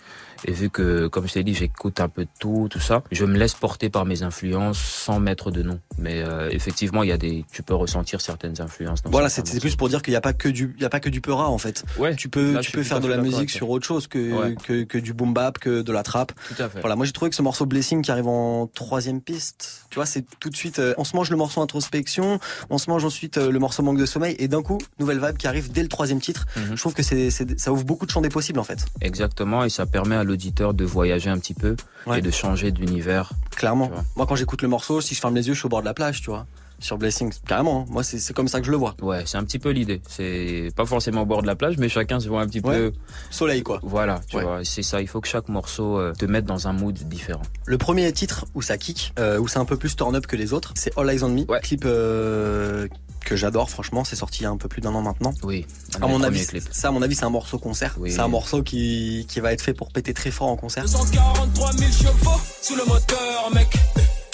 Et 0.45 0.51
vu 0.51 0.69
que, 0.69 1.07
comme 1.07 1.27
je 1.27 1.33
t'ai 1.33 1.43
dit, 1.43 1.55
j'écoute 1.55 1.99
un 1.99 2.09
peu 2.09 2.25
de 2.25 2.29
tout, 2.39 2.67
tout 2.69 2.79
ça, 2.79 3.03
je 3.11 3.25
me 3.25 3.37
laisse 3.39 3.55
porter 3.55 3.89
par 3.89 4.05
mes 4.05 4.21
influences 4.21 4.77
sans 4.77 5.19
mettre 5.19 5.49
de 5.49 5.63
nom. 5.63 5.79
Mais 5.97 6.21
euh, 6.21 6.49
effectivement, 6.51 7.01
il 7.01 7.09
y 7.09 7.11
a 7.11 7.17
des, 7.17 7.43
tu 7.51 7.63
peux 7.63 7.73
ressentir 7.73 8.21
certaines 8.21 8.61
influences. 8.61 9.01
Voilà, 9.05 9.29
c'est 9.29 9.59
plus 9.59 9.75
pour 9.75 9.89
dire 9.89 10.03
qu'il 10.03 10.11
n'y 10.11 10.17
a 10.17 10.21
pas 10.21 10.33
que 10.33 10.47
du, 10.49 10.75
il 10.77 10.83
y 10.83 10.85
a 10.85 10.89
pas 10.89 10.99
que 10.99 11.09
du 11.09 11.21
peura 11.21 11.49
en 11.49 11.57
fait. 11.57 11.83
Ouais, 11.97 12.15
tu 12.15 12.29
peux, 12.29 12.53
là, 12.53 12.59
tu 12.59 12.71
peux 12.71 12.83
faire 12.83 12.99
de 12.99 13.07
la 13.07 13.17
musique 13.17 13.49
sur 13.49 13.69
autre 13.71 13.85
chose 13.87 14.05
que, 14.05 14.17
Ouais. 14.31 14.55
que, 14.63 14.83
que 14.83 14.97
du 14.99 15.13
boom 15.13 15.26
bap, 15.31 15.57
que 15.59 15.81
de 15.81 15.91
la 15.91 16.03
trappe. 16.03 16.31
Tout 16.55 16.61
à 16.63 16.69
fait. 16.69 16.79
Voilà, 16.81 16.95
moi 16.95 17.05
j'ai 17.05 17.11
trouvé 17.11 17.29
que 17.29 17.35
ce 17.35 17.41
morceau 17.41 17.65
Blessing 17.65 18.01
qui 18.01 18.11
arrive 18.11 18.27
en 18.27 18.67
troisième 18.67 19.21
piste, 19.21 19.85
tu 19.89 19.95
vois, 19.95 20.05
c'est 20.05 20.25
tout 20.39 20.49
de 20.49 20.55
suite, 20.55 20.79
euh, 20.79 20.93
on 20.97 21.03
se 21.03 21.15
mange 21.15 21.29
le 21.29 21.37
morceau 21.37 21.61
introspection, 21.61 22.39
on 22.69 22.77
se 22.77 22.89
mange 22.89 23.05
ensuite 23.05 23.37
euh, 23.37 23.51
le 23.51 23.59
morceau 23.59 23.83
manque 23.83 23.97
de 23.97 24.05
sommeil, 24.05 24.35
et 24.39 24.47
d'un 24.47 24.61
coup, 24.61 24.77
nouvelle 24.99 25.19
vibe 25.19 25.37
qui 25.37 25.47
arrive 25.47 25.71
dès 25.71 25.81
le 25.83 25.89
troisième 25.89 26.19
titre. 26.19 26.45
Mhm. 26.55 26.75
Je 26.75 26.79
trouve 26.79 26.93
que 26.93 27.03
c'est, 27.03 27.29
ça 27.29 27.71
ouvre 27.71 27.83
beaucoup 27.83 28.05
de 28.05 28.11
champs 28.11 28.21
des 28.21 28.29
possibles 28.29 28.59
en 28.59 28.63
fait. 28.63 28.85
Exactement, 29.01 29.63
et 29.63 29.69
ça 29.69 29.85
permet 29.85 30.15
à 30.15 30.23
l'auditeur 30.23 30.73
de 30.73 30.85
voyager 30.85 31.29
un 31.29 31.37
petit 31.39 31.53
peu 31.53 31.75
Ouais. 32.05 32.19
et 32.19 32.21
de 32.21 32.31
changer 32.31 32.71
d'univers. 32.71 33.31
Clairement. 33.55 33.91
Moi, 34.15 34.25
quand 34.27 34.35
j'écoute 34.35 34.61
le 34.61 34.67
morceau, 34.69 35.01
si 35.01 35.13
je 35.13 35.19
ferme 35.19 35.35
les 35.35 35.47
yeux, 35.47 35.53
je 35.53 35.59
suis 35.59 35.65
au 35.65 35.69
bord 35.69 35.81
de 35.81 35.85
la 35.85 35.93
plage, 35.93 36.21
tu 36.21 36.29
vois. 36.29 36.45
Sur 36.79 36.97
Blessings, 36.97 37.33
carrément. 37.47 37.81
hein. 37.81 37.85
Moi, 37.89 38.03
c'est 38.03 38.19
c'est 38.19 38.33
comme 38.33 38.47
ça 38.47 38.59
que 38.59 38.65
je 38.67 38.71
le 38.71 38.77
vois. 38.77 38.95
Ouais, 39.01 39.23
c'est 39.25 39.37
un 39.37 39.43
petit 39.43 39.57
peu 39.59 39.69
l'idée. 39.71 40.01
C'est 40.07 40.69
pas 40.75 40.85
forcément 40.85 41.21
au 41.21 41.25
bord 41.25 41.41
de 41.41 41.47
la 41.47 41.55
plage, 41.55 41.77
mais 41.77 41.89
chacun 41.89 42.19
se 42.19 42.27
voit 42.27 42.41
un 42.41 42.47
petit 42.47 42.59
Ouais. 42.61 42.77
peu. 42.77 42.93
Soleil, 43.31 43.63
quoi. 43.63 43.79
Voilà, 43.83 44.21
tu 44.29 44.37
Ouais. 44.37 44.43
vois, 44.43 44.59
c'est 44.63 44.83
ça. 44.83 45.01
Il 45.01 45.07
faut 45.07 45.19
que 45.21 45.27
chaque 45.27 45.49
morceau 45.49 45.97
euh, 45.97 46.13
te 46.13 46.25
mette 46.25 46.45
dans 46.45 46.67
un 46.67 46.73
mood 46.73 46.93
différent. 46.93 47.41
Le 47.65 47.77
premier 47.79 48.11
titre 48.13 48.45
où 48.53 48.61
ça 48.61 48.77
kick, 48.77 49.13
euh, 49.19 49.39
où 49.39 49.47
c'est 49.47 49.57
un 49.59 49.65
peu 49.65 49.77
plus 49.77 49.95
turn 49.95 50.15
up 50.15 50.27
que 50.27 50.35
les 50.35 50.53
autres, 50.53 50.73
c'est 50.75 50.95
All 50.97 51.09
Eyes 51.09 51.23
on 51.23 51.29
Me. 51.29 51.45
Clip 51.61 51.83
euh, 51.85 52.87
que 53.25 53.35
j'adore, 53.35 53.69
franchement. 53.71 54.03
C'est 54.03 54.15
sorti 54.15 54.41
il 54.41 54.43
y 54.43 54.45
a 54.45 54.51
un 54.51 54.57
peu 54.57 54.67
plus 54.69 54.81
d'un 54.81 54.93
an 54.93 55.01
maintenant. 55.01 55.33
Oui. 55.43 55.65
un 55.99 56.05
À 56.05 56.07
mon 56.07 56.21
avis, 56.21 56.45
clips. 56.45 56.63
ça, 56.71 56.89
à 56.89 56.91
mon 56.91 57.01
avis, 57.01 57.15
c'est 57.15 57.25
un 57.25 57.29
morceau 57.31 57.57
concert. 57.57 57.95
Oui. 57.99 58.11
C'est 58.11 58.19
un 58.19 58.27
morceau 58.27 58.61
qui, 58.61 59.25
qui 59.27 59.39
va 59.39 59.51
être 59.51 59.61
fait 59.61 59.73
pour 59.73 59.91
péter 59.91 60.13
très 60.13 60.29
fort 60.31 60.47
en 60.49 60.55
concert. 60.57 60.83
243 60.83 61.71
000 61.73 61.91
chevaux 61.91 62.39
sous 62.61 62.75
le 62.75 62.85
moteur, 62.85 63.49
mec. 63.53 63.67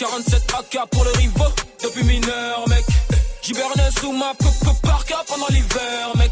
47 0.04 0.54
AK 0.60 0.90
pour 0.92 1.06
le 1.06 1.12
rivaux, 1.12 1.54
depuis 1.82 2.04
mineur, 2.04 2.68
mec. 2.68 2.84
J'hiberne 3.42 3.72
sous 4.02 4.12
ma 4.12 4.34
peuple 4.34 4.76
parka 4.82 5.16
pendant 5.26 5.48
l'hiver, 5.48 6.10
mec. 6.18 6.32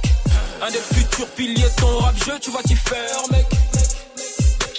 Un 0.62 0.70
des 0.72 0.78
futurs 0.78 1.28
piliers 1.38 1.64
de 1.64 1.80
ton 1.80 2.00
rap 2.00 2.14
jeu, 2.26 2.34
tu 2.42 2.52
vas 2.52 2.62
t'y 2.64 2.76
faire, 2.76 3.22
mec. 3.32 3.46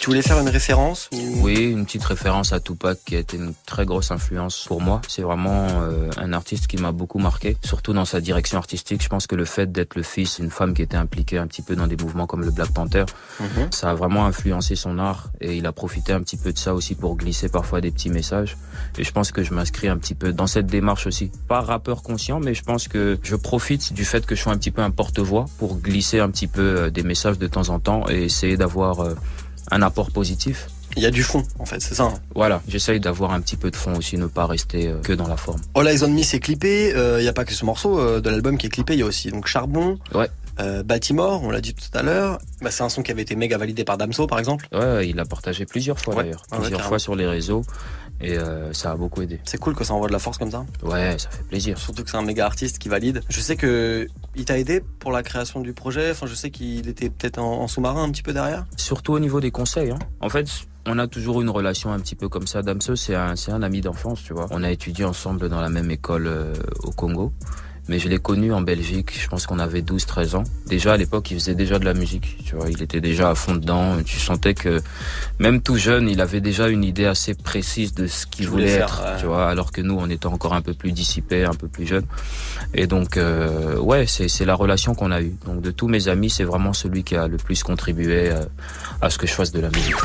Tu 0.03 0.09
voulais 0.11 0.23
faire 0.23 0.41
une 0.41 0.49
référence 0.49 1.09
ou... 1.13 1.43
Oui, 1.43 1.55
une 1.71 1.85
petite 1.85 2.03
référence 2.03 2.53
à 2.53 2.59
Tupac 2.59 2.99
qui 3.07 3.15
a 3.15 3.21
été 3.21 3.37
une 3.37 3.55
très 3.67 3.87
grosse 3.87 4.11
influence 4.11 4.65
pour 4.67 4.81
moi. 4.81 5.01
C'est 5.07 5.23
vraiment 5.23 5.69
euh, 5.81 6.11
un 6.17 6.33
artiste 6.33 6.67
qui 6.67 6.77
m'a 6.77 6.91
beaucoup 6.91 7.21
marqué, 7.21 7.57
surtout 7.63 7.93
dans 7.93 8.05
sa 8.05 8.21
direction 8.21 8.59
artistique. 8.59 9.01
Je 9.01 9.09
pense 9.09 9.29
que 9.29 9.37
le 9.37 9.45
fait 9.45 9.71
d'être 9.71 9.95
le 9.95 10.03
fils 10.03 10.41
d'une 10.41 10.51
femme 10.51 10.75
qui 10.75 10.83
était 10.83 10.97
impliquée 10.97 11.39
un 11.39 11.47
petit 11.47 11.63
peu 11.63 11.77
dans 11.77 11.87
des 11.87 11.95
mouvements 11.97 12.27
comme 12.27 12.41
le 12.41 12.51
Black 12.51 12.73
Panther, 12.73 13.05
Mhm. 13.39 13.69
ça 13.71 13.91
a 13.91 13.95
vraiment 13.95 14.27
influencé 14.27 14.75
son 14.75 14.99
art 14.99 15.31
et 15.41 15.57
il 15.57 15.67
a 15.67 15.73
profité 15.73 16.13
un 16.13 16.21
petit 16.21 16.37
peu 16.37 16.53
de 16.53 16.59
ça 16.59 16.75
aussi 16.75 16.97
pour 16.97 17.15
glisser 17.15 17.49
parfois 17.49 17.81
des 17.81 17.93
petits 17.93 18.11
messages. 18.11 18.57
Et 18.99 19.05
je 19.05 19.13
pense 19.13 19.31
que 19.31 19.45
je 19.45 19.55
m'inscris 19.55 19.87
un 19.87 19.99
petit 19.99 20.17
peu 20.17 20.33
dans 20.33 20.49
cette 20.49 20.67
démarche 20.67 21.07
aussi. 21.07 21.31
Pas 21.47 21.61
rappeur 21.61 22.03
conscient, 22.03 22.41
mais 22.41 22.55
je 22.55 22.65
pense 22.65 22.89
que 22.89 23.21
je 23.23 23.37
profite 23.37 23.93
du 23.93 24.05
fait 24.05 24.27
que 24.27 24.35
je 24.35 24.43
sois 24.43 24.53
un 24.53 24.59
petit 24.59 24.73
peu 24.73 24.83
un 24.83 24.91
porte-voix 24.91 25.45
pour 25.59 25.79
glisser 25.79 26.19
un 26.19 26.29
petit 26.29 26.49
peu 26.49 26.61
euh, 26.61 26.91
des 26.91 27.05
messages 27.05 27.39
de 27.39 27.47
temps 27.47 27.69
en 27.69 27.79
temps 27.79 28.09
et 28.11 28.25
essayer 28.25 28.57
d'avoir 28.57 28.99
euh, 28.99 29.15
un 29.71 29.83
apport 29.83 30.11
positif. 30.11 30.67
Il 30.97 31.03
y 31.03 31.07
a 31.07 31.11
du 31.11 31.23
fond, 31.23 31.43
en 31.59 31.65
fait, 31.65 31.81
c'est 31.81 31.95
ça. 31.95 32.03
hein. 32.05 32.15
Voilà, 32.35 32.61
j'essaye 32.69 33.01
d'avoir 33.01 33.33
un 33.33 33.41
petit 33.41 33.57
peu 33.57 33.71
de 33.71 33.77
fond 33.77 33.95
aussi, 33.97 34.19
ne 34.19 34.27
pas 34.27 34.47
rester 34.47 34.89
euh, 34.89 35.01
que 35.01 35.15
dans 35.15 35.27
la 35.27 35.39
forme. 35.39 35.61
All 35.75 35.89
Eyes 35.89 36.03
on 36.05 36.09
Me, 36.09 36.23
c'est 36.23 36.39
clippé. 36.41 36.91
Il 36.95 37.23
n'y 37.23 37.29
a 37.29 37.33
pas 37.33 37.47
que 37.47 37.55
ce 37.55 37.65
morceau 37.65 37.99
euh, 37.99 38.21
de 38.21 38.29
l'album 38.29 38.59
qui 38.59 38.67
est 38.67 38.71
clippé. 38.71 38.93
Il 38.93 38.99
y 38.99 39.03
a 39.03 39.07
aussi 39.07 39.31
donc 39.31 39.47
Charbon, 39.47 39.99
Ouais. 40.15 40.29
euh, 40.61 40.83
Baltimore, 40.83 41.43
on 41.45 41.51
l'a 41.51 41.63
dit 41.63 41.73
tout 41.73 41.97
à 41.97 42.03
l'heure. 42.03 42.39
Bah, 42.61 42.71
c'est 42.71 42.83
un 42.83 42.91
son 42.91 43.03
qui 43.03 43.11
avait 43.11 43.23
été 43.23 43.37
méga 43.37 43.57
validé 43.57 43.85
par 43.85 43.97
Damso, 43.97 44.27
par 44.27 44.39
exemple. 44.39 44.69
Ouais, 44.71 45.09
il 45.09 45.17
l'a 45.17 45.25
partagé 45.25 45.65
plusieurs 45.65 45.99
fois 45.99 46.15
Ouais. 46.15 46.25
d'ailleurs, 46.25 46.43
Ah 46.51 46.57
ouais, 46.57 46.61
plusieurs 46.63 46.83
fois 46.83 46.99
sur 46.99 47.15
les 47.17 47.27
réseaux 47.27 47.65
et 48.23 48.39
euh, 48.39 48.73
ça 48.73 48.93
a 48.93 48.97
beaucoup 48.97 49.23
aidé. 49.23 49.41
C'est 49.45 49.59
cool 49.59 49.75
que 49.75 49.85
ça 49.85 49.95
envoie 49.95 50.09
de 50.09 50.13
la 50.13 50.19
force 50.19 50.39
comme 50.39 50.51
ça. 50.51 50.65
Ouais, 50.83 51.17
ça 51.19 51.31
fait 51.31 51.45
plaisir. 51.45 51.79
Surtout 51.79 52.05
que 52.05 52.11
c'est 52.11 52.17
un 52.17 52.23
méga 52.23 52.47
artiste 52.47 52.79
qui 52.79 52.89
valide. 52.89 53.23
Je 53.29 53.41
sais 53.41 53.57
que 53.57 54.07
il 54.35 54.45
t'a 54.45 54.59
aidé 54.59 54.83
pour 54.99 55.13
la 55.13 55.23
création 55.23 55.61
du 55.61 55.73
projet. 55.73 56.11
Enfin, 56.11 56.27
je 56.27 56.35
sais 56.35 56.51
qu'il 56.51 56.89
était 56.89 57.11
peut-être 57.11 57.39
en, 57.39 57.63
en 57.63 57.69
sous-marin 57.69 58.05
un 58.05 58.11
petit 58.11 58.23
peu 58.23 58.33
derrière. 58.33 58.65
Surtout 58.77 59.13
au 59.13 59.19
niveau 59.19 59.41
des 59.41 59.51
conseils. 59.51 59.91
Hein. 59.91 59.99
En 60.21 60.29
fait, 60.29 60.47
on 60.87 60.99
a 60.99 61.07
toujours 61.07 61.41
une 61.43 61.51
relation 61.51 61.93
un 61.93 62.01
petit 62.01 62.17
peu 62.17 62.29
comme 62.29 62.47
ça. 62.47 62.63
Damso, 62.63 62.97
c'est 62.97 63.15
un, 63.15 63.37
c'est 63.37 63.53
un 63.53 63.63
ami 63.63 63.81
d'enfance, 63.81 64.23
tu 64.23 64.33
vois. 64.33 64.47
On 64.51 64.63
a 64.63 64.71
étudié 64.71 65.05
ensemble 65.05 65.49
dans 65.49 65.61
la 65.61 65.69
même 65.69 65.91
école 65.91 66.27
euh, 66.27 66.55
au 66.83 66.91
Congo. 66.91 67.33
Mais 67.89 67.99
je 67.99 68.09
l'ai 68.09 68.19
connu 68.19 68.53
en 68.53 68.61
Belgique. 68.61 69.19
Je 69.21 69.29
pense 69.29 69.47
qu'on 69.47 69.59
avait 69.59 69.81
12-13 69.81 70.37
ans. 70.37 70.45
Déjà 70.67 70.93
à 70.93 70.97
l'époque, 70.97 71.31
il 71.31 71.39
faisait 71.39 71.55
déjà 71.55 71.79
de 71.79 71.85
la 71.85 71.95
musique. 71.95 72.39
Tu 72.45 72.55
vois, 72.55 72.71
il 72.71 72.83
était 72.83 73.01
déjà 73.01 73.31
à 73.31 73.35
fond 73.35 73.55
dedans. 73.55 73.97
Tu 74.05 74.21
sentais 74.21 74.55
que 74.55 74.81
même 75.39 75.61
tout 75.61 75.77
jeune, 75.77 76.09
il 76.09 76.21
avait 76.21 76.41
déjà 76.41 76.69
une 76.69 76.85
idée 76.85 77.07
assez 77.07 77.35
précise 77.35 77.95
de 77.95 78.07
ce 78.07 78.27
qu'il 78.27 78.49
voulait, 78.49 78.71
être. 78.71 79.03
Tu 79.19 79.27
vois, 79.27 79.49
alors 79.49 79.73
que 79.73 79.81
nous, 79.81 79.97
on 79.99 80.09
était 80.09 80.27
encore 80.27 80.55
un 80.55 80.61
peu 80.61 80.75
plus 80.75 80.93
dissipés, 80.93 81.45
un 81.45 81.55
peu 81.55 81.69
plus 81.69 81.87
jeunes. 81.87 82.07
Et 82.75 82.87
donc, 82.87 83.17
euh, 83.17 83.79
ouais, 83.79 84.07
c'est 84.07 84.45
la 84.45 84.55
relation 84.55 84.95
qu'on 84.95 85.11
a 85.11 85.21
eue. 85.21 85.37
Donc, 85.45 85.61
de 85.61 85.71
tous 85.71 85.89
mes 85.89 86.09
amis, 86.09 86.31
c'est 86.31 86.45
vraiment 86.45 86.73
celui 86.73 87.03
qui 87.03 87.17
a 87.17 87.27
le 87.27 87.37
plus 87.37 87.63
contribué 87.63 88.31
euh, 88.31 88.45
à 89.01 89.11
ce 89.11 89.19
que 89.19 89.27
je 89.27 89.33
fasse 89.33 89.51
de 89.51 89.61
la 89.61 89.69
musique. 89.69 89.97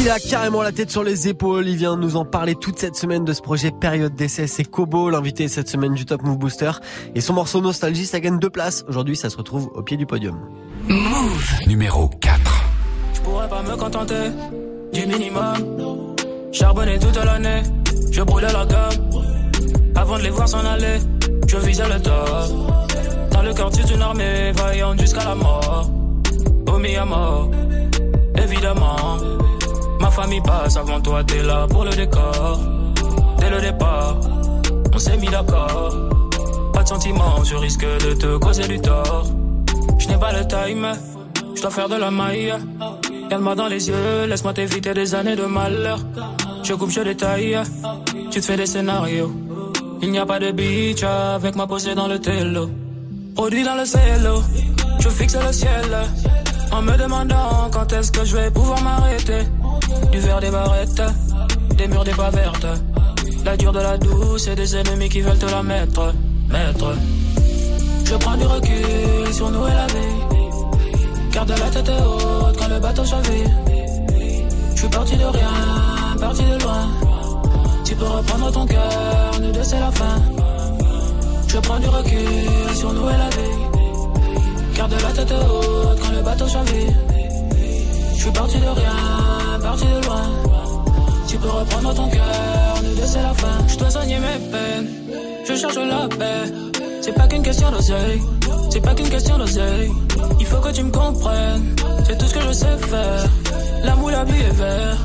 Il 0.00 0.08
a 0.08 0.18
carrément 0.18 0.62
la 0.62 0.72
tête 0.72 0.90
sur 0.90 1.04
les 1.04 1.28
épaules. 1.28 1.68
Il 1.68 1.76
vient 1.76 1.96
nous 1.96 2.16
en 2.16 2.24
parler 2.24 2.54
toute 2.54 2.78
cette 2.78 2.96
semaine 2.96 3.24
de 3.24 3.32
ce 3.32 3.42
projet 3.42 3.70
Période 3.70 4.14
d'essai. 4.14 4.46
C'est 4.46 4.64
Kobo, 4.64 5.10
l'invité 5.10 5.48
cette 5.48 5.68
semaine 5.68 5.94
du 5.94 6.06
Top 6.06 6.22
Move 6.22 6.38
Booster. 6.38 6.72
Et 7.14 7.20
son 7.26 7.34
morceau 7.34 7.60
Nostalgie, 7.60 8.06
ça 8.06 8.20
gagne 8.20 8.38
deux 8.38 8.50
places. 8.50 8.84
Aujourd'hui, 8.88 9.16
ça 9.16 9.30
se 9.30 9.36
retrouve 9.36 9.68
au 9.74 9.82
pied 9.82 9.96
du 9.96 10.06
podium. 10.06 10.38
Move 10.86 11.54
numéro 11.66 12.08
4. 12.08 12.40
Je 13.14 13.20
pourrais 13.20 13.48
pas 13.48 13.62
me 13.62 13.74
contenter 13.76 14.30
du 14.92 15.06
minimum. 15.06 16.14
Charbonner 16.52 17.00
toute 17.00 17.16
l'année, 17.16 17.64
je 18.12 18.22
brûlais 18.22 18.52
la 18.52 18.64
gamme. 18.64 19.10
Avant 19.96 20.18
de 20.18 20.22
les 20.22 20.30
voir 20.30 20.48
s'en 20.48 20.64
aller, 20.64 20.98
je 21.48 21.56
visais 21.56 21.88
le 21.88 22.00
top. 22.00 23.32
Dans 23.32 23.42
le 23.42 23.52
quartier 23.52 23.82
d'une 23.82 24.02
armée, 24.02 24.52
vaillante 24.52 25.00
jusqu'à 25.00 25.24
la 25.24 25.34
mort. 25.34 25.90
Au 26.68 26.74
à 26.74 27.04
mort, 27.04 27.50
évidemment. 28.36 29.16
Ma 29.98 30.10
famille 30.12 30.42
passe 30.42 30.76
avant 30.76 31.00
toi, 31.00 31.24
t'es 31.24 31.42
là 31.42 31.66
pour 31.68 31.84
le 31.84 31.90
décor. 31.90 32.60
Dès 33.38 33.50
le 33.50 33.60
départ, 33.60 34.20
on 34.94 34.98
s'est 34.98 35.16
mis 35.16 35.26
d'accord. 35.26 36.25
Je 36.88 37.56
risque 37.56 37.84
de 37.84 38.14
te 38.14 38.38
causer 38.38 38.68
du 38.68 38.80
tort. 38.80 39.26
Je 39.98 40.06
n'ai 40.06 40.16
pas 40.16 40.32
le 40.32 40.46
time, 40.46 40.92
je 41.56 41.60
dois 41.60 41.70
faire 41.70 41.88
de 41.88 41.96
la 41.96 42.12
maille. 42.12 42.54
Regarde-moi 43.24 43.54
dans 43.56 43.66
les 43.66 43.88
yeux, 43.88 44.26
laisse-moi 44.28 44.52
t'éviter 44.52 44.94
des 44.94 45.12
années 45.16 45.34
de 45.34 45.46
malheur. 45.46 45.98
Je 46.62 46.74
coupe, 46.74 46.90
je 46.90 47.00
détaille, 47.00 47.58
tu 48.30 48.40
te 48.40 48.46
fais 48.46 48.56
des 48.56 48.66
scénarios. 48.66 49.32
Il 50.00 50.12
n'y 50.12 50.18
a 50.20 50.26
pas 50.26 50.38
de 50.38 50.52
bitch 50.52 51.02
avec 51.02 51.56
moi 51.56 51.66
posée 51.66 51.96
dans 51.96 52.06
le 52.06 52.20
télo. 52.20 52.70
Produit 53.34 53.64
dans 53.64 53.74
le 53.74 53.84
cielo, 53.84 54.42
je 55.00 55.08
fixe 55.08 55.36
le 55.44 55.52
ciel. 55.52 55.90
En 56.70 56.82
me 56.82 56.96
demandant 56.96 57.68
quand 57.72 57.92
est-ce 57.92 58.12
que 58.12 58.24
je 58.24 58.36
vais 58.36 58.50
pouvoir 58.52 58.80
m'arrêter. 58.82 59.42
Du 60.12 60.20
verre 60.20 60.40
des 60.40 60.50
barrettes, 60.50 61.02
des 61.76 61.88
murs 61.88 62.04
des 62.04 62.12
pas 62.12 62.30
vertes. 62.30 62.66
La 63.44 63.56
dure 63.56 63.72
de 63.72 63.80
la 63.80 63.98
douce 63.98 64.46
et 64.46 64.54
des 64.54 64.76
ennemis 64.76 65.08
qui 65.08 65.20
veulent 65.20 65.38
te 65.38 65.46
la 65.46 65.64
mettre. 65.64 66.14
Mettre. 66.48 66.94
Je 68.04 68.14
prends 68.14 68.36
du 68.36 68.46
recul 68.46 69.32
sur 69.32 69.50
nous 69.50 69.66
et 69.66 69.70
la 69.70 69.86
vie. 69.86 70.16
Garde 71.32 71.50
la 71.50 71.70
tête 71.70 71.90
haute 71.90 72.56
quand 72.58 72.68
le 72.68 72.78
bateau 72.80 73.04
chavire. 73.04 73.50
Je 74.74 74.78
suis 74.78 74.88
parti 74.88 75.16
de 75.16 75.24
rien, 75.24 76.16
parti 76.20 76.42
de 76.42 76.62
loin. 76.62 76.88
Tu 77.84 77.94
peux 77.94 78.04
reprendre 78.04 78.52
ton 78.52 78.66
cœur, 78.66 79.30
nous 79.40 79.52
deux 79.52 79.62
c'est 79.62 79.80
la 79.80 79.90
fin. 79.90 80.16
Je 81.48 81.58
prends 81.58 81.78
du 81.78 81.88
recul 81.88 82.74
sur 82.74 82.92
nous 82.92 83.08
et 83.08 83.18
la 83.24 83.28
vie. 83.36 84.76
Garde 84.76 84.92
la 84.92 85.12
tête 85.12 85.32
haute 85.32 85.98
quand 86.00 86.12
le 86.12 86.22
bateau 86.22 86.46
chavire. 86.48 86.92
Je 88.14 88.20
suis 88.22 88.30
parti 88.30 88.58
de 88.58 88.66
rien, 88.66 89.60
parti 89.62 89.84
de 89.84 90.06
loin. 90.06 90.22
Tu 91.28 91.36
peux 91.38 91.48
reprendre 91.48 91.94
ton 91.94 92.08
cœur, 92.08 92.82
nous 92.84 92.94
deux 92.94 93.06
c'est 93.06 93.22
la 93.22 93.34
fin. 93.34 93.66
Je 93.68 93.76
dois 93.78 93.90
soigner 93.90 94.18
mes 94.18 94.38
peines, 94.50 94.88
je 95.48 95.54
cherche 95.54 95.76
la 95.76 96.08
paix. 96.08 96.52
C'est 97.00 97.12
pas 97.12 97.26
qu'une 97.28 97.42
question 97.42 97.70
d'oseille, 97.70 98.20
c'est 98.70 98.80
pas 98.80 98.94
qu'une 98.94 99.08
question 99.08 99.38
d'oseille. 99.38 99.90
Il 100.40 100.46
faut 100.46 100.60
que 100.60 100.72
tu 100.72 100.82
me 100.82 100.90
comprennes, 100.90 101.76
c'est 102.06 102.18
tout 102.18 102.26
ce 102.26 102.34
que 102.34 102.40
je 102.40 102.52
sais 102.52 102.76
faire. 102.78 103.28
La 103.84 104.24
vie 104.24 104.40
est 104.40 104.56
vert, 104.56 104.98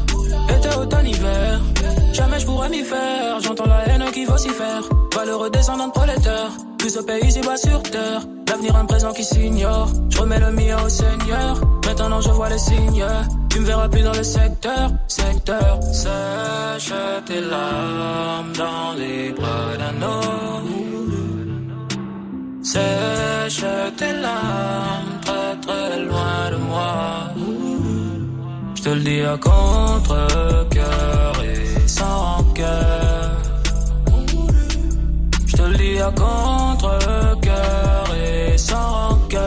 été, 0.50 0.70
automne, 0.80 1.08
hiver. 1.08 1.60
Jamais 2.14 2.40
je 2.40 2.46
pourrais 2.46 2.70
m'y 2.70 2.84
faire, 2.84 3.40
j'entends 3.42 3.68
la 3.68 3.88
haine 3.88 4.04
qui 4.12 4.26
vocifère. 4.26 4.82
Valeureux 5.16 5.50
descendant 5.50 5.88
de 5.88 5.92
prolétaire, 5.92 6.52
plus 6.82 6.98
au 6.98 7.04
pays 7.04 7.24
ici 7.28 7.42
bas 7.42 7.58
sur 7.58 7.82
terre. 7.84 8.22
L'avenir 8.48 8.76
un 8.76 8.86
présent 8.86 9.14
qui 9.14 9.24
s'ignore, 9.24 9.90
je 10.10 10.18
remets 10.18 10.40
le 10.40 10.52
mien 10.52 10.78
au 10.84 10.90
Seigneur. 10.90 11.62
Maintenant 11.86 12.22
je 12.22 12.32
vois 12.32 12.50
les 12.50 12.58
signes, 12.58 13.06
tu 13.50 13.60
me 13.60 13.66
verras 13.66 13.88
plus 13.88 14.02
dans 14.02 14.14
le 14.14 14.24
secteur, 14.24 14.92
secteur. 15.08 15.80
Sèche 15.94 16.94
tes 17.28 17.42
larmes 17.42 18.54
dans 18.58 18.94
les 18.98 19.32
bras 19.32 19.78
d'un 19.82 20.02
homme. 20.02 20.70
Sèche 22.64 23.66
tes 23.98 24.14
larmes 24.14 25.16
très 25.22 25.56
très 25.66 26.04
loin 26.04 26.40
de 26.52 26.58
moi. 26.70 26.98
Je 28.76 28.82
te 28.82 28.90
le 28.90 29.02
dis 29.02 29.22
à 29.22 29.38
contre-cœur 29.38 31.34
et 31.44 31.88
sans 31.88 32.18
rancœur. 32.38 33.41
Je 35.62 35.66
te 35.68 35.72
le 35.72 35.78
dis 35.78 36.00
à 36.00 36.12
contre-cœur 36.12 38.06
et 38.16 38.58
sans 38.58 39.10
rancœur. 39.10 39.42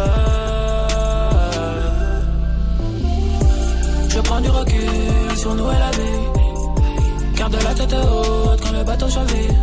Je 4.08 4.20
prends 4.20 4.40
du 4.40 4.48
recul 4.48 5.36
sur 5.36 5.54
nous 5.56 5.70
et 5.70 5.78
la 5.78 5.90
vie. 5.90 7.36
Garde 7.36 7.56
la 7.64 7.74
tête 7.74 7.94
haute 7.94 8.60
quand 8.62 8.72
le 8.72 8.84
bateau 8.84 9.08
chavire. 9.08 9.54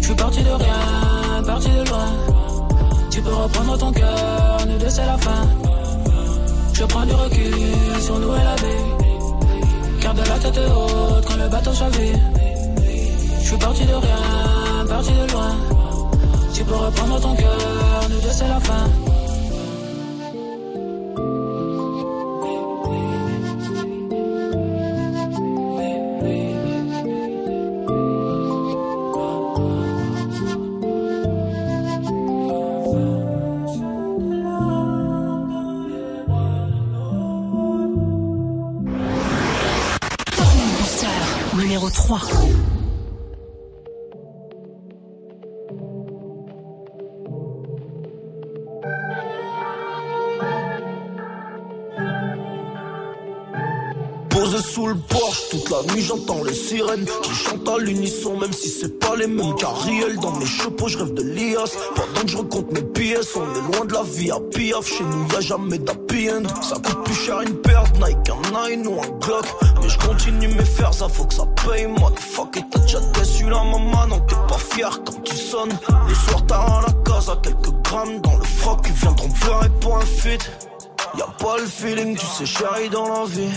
Je 0.00 0.06
suis 0.06 0.14
parti 0.14 0.42
de 0.42 0.48
rien, 0.48 1.42
parti 1.46 1.68
de 1.68 1.84
loin. 1.90 2.08
Tu 3.10 3.20
peux 3.20 3.34
reprendre 3.34 3.76
ton 3.76 3.92
cœur, 3.92 4.58
nous 4.66 4.78
deux 4.78 4.88
c'est 4.88 5.06
la 5.06 5.18
fin. 5.18 5.42
Je 6.72 6.84
prends 6.84 7.04
du 7.04 7.12
recul 7.12 8.00
sur 8.00 8.18
nous 8.18 8.32
et 8.32 8.44
la 8.44 8.56
vie. 8.56 10.00
Garde 10.00 10.18
la 10.18 10.38
tête 10.38 10.58
haute 10.58 11.24
quand 11.26 11.36
le 11.36 11.48
bateau 11.50 11.74
chavire. 11.74 12.20
Je 13.40 13.46
suis 13.46 13.58
parti 13.58 13.84
de 13.84 13.94
rien, 13.94 14.65
Tu 16.54 16.64
peux 16.64 16.74
reprendre 16.74 17.20
ton 17.20 17.34
cœur, 17.34 18.08
nous 18.08 18.20
deux 18.20 18.32
c'est 18.32 18.48
la 18.48 18.58
fin. 18.60 19.05
La 55.76 55.92
nuit 55.92 56.02
j'entends 56.02 56.42
les 56.44 56.54
sirènes 56.54 57.06
qui 57.22 57.30
chantent 57.30 57.68
à 57.68 57.78
l'unisson, 57.78 58.38
même 58.38 58.52
si 58.52 58.68
c'est 58.68 58.98
pas 58.98 59.16
les 59.16 59.26
mêmes 59.26 59.54
carriels. 59.56 60.16
Dans 60.16 60.32
mes 60.32 60.46
chapeaux, 60.46 60.88
je 60.88 60.98
rêve 60.98 61.14
de 61.14 61.22
l'IAS. 61.22 61.76
Pendant 61.94 62.20
que 62.22 62.28
je 62.28 62.36
recompte 62.36 62.72
mes 62.72 62.82
pièces, 62.82 63.36
on 63.36 63.42
est 63.42 63.76
loin 63.76 63.84
de 63.84 63.92
la 63.92 64.02
vie 64.02 64.30
à 64.30 64.40
piaf. 64.40 64.86
Chez 64.86 65.04
nous, 65.04 65.26
y 65.32 65.36
a 65.36 65.40
jamais 65.40 65.78
d'happy. 65.78 66.28
Ça 66.62 66.76
coûte 66.76 67.04
plus 67.04 67.14
cher 67.14 67.40
une 67.42 67.54
de 67.54 68.06
Nike, 68.06 68.30
un 68.30 68.68
Nine 68.68 68.86
ou 68.86 69.00
un 69.00 69.18
Glock. 69.18 69.44
Mais 69.82 69.88
je 69.88 69.98
continue 69.98 70.48
mes 70.48 70.64
fers, 70.64 70.94
ça 70.94 71.08
faut 71.08 71.24
que 71.24 71.34
ça 71.34 71.46
paye. 71.66 71.86
Moi, 71.86 72.12
fuck, 72.18 72.56
et 72.56 72.64
t'as 72.70 72.78
déjà 72.80 73.00
déçu 73.18 73.44
la 73.44 73.62
maman, 73.62 74.06
non, 74.08 74.20
t'es 74.20 74.36
pas 74.48 74.58
fier 74.58 75.00
quand 75.04 75.22
tu 75.22 75.36
sonnes. 75.36 75.76
Le 76.08 76.14
soir, 76.14 76.46
t'as 76.46 76.56
à 76.56 76.82
la 76.86 76.92
case 77.04 77.28
à 77.28 77.36
quelques 77.42 77.74
grammes 77.82 78.20
dans 78.22 78.36
le 78.36 78.44
froc. 78.44 78.80
Ils 78.86 78.92
viendront 78.92 79.28
pleurer 79.28 79.68
pour 79.80 79.96
un 79.98 80.06
feat. 80.06 80.50
Y'a 81.16 81.26
pas 81.38 81.58
le 81.58 81.66
feeling, 81.66 82.16
tu 82.16 82.26
sais, 82.26 82.46
chérie, 82.46 82.88
dans 82.90 83.08
la 83.08 83.24
vie. 83.26 83.50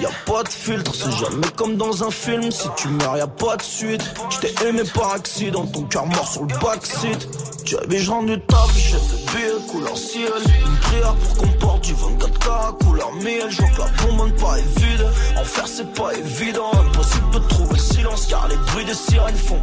Y'a 0.00 0.10
pas 0.24 0.42
de 0.42 0.48
filtre, 0.48 0.92
c'est 0.94 1.12
jamais 1.12 1.46
comme 1.56 1.76
dans 1.76 2.04
un 2.04 2.10
film. 2.10 2.50
Si 2.50 2.68
tu 2.76 2.88
meurs, 2.88 3.16
y'a 3.16 3.26
pas 3.26 3.56
de 3.56 3.62
suite. 3.62 4.02
J't'ai 4.30 4.66
aimé 4.66 4.82
par 4.94 5.12
accident, 5.12 5.66
ton 5.66 5.82
cœur 5.82 6.06
mort 6.06 6.26
sur 6.26 6.42
le 6.42 6.58
backseat. 6.58 7.28
Tu 7.64 7.76
avais 7.76 7.98
je 7.98 8.10
rendu 8.10 8.40
taf, 8.40 8.74
j'ai 8.74 8.96
fait 8.96 9.36
billet 9.36 9.66
couleur 9.70 9.96
ciel. 9.96 10.32
Une 10.66 10.76
prière 10.78 11.14
pour 11.14 11.36
qu'on 11.36 11.52
porte 11.58 11.84
du 11.84 11.92
24K 11.92 12.84
couleur 12.84 13.12
miel. 13.12 13.50
Je 13.50 13.62
vois 13.62 13.70
que 13.70 13.80
la 13.80 14.06
bombe 14.06 14.32
pas 14.40 14.58
est 14.58 14.80
vide. 14.80 15.06
En 15.38 15.44
faire, 15.44 15.68
c'est 15.68 15.92
pas 15.92 16.14
évident. 16.14 16.70
Impossible 16.72 17.30
de 17.34 17.38
trouver 17.40 17.74
le 17.74 17.78
silence 17.78 18.26
car 18.26 18.48
les 18.48 18.56
bruits 18.56 18.86
des 18.86 18.94
sirènes 18.94 19.36
font. 19.36 19.60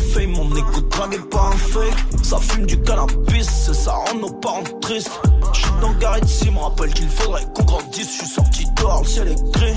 Fame. 0.00 0.32
Mon 0.32 0.54
écho 0.56 0.80
dragué 0.90 1.18
par 1.30 1.48
un 1.48 1.56
fake. 1.56 2.22
Ça 2.22 2.38
fume 2.38 2.66
du 2.66 2.80
cannabis, 2.82 3.48
c'est 3.48 3.74
ça 3.74 3.92
rend 3.92 4.18
nos 4.18 4.32
parents 4.32 4.62
tristes. 4.80 5.10
J'suis 5.52 5.70
dans 5.80 5.92
garage 5.94 6.22
ici, 6.24 6.50
me 6.50 6.58
rappelle 6.58 6.92
qu'il 6.94 7.08
faudrait 7.08 7.44
qu'on 7.54 7.64
grandisse. 7.64 8.16
J'suis 8.16 8.26
sorti 8.26 8.66
dehors, 8.76 9.02
le 9.02 9.08
ciel 9.08 9.28
est 9.28 9.52
gris. 9.52 9.74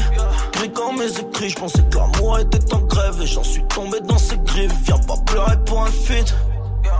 Gris 0.53 0.71
comme 0.71 0.97
mes 0.97 1.19
écrits, 1.19 1.49
j'pensais 1.49 1.83
que 1.91 1.97
l'amour 1.97 2.39
était 2.39 2.73
en 2.73 2.79
grève 2.79 3.21
et 3.21 3.27
j'en 3.27 3.43
suis 3.43 3.63
tombé 3.65 3.99
dans 4.01 4.17
ses 4.17 4.37
griffes. 4.37 4.73
Viens 4.85 4.99
pas 4.99 5.17
pleurer 5.25 5.57
pour 5.65 5.83
un 5.83 5.91
feat. 5.91 6.33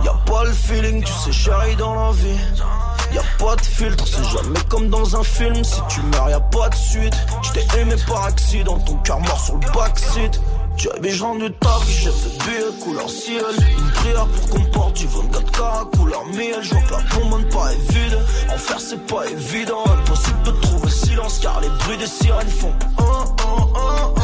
Y'a 0.04 0.12
pas 0.26 0.44
le 0.44 0.52
feeling, 0.52 1.02
tu 1.02 1.12
sais, 1.12 1.32
chérie, 1.32 1.76
dans 1.76 1.94
la 1.94 2.12
vie. 2.12 2.38
Y'a 3.12 3.22
pas 3.38 3.56
de 3.56 3.62
filtre, 3.62 4.06
c'est 4.06 4.24
jamais 4.24 4.60
comme 4.68 4.88
dans 4.90 5.16
un 5.16 5.22
film. 5.24 5.64
Si 5.64 5.80
tu 5.88 6.00
meurs, 6.02 6.28
y'a 6.28 6.40
pas 6.40 6.68
de 6.68 6.74
suite. 6.74 7.14
J't'ai 7.42 7.80
aimé 7.80 7.94
par 8.06 8.24
accident, 8.24 8.78
ton 8.78 8.96
cœur 8.96 9.18
mort 9.20 9.40
sur 9.40 9.54
le 9.54 9.66
backseat. 9.72 10.40
Tu 10.78 10.88
avais 10.90 11.10
genre 11.10 11.36
du 11.36 11.50
taf, 11.54 11.88
j'ai 11.88 12.10
fait 12.10 12.38
billet 12.44 12.78
couleur 12.80 13.10
ciel. 13.10 13.42
Une 13.78 13.90
prière 13.90 14.26
pour 14.26 14.48
qu'on 14.48 14.64
porte 14.70 14.96
du 14.96 15.06
24K 15.06 15.96
couleur 15.96 16.24
miel. 16.26 16.62
Je 16.62 16.70
vois 16.70 16.82
que 16.82 16.92
la 16.92 17.18
bombe 17.18 17.48
pas 17.50 17.72
est 17.72 17.92
vide. 17.92 18.18
En 18.52 18.56
faire, 18.56 18.80
c'est 18.80 19.04
pas 19.06 19.26
évident. 19.26 19.82
Impossible 19.86 20.42
de 20.44 20.50
trouver 20.52 20.90
silence 20.90 21.40
car 21.40 21.60
les 21.60 21.68
bruits 21.68 21.98
des 21.98 22.06
sirènes 22.06 22.48
font. 22.48 22.72
Oh, 23.00 23.24
oh, 23.44 24.17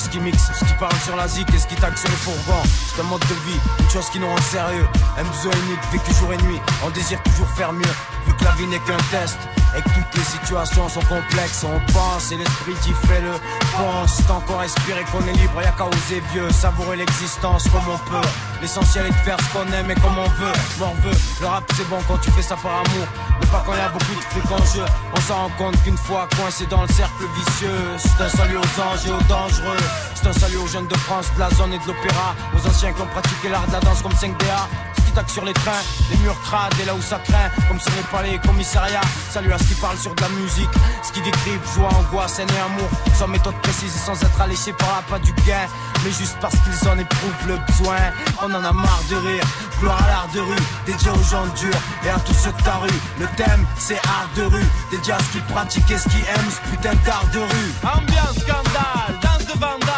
ce 0.00 0.08
qui 0.08 0.18
mixe, 0.18 0.50
ce 0.58 0.64
qui 0.64 0.74
parle 0.74 0.96
sur 1.04 1.14
la 1.16 1.28
zik 1.28 1.52
et 1.54 1.58
ce 1.58 1.66
qui 1.66 1.76
tague 1.76 1.96
sur 1.96 2.08
le 2.08 2.16
fourgon. 2.16 2.62
C'est 2.64 3.00
un 3.00 3.04
mode 3.04 3.20
de 3.20 3.34
vie, 3.46 3.60
une 3.78 3.90
chose 3.90 4.08
qui 4.10 4.18
nous 4.18 4.28
rend 4.28 4.40
sérieux. 4.40 4.86
Un 5.18 5.24
besoin 5.24 5.52
unique, 5.66 5.80
vécu 5.92 6.14
jour 6.14 6.32
et 6.32 6.38
nuit, 6.38 6.60
on 6.84 6.90
désire 6.90 7.22
toujours 7.22 7.48
faire 7.50 7.72
mieux. 7.72 7.94
Vu 8.26 8.32
que 8.34 8.44
la 8.44 8.52
vie 8.52 8.66
n'est 8.66 8.80
qu'un 8.80 8.96
test, 9.10 9.38
et 9.76 9.82
que 9.82 9.88
toutes 9.88 10.16
les 10.16 10.24
situations 10.24 10.88
sont 10.88 11.02
complexes, 11.02 11.64
on 11.64 11.92
pense 11.92 12.32
et 12.32 12.36
l'esprit 12.36 12.74
dit 12.82 12.94
fais-le. 13.06 13.32
Pense, 13.76 14.26
tant 14.26 14.40
qu'on 14.40 14.58
respire 14.58 14.98
et 14.98 15.04
qu'on 15.04 15.24
est 15.26 15.32
libre, 15.32 15.62
y'a 15.62 15.72
qu'à 15.72 15.86
oser 15.86 16.22
vieux, 16.32 16.50
savourer 16.50 16.96
l'existence 16.96 17.64
comme 17.68 17.88
on 17.88 17.98
peut. 18.10 18.26
L'essentiel 18.60 19.06
est 19.06 19.10
de 19.10 19.14
faire 19.14 19.36
ce 19.38 19.56
qu'on 19.56 19.72
aime 19.72 19.90
et 19.90 19.94
comme 19.94 20.18
on 20.18 20.28
veut. 20.28 20.52
M'en 20.78 20.94
veut, 21.02 21.16
le 21.40 21.46
rap 21.46 21.64
c'est 21.76 21.88
bon 21.88 21.98
quand 22.08 22.18
tu 22.18 22.30
fais 22.32 22.42
ça 22.42 22.56
par 22.56 22.72
amour, 22.72 23.06
mais 23.40 23.46
pas 23.46 23.62
quand 23.64 23.74
y 23.74 23.80
a 23.80 23.88
beaucoup 23.88 24.14
de 24.14 24.20
fric 24.20 24.50
en 24.50 24.64
jeu. 24.74 24.84
On 25.16 25.20
s'en 25.22 25.36
rend 25.36 25.50
compte 25.58 25.82
qu'une 25.82 25.96
fois 25.96 26.28
coincé 26.36 26.66
dans 26.66 26.82
le 26.82 26.88
cercle 26.88 27.24
vicieux, 27.36 27.80
c'est 27.98 28.22
un 28.22 28.28
salut 28.28 28.56
aux 28.56 28.80
anges 28.80 29.06
et 29.06 29.10
aux 29.10 29.22
dangereux. 29.28 29.84
C'est 30.14 30.28
un 30.28 30.32
salut 30.32 30.58
aux 30.58 30.66
jeunes 30.66 30.88
de 30.88 30.96
France, 30.96 31.26
de 31.34 31.40
la 31.40 31.50
zone 31.50 31.72
et 31.72 31.78
de 31.78 31.86
l'opéra, 31.86 32.34
aux 32.54 32.66
anciens 32.66 32.92
qui 32.92 33.02
ont 33.02 33.06
pratiqué 33.06 33.48
l'art 33.48 33.66
de 33.66 33.72
la 33.72 33.80
danse 33.80 34.02
comme 34.02 34.12
5DA. 34.12 34.68
Ce 35.10 35.34
sur 35.34 35.44
les 35.44 35.52
trains, 35.52 35.82
les 36.10 36.16
murs 36.18 36.40
crades 36.42 36.72
et 36.80 36.84
là 36.84 36.94
où 36.94 37.02
ça 37.02 37.18
craint, 37.18 37.50
comme 37.66 37.80
sur 37.80 37.90
les 37.96 38.02
palais 38.12 38.34
et 38.34 38.38
commissariats. 38.38 39.00
Salut 39.30 39.52
à 39.52 39.58
ce 39.58 39.64
qui 39.64 39.74
parle 39.74 39.96
sur 39.98 40.14
de 40.14 40.22
la 40.22 40.28
musique, 40.28 40.70
ce 41.02 41.12
qui 41.12 41.20
décrivent 41.20 41.60
joie, 41.74 41.88
angoisse, 41.88 42.38
haine 42.38 42.48
et 42.56 42.60
amour, 42.60 42.88
sans 43.14 43.26
méthode 43.26 43.56
précise 43.62 43.94
et 43.94 43.98
sans 43.98 44.20
être 44.22 44.40
alléché 44.40 44.72
par 44.72 44.88
la 44.94 45.02
pas 45.02 45.18
du 45.18 45.32
gain, 45.46 45.66
mais 46.04 46.12
juste 46.12 46.36
parce 46.40 46.54
qu'ils 46.58 46.88
en 46.88 46.96
éprouvent 46.96 47.46
le 47.48 47.56
besoin. 47.66 47.96
On 48.40 48.54
en 48.54 48.64
a 48.64 48.72
marre 48.72 49.02
de 49.10 49.16
rire, 49.16 49.44
gloire 49.80 50.00
à 50.04 50.08
l'art 50.08 50.28
de 50.32 50.40
rue, 50.40 50.62
dédié 50.86 51.10
aux 51.10 51.24
gens 51.24 51.46
durs 51.58 51.82
et 52.04 52.10
à 52.10 52.18
tous 52.20 52.34
ceux 52.34 52.52
de 52.52 52.62
ta 52.62 52.76
rue. 52.76 53.00
Le 53.18 53.26
thème 53.36 53.66
c'est 53.78 53.98
art 54.06 54.30
de 54.36 54.42
rue, 54.42 54.66
dédié 54.92 55.12
à 55.12 55.18
ce 55.18 55.38
qui 55.38 55.40
pratique 55.52 55.90
et 55.90 55.98
ce 55.98 56.08
qui 56.08 56.18
aime 56.18 56.50
ce 56.50 56.70
putain 56.70 56.94
d'art 57.04 57.26
de 57.32 57.40
rue. 57.40 57.72
Ambiance 57.82 58.38
scandale, 58.38 59.18
danse 59.22 59.46
de 59.46 59.58
vandale, 59.58 59.89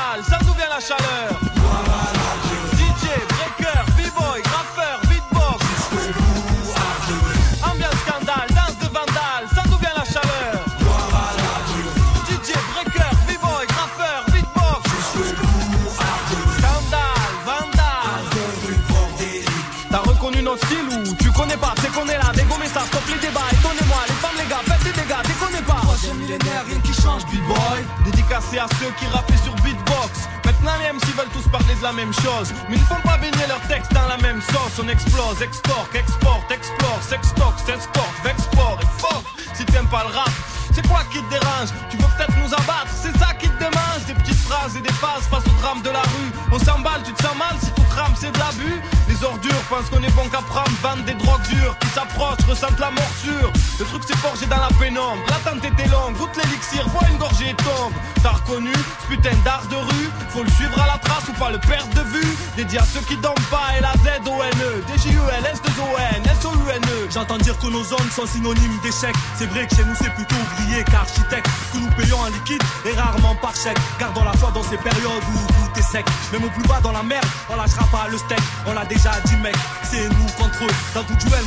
qui 28.98 29.06
rappaient 29.06 29.42
sur 29.44 29.54
beatbox. 29.56 30.28
Maintenant 30.44 30.72
les 30.80 30.92
MC 30.92 31.06
veulent 31.16 31.32
tous 31.32 31.48
parler 31.48 31.74
de 31.74 31.82
la 31.82 31.92
même 31.92 32.12
chose. 32.12 32.52
Mais 32.68 32.76
ils 32.76 32.84
font 32.84 33.00
pas 33.04 33.16
baigner 33.18 33.46
leurs 33.48 33.66
textes 33.68 33.92
dans 33.92 34.08
la 34.08 34.16
même 34.18 34.40
sauce. 34.40 34.82
On 34.82 34.88
explose, 34.88 35.42
extorque, 35.42 35.94
exporte, 35.94 36.50
explore, 36.50 37.00
sextoque, 37.02 37.58
s'exporte, 37.64 38.16
vexport 38.24 38.78
et 38.82 39.00
fuck. 39.00 39.24
Si 39.54 39.64
t'aimes 39.64 39.88
pas 39.88 40.04
le 40.04 40.14
rap 40.16 40.30
c'est 40.74 40.86
quoi 40.88 41.02
qui 41.10 41.18
te 41.18 41.28
dérange? 41.28 41.68
Tu 41.90 41.98
veux 41.98 42.08
peut-être 42.16 42.34
nous 42.38 42.52
abattre, 42.54 42.88
c'est 42.88 43.16
ça 43.18 43.34
qui 43.34 43.48
te 43.48 43.58
démange. 43.58 44.04
Des 44.06 44.14
petites 44.14 44.40
phrases 44.40 44.74
et 44.76 44.80
des 44.80 44.92
phases 44.92 45.28
face 45.30 45.44
au 45.46 45.60
drame 45.60 45.82
de 45.82 45.90
la 45.90 46.00
rue. 46.00 46.32
On 46.50 46.58
s'emballe, 46.58 47.02
tu 47.04 47.12
te 47.12 47.22
sens 47.22 47.36
mal 47.36 47.54
si 47.60 47.70
tout 47.72 47.84
crame 47.90 48.14
c'est 48.16 48.32
de 48.32 48.38
l'abus. 48.38 48.80
Les 49.08 49.22
ordures 49.22 49.62
pensent 49.68 49.90
qu'on 49.90 50.02
est 50.02 50.14
bon 50.14 50.26
qu'à 50.30 50.40
prendre 50.40 50.70
Vendent 50.82 51.04
des 51.04 51.14
drogues 51.14 51.41
qui 51.80 51.88
s'approchent, 51.88 52.44
ressentent 52.48 52.78
la 52.78 52.90
morsure 52.90 53.52
Le 53.78 53.84
truc 53.84 54.02
c'est 54.06 54.16
forgé 54.16 54.46
dans 54.46 54.56
la 54.56 54.68
pénombre 54.78 55.22
L'attente 55.28 55.64
était 55.64 55.88
longue, 55.88 56.16
goûte 56.16 56.36
l'élixir, 56.36 56.88
bois 56.88 57.02
une 57.10 57.18
gorgée 57.18 57.50
et 57.50 57.54
tombe 57.54 57.92
T'as 58.22 58.30
reconnu 58.30 58.72
ce 58.72 59.06
putain 59.06 59.36
d'art 59.44 59.66
de 59.70 59.76
rue 59.76 60.10
Faut 60.30 60.42
le 60.42 60.50
suivre 60.50 60.80
à 60.80 60.86
la 60.86 60.98
trace 60.98 61.28
ou 61.28 61.32
pas 61.32 61.50
le 61.50 61.58
perdre 61.58 61.92
de 61.94 62.08
vue 62.08 62.36
Dédié 62.56 62.78
à 62.78 62.84
ceux 62.84 63.00
qui 63.00 63.16
dorment 63.16 63.48
pas 63.50 63.76
et 63.76 63.80
la 63.80 63.92
Z-O-N-E 63.92 64.84
D-J-U-L, 64.88 65.44
S-2-O-N, 65.52 66.22
S-O-U-N-E 66.40 67.02
J'entends 67.12 67.38
dire 67.38 67.58
que 67.58 67.66
nos 67.66 67.84
zones 67.84 68.10
sont 68.10 68.26
synonymes 68.26 68.78
d'échec. 68.82 69.14
C'est 69.36 69.46
vrai 69.46 69.66
que 69.66 69.76
chez 69.76 69.84
nous 69.84 69.94
c'est 69.94 70.12
plutôt 70.14 70.34
ouvrier 70.34 70.82
qu'architecte. 70.84 71.46
Que 71.72 71.78
nous 71.78 71.90
payons 71.90 72.18
en 72.18 72.26
liquide 72.26 72.62
et 72.86 72.92
rarement 72.92 73.34
par 73.36 73.54
chèque. 73.54 73.76
Gardons 73.98 74.24
la 74.24 74.32
foi 74.32 74.50
dans 74.54 74.62
ces 74.62 74.78
périodes 74.78 75.22
où 75.34 75.52
tout 75.52 75.78
est 75.78 75.82
sec. 75.82 76.06
Même 76.32 76.44
au 76.44 76.48
plus 76.48 76.66
bas 76.66 76.80
dans 76.82 76.92
la 76.92 77.02
merde, 77.02 77.26
on 77.50 77.56
lâchera 77.56 77.84
pas 77.86 78.08
le 78.08 78.16
steak. 78.16 78.40
On 78.66 78.72
l'a 78.72 78.84
déjà 78.86 79.10
dit 79.26 79.36
mec, 79.36 79.54
c'est 79.82 80.08
nous 80.08 80.26
contre 80.38 80.64
eux. 80.64 80.74
Dans 80.94 81.04
tout 81.04 81.14
duel 81.14 81.41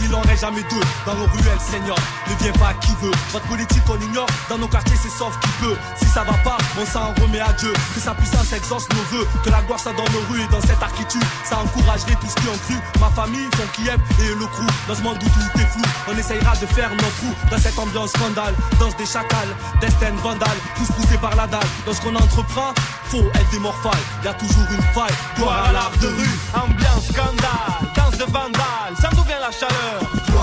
il 0.00 0.14
en 0.14 0.20
reste 0.22 0.40
jamais 0.42 0.62
deux. 0.62 0.80
Dans 1.06 1.14
nos 1.14 1.26
ruelles, 1.26 1.60
Seigneur, 1.60 1.96
ne 2.28 2.34
viens 2.42 2.52
pas 2.52 2.74
qui 2.74 2.92
veut. 3.00 3.10
Votre 3.32 3.46
politique 3.46 3.82
on 3.88 4.00
ignore, 4.00 4.26
dans 4.48 4.58
nos 4.58 4.68
quartiers 4.68 4.96
c'est 5.02 5.10
sauf 5.10 5.38
qui 5.40 5.48
peut. 5.60 5.76
Si 5.96 6.06
ça 6.06 6.24
va 6.24 6.34
pas, 6.44 6.58
on 6.80 6.86
s'en 6.86 7.12
remet 7.20 7.40
à 7.40 7.52
Dieu. 7.52 7.72
Que 7.94 8.00
sa 8.00 8.14
puissance 8.14 8.52
exauce 8.52 8.88
nos 8.90 9.02
voeux, 9.16 9.26
que 9.42 9.50
la 9.50 9.62
gloire 9.62 9.80
soit 9.80 9.92
dans 9.92 10.08
nos 10.12 10.20
rues 10.30 10.42
et 10.42 10.48
dans 10.48 10.60
cette 10.60 10.82
architecture. 10.82 11.20
Ça 11.44 11.58
encouragerait 11.58 12.16
tout 12.20 12.28
ce 12.28 12.34
qui 12.34 12.48
ont 12.48 12.58
cru. 12.66 12.74
Ma 13.00 13.08
famille, 13.10 13.48
son 13.56 13.66
Kiev 13.74 14.00
et 14.20 14.34
le 14.34 14.46
crew. 14.46 14.66
Dans 14.88 14.94
ce 14.94 15.02
monde 15.02 15.18
où 15.22 15.26
tout 15.26 15.60
est 15.60 15.66
flou, 15.66 15.82
on 16.08 16.16
essayera 16.16 16.56
de 16.56 16.66
faire 16.66 16.90
nos 16.90 16.96
trous. 16.96 17.34
Dans 17.50 17.58
cette 17.58 17.78
ambiance 17.78 18.10
scandale, 18.10 18.54
danse 18.78 18.96
des 18.96 19.06
chacals, 19.06 19.54
destin 19.80 20.14
vandale, 20.22 20.58
tous 20.76 20.92
poussés 20.92 21.18
par 21.18 21.34
la 21.36 21.46
dalle. 21.46 21.66
Dans 21.86 21.92
ce 21.92 22.00
qu'on 22.00 22.14
entreprend, 22.14 22.72
faut 23.10 23.24
être 23.34 23.50
démorphale. 23.50 24.00
Y 24.24 24.28
a 24.28 24.34
toujours 24.34 24.66
une 24.70 24.82
faille, 24.94 25.14
gloire 25.36 25.66
à 25.68 25.72
l'art 25.72 25.92
de 26.00 26.08
rue. 26.08 26.38
Ambiance 26.54 27.06
scandale, 27.12 27.92
danse 27.96 28.18
de 28.18 28.24
vandale, 28.24 28.94
d'où 29.14 29.22
vient 29.22 29.40
la 29.40 29.50
chaleur. 29.50 30.33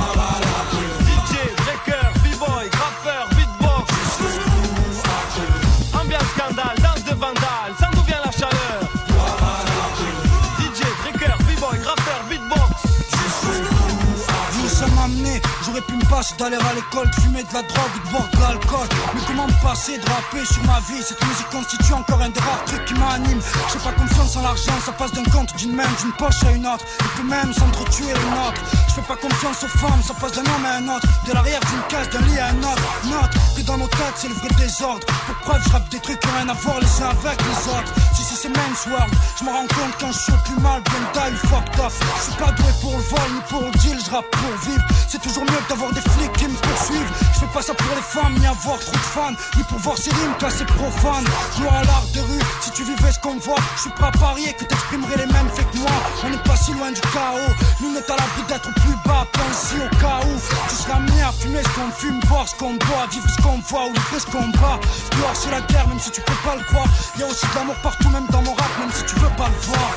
D'aller 16.41 16.57
à 16.57 16.73
l'école, 16.73 17.07
de 17.07 17.21
fumer 17.21 17.43
de 17.43 17.53
la 17.53 17.61
drogue 17.61 17.93
ou 17.95 18.07
de 18.07 18.11
boire 18.11 18.29
de 18.33 18.39
l'alcool. 18.41 18.87
Mais 19.13 19.21
comment 19.27 19.45
me 19.45 19.61
passer 19.61 19.99
de 19.99 20.05
rapper 20.09 20.43
sur 20.45 20.63
ma 20.65 20.79
vie? 20.89 21.01
Cette 21.03 21.21
musique 21.21 21.49
constitue 21.51 21.93
encore 21.93 22.21
un 22.21 22.29
des 22.29 22.39
rares 22.39 22.65
trucs 22.65 22.85
qui 22.85 22.95
m'anime. 22.95 23.39
J'ai 23.71 23.79
pas 23.79 23.91
confiance 23.91 24.35
en 24.37 24.41
l'argent, 24.41 24.73
ça 24.83 24.91
passe 24.91 25.11
d'un 25.11 25.23
compte 25.25 25.55
d'une 25.57 25.75
main, 25.75 25.91
d'une 26.01 26.11
poche 26.13 26.43
à 26.47 26.51
une 26.51 26.65
autre. 26.65 26.83
Et 26.99 27.21
peut 27.21 27.27
même 27.27 27.53
s'entretuer 27.53 28.09
une 28.09 28.37
autre. 28.47 28.61
Je 28.87 28.93
fais 28.95 29.01
pas 29.01 29.17
confiance 29.17 29.63
aux 29.63 29.77
femmes, 29.77 30.01
ça 30.01 30.13
passe 30.15 30.33
d'un 30.33 30.41
homme 30.41 30.65
à 30.65 30.73
un 30.81 30.87
autre. 30.95 31.07
De 31.27 31.33
l'arrière 31.33 31.61
d'une 31.61 31.85
case, 31.89 32.09
d'un 32.09 32.21
lit 32.25 32.39
à 32.39 32.47
un 32.47 32.57
autre. 32.57 32.83
Note 33.05 33.33
que 33.55 33.61
dans 33.61 33.77
nos 33.77 33.87
têtes, 33.87 34.17
c'est 34.17 34.29
le 34.29 34.33
vrai 34.33 34.49
désordre. 34.57 35.05
Pour 35.27 35.35
preuve, 35.45 35.61
je 35.63 35.69
rappe 35.69 35.89
des 35.89 35.99
trucs 35.99 36.19
qui 36.19 36.27
ont 36.27 36.37
rien 36.37 36.49
à 36.49 36.53
voir 36.53 36.79
les 36.79 37.01
uns 37.03 37.09
avec 37.09 37.37
les 37.37 37.59
autres. 37.69 37.93
Si, 38.15 38.23
si, 38.23 38.35
c'est 38.35 38.49
Men's 38.49 38.85
World, 38.87 39.13
je 39.37 39.43
me 39.45 39.51
rends 39.51 39.67
compte 39.67 39.93
quand 39.99 40.11
je 40.11 40.19
suis 40.19 40.39
plus 40.45 40.59
mal, 40.61 40.81
bien 40.81 41.05
taille, 41.13 41.35
fucked 41.35 41.79
up. 41.79 41.93
Je 42.17 42.23
suis 42.23 42.33
pas 42.41 42.51
doué 42.51 42.71
pour 42.81 42.97
le 42.97 43.03
vol 43.03 43.29
ni 43.35 43.41
pour 43.47 43.61
le 43.61 43.71
deal, 43.79 43.97
je 44.03 44.09
rappe 44.09 44.29
pour 44.31 44.55
vivre. 44.65 44.83
C'est 45.07 45.21
toujours 45.21 45.43
mieux 45.43 45.61
d'avoir 45.69 45.91
des 45.93 46.01
flics 46.01 46.30
qui 46.37 46.47
me 46.47 46.55
poursuivent. 46.55 47.11
Je 47.33 47.39
fais 47.39 47.53
pas 47.53 47.61
ça 47.61 47.73
pour 47.73 47.95
les 47.95 48.01
femmes, 48.01 48.35
ni 48.39 48.47
avoir 48.47 48.79
trop 48.79 48.91
de 48.91 48.97
fans, 48.97 49.35
ni 49.57 49.63
pour 49.63 49.79
voir 49.79 49.97
ces 49.97 50.11
rimes 50.11 50.35
classées 50.39 50.65
profanes. 50.65 51.25
Gloire 51.57 51.75
à 51.75 51.83
l'art 51.83 52.07
de 52.13 52.19
rue, 52.19 52.39
si 52.61 52.71
tu 52.71 52.83
vivais 52.83 53.11
ce 53.11 53.19
qu'on 53.19 53.37
voit, 53.37 53.61
je 53.75 53.81
suis 53.81 53.89
prêt 53.91 54.07
à 54.07 54.11
parier 54.11 54.53
que 54.53 54.65
t'exprimerais 54.65 55.17
les 55.17 55.31
mêmes 55.33 55.49
faits 55.53 55.69
que 55.71 55.77
moi. 55.77 55.91
On 56.23 56.29
n'est 56.29 56.43
pas 56.43 56.55
si 56.55 56.73
loin 56.73 56.91
du 56.91 57.01
chaos, 57.01 57.53
nous 57.81 57.93
n'est 57.93 58.11
à 58.11 58.15
l'abri 58.15 58.43
d'être 58.47 58.73
plus 58.73 58.95
bas, 59.05 59.25
pense 59.33 59.73
au 59.73 59.95
cas 59.97 60.19
où 60.25 60.33
tu 60.69 60.75
seras 60.75 60.95
amené 60.95 61.21
à 61.21 61.31
fumer 61.31 61.63
ce 61.63 61.69
qu'on 61.69 61.91
fume, 61.91 62.19
boire 62.27 62.47
ce 62.47 62.55
qu'on 62.55 62.73
boit, 62.73 63.07
vivre 63.11 63.29
ce 63.29 63.41
qu'on 63.41 63.59
voit 63.59 63.85
ou 63.87 63.93
livrer 63.93 64.19
ce 64.19 64.25
qu'on 64.27 64.47
bat. 64.59 64.79
Dehors 65.17 65.35
c'est 65.35 65.51
la 65.51 65.61
guerre, 65.61 65.87
même 65.87 65.99
si 65.99 66.11
tu 66.11 66.21
peux 66.21 66.41
pas 66.43 66.55
le 66.55 66.63
croire. 66.63 66.87
Y 67.17 67.23
a 67.23 67.27
aussi 67.27 67.45
de 67.47 67.55
l'amour 67.55 67.75
partout, 67.83 68.09
même 68.09 68.27
dans 68.29 68.41
mon 68.41 68.53
rap, 68.53 68.71
même 68.79 68.91
si 68.91 69.03
tu 69.05 69.15
veux 69.15 69.35
pas 69.37 69.47
le 69.47 69.59
voir. 69.67 69.93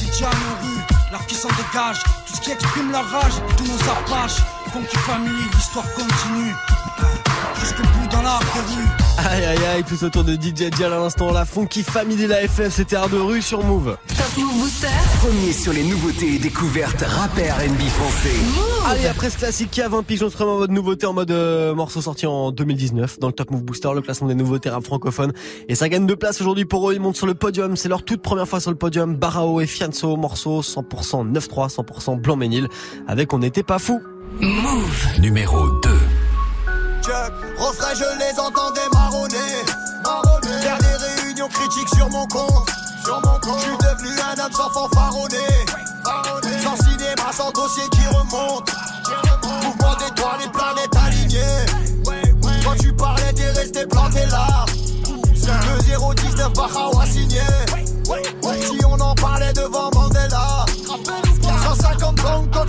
DJ 0.00 0.22
à 0.22 0.26
nos 0.26 0.66
rues, 0.66 0.82
l'art 1.10 1.26
qui 1.26 1.34
s'en 1.34 1.48
dégage, 1.48 2.02
tout 2.26 2.36
ce 2.36 2.40
qui 2.40 2.50
exprime 2.52 2.92
la 2.92 3.00
rage, 3.00 3.34
tous 3.56 3.64
nos 3.64 3.80
apaches. 3.90 4.40
Funky 4.74 4.96
Family, 4.96 5.30
l'histoire 5.54 5.86
continue. 5.94 6.52
Jusqu'au 7.60 7.82
bout 7.84 8.08
dans 8.10 8.22
rue. 8.22 9.30
Aïe 9.30 9.44
aïe 9.44 9.64
aïe, 9.66 9.84
tout 9.84 10.02
autour 10.02 10.24
de 10.24 10.34
DJ 10.34 10.68
Dial 10.68 10.92
à 10.92 10.98
l'instant, 10.98 11.30
la 11.30 11.44
Funky 11.44 11.84
Family, 11.84 12.26
la 12.26 12.48
FF, 12.48 12.70
c'était 12.70 12.96
art 12.96 13.08
de 13.08 13.16
rue 13.16 13.40
sur 13.40 13.62
Move. 13.62 13.96
Top 14.08 14.36
Move 14.36 14.58
Booster. 14.58 14.88
Premier 15.20 15.52
sur 15.52 15.72
les 15.72 15.84
nouveautés 15.84 16.34
et 16.34 16.38
découvertes 16.40 17.02
rap 17.06 17.38
et 17.38 17.52
R&B 17.52 17.82
français. 17.82 18.34
Allez, 18.88 19.06
après 19.06 19.30
ce 19.30 19.38
classique 19.38 19.70
qui 19.70 19.80
a 19.80 19.88
20 19.88 20.02
piges, 20.02 20.24
on 20.24 20.28
se 20.30 20.36
remet 20.36 20.50
en 20.50 20.58
mode 20.58 20.70
nouveauté, 20.72 21.06
en 21.06 21.12
mode 21.12 21.30
euh, 21.30 21.72
morceau 21.72 22.00
sorti 22.00 22.26
en 22.26 22.50
2019 22.50 23.20
dans 23.20 23.28
le 23.28 23.32
Top 23.32 23.52
Move 23.52 23.62
Booster, 23.62 23.90
le 23.94 24.02
classement 24.02 24.26
des 24.26 24.34
nouveautés 24.34 24.70
rap 24.70 24.82
francophones. 24.82 25.32
Et 25.68 25.76
ça 25.76 25.88
gagne 25.88 26.04
deux 26.04 26.16
places 26.16 26.40
aujourd'hui 26.40 26.64
pour 26.64 26.90
eux, 26.90 26.94
ils 26.94 27.00
montent 27.00 27.16
sur 27.16 27.28
le 27.28 27.34
podium, 27.34 27.76
c'est 27.76 27.88
leur 27.88 28.02
toute 28.02 28.22
première 28.22 28.48
fois 28.48 28.58
sur 28.58 28.72
le 28.72 28.76
podium. 28.76 29.14
Barao 29.14 29.60
et 29.60 29.66
Fianso, 29.68 30.16
morceau 30.16 30.62
100% 30.62 31.32
9-3, 31.32 31.72
100% 31.72 32.20
blanc-ménil, 32.20 32.66
avec 33.06 33.32
On 33.32 33.38
n'était 33.38 33.62
pas 33.62 33.78
fou. 33.78 34.02
Move. 34.32 35.20
Numéro 35.20 35.70
2. 35.80 35.90
Chuck, 37.02 37.32
refrain, 37.58 37.94
je 37.94 38.04
les 38.18 38.40
entendais 38.40 38.80
marronner. 38.92 39.36
marronner. 40.02 40.62
Faire 40.62 40.78
des 40.78 41.22
réunions 41.22 41.48
critiques 41.48 41.88
sur 41.94 42.08
mon 42.10 42.26
compte. 42.26 42.68
Sur 43.04 43.20
mon 43.20 43.38
compte. 43.40 43.58
Je 43.58 43.64
suis 43.64 43.78
devenu 43.78 44.20
un 44.20 44.44
homme 44.44 44.52
sans 44.52 44.70
fanfaronner. 44.70 45.36
Sans 46.62 46.76
cinéma, 46.76 47.32
sans 47.32 47.50
dossier 47.52 47.84
qui 47.90 48.06
remonte. 48.08 48.70
Mouvement 49.62 49.94
d'étoiles, 49.94 50.40
les 50.40 50.50
planètes 50.50 50.96
alignées. 50.96 51.66
Quand 52.64 52.76
tu 52.80 52.92
parlais, 52.94 53.32
t'es 53.34 53.50
resté 53.50 53.86
planté 53.86 54.24
là. 54.26 54.64
Le 55.46 56.14
019 56.14 56.52
Bahawa 56.54 57.06
signé. 57.06 57.40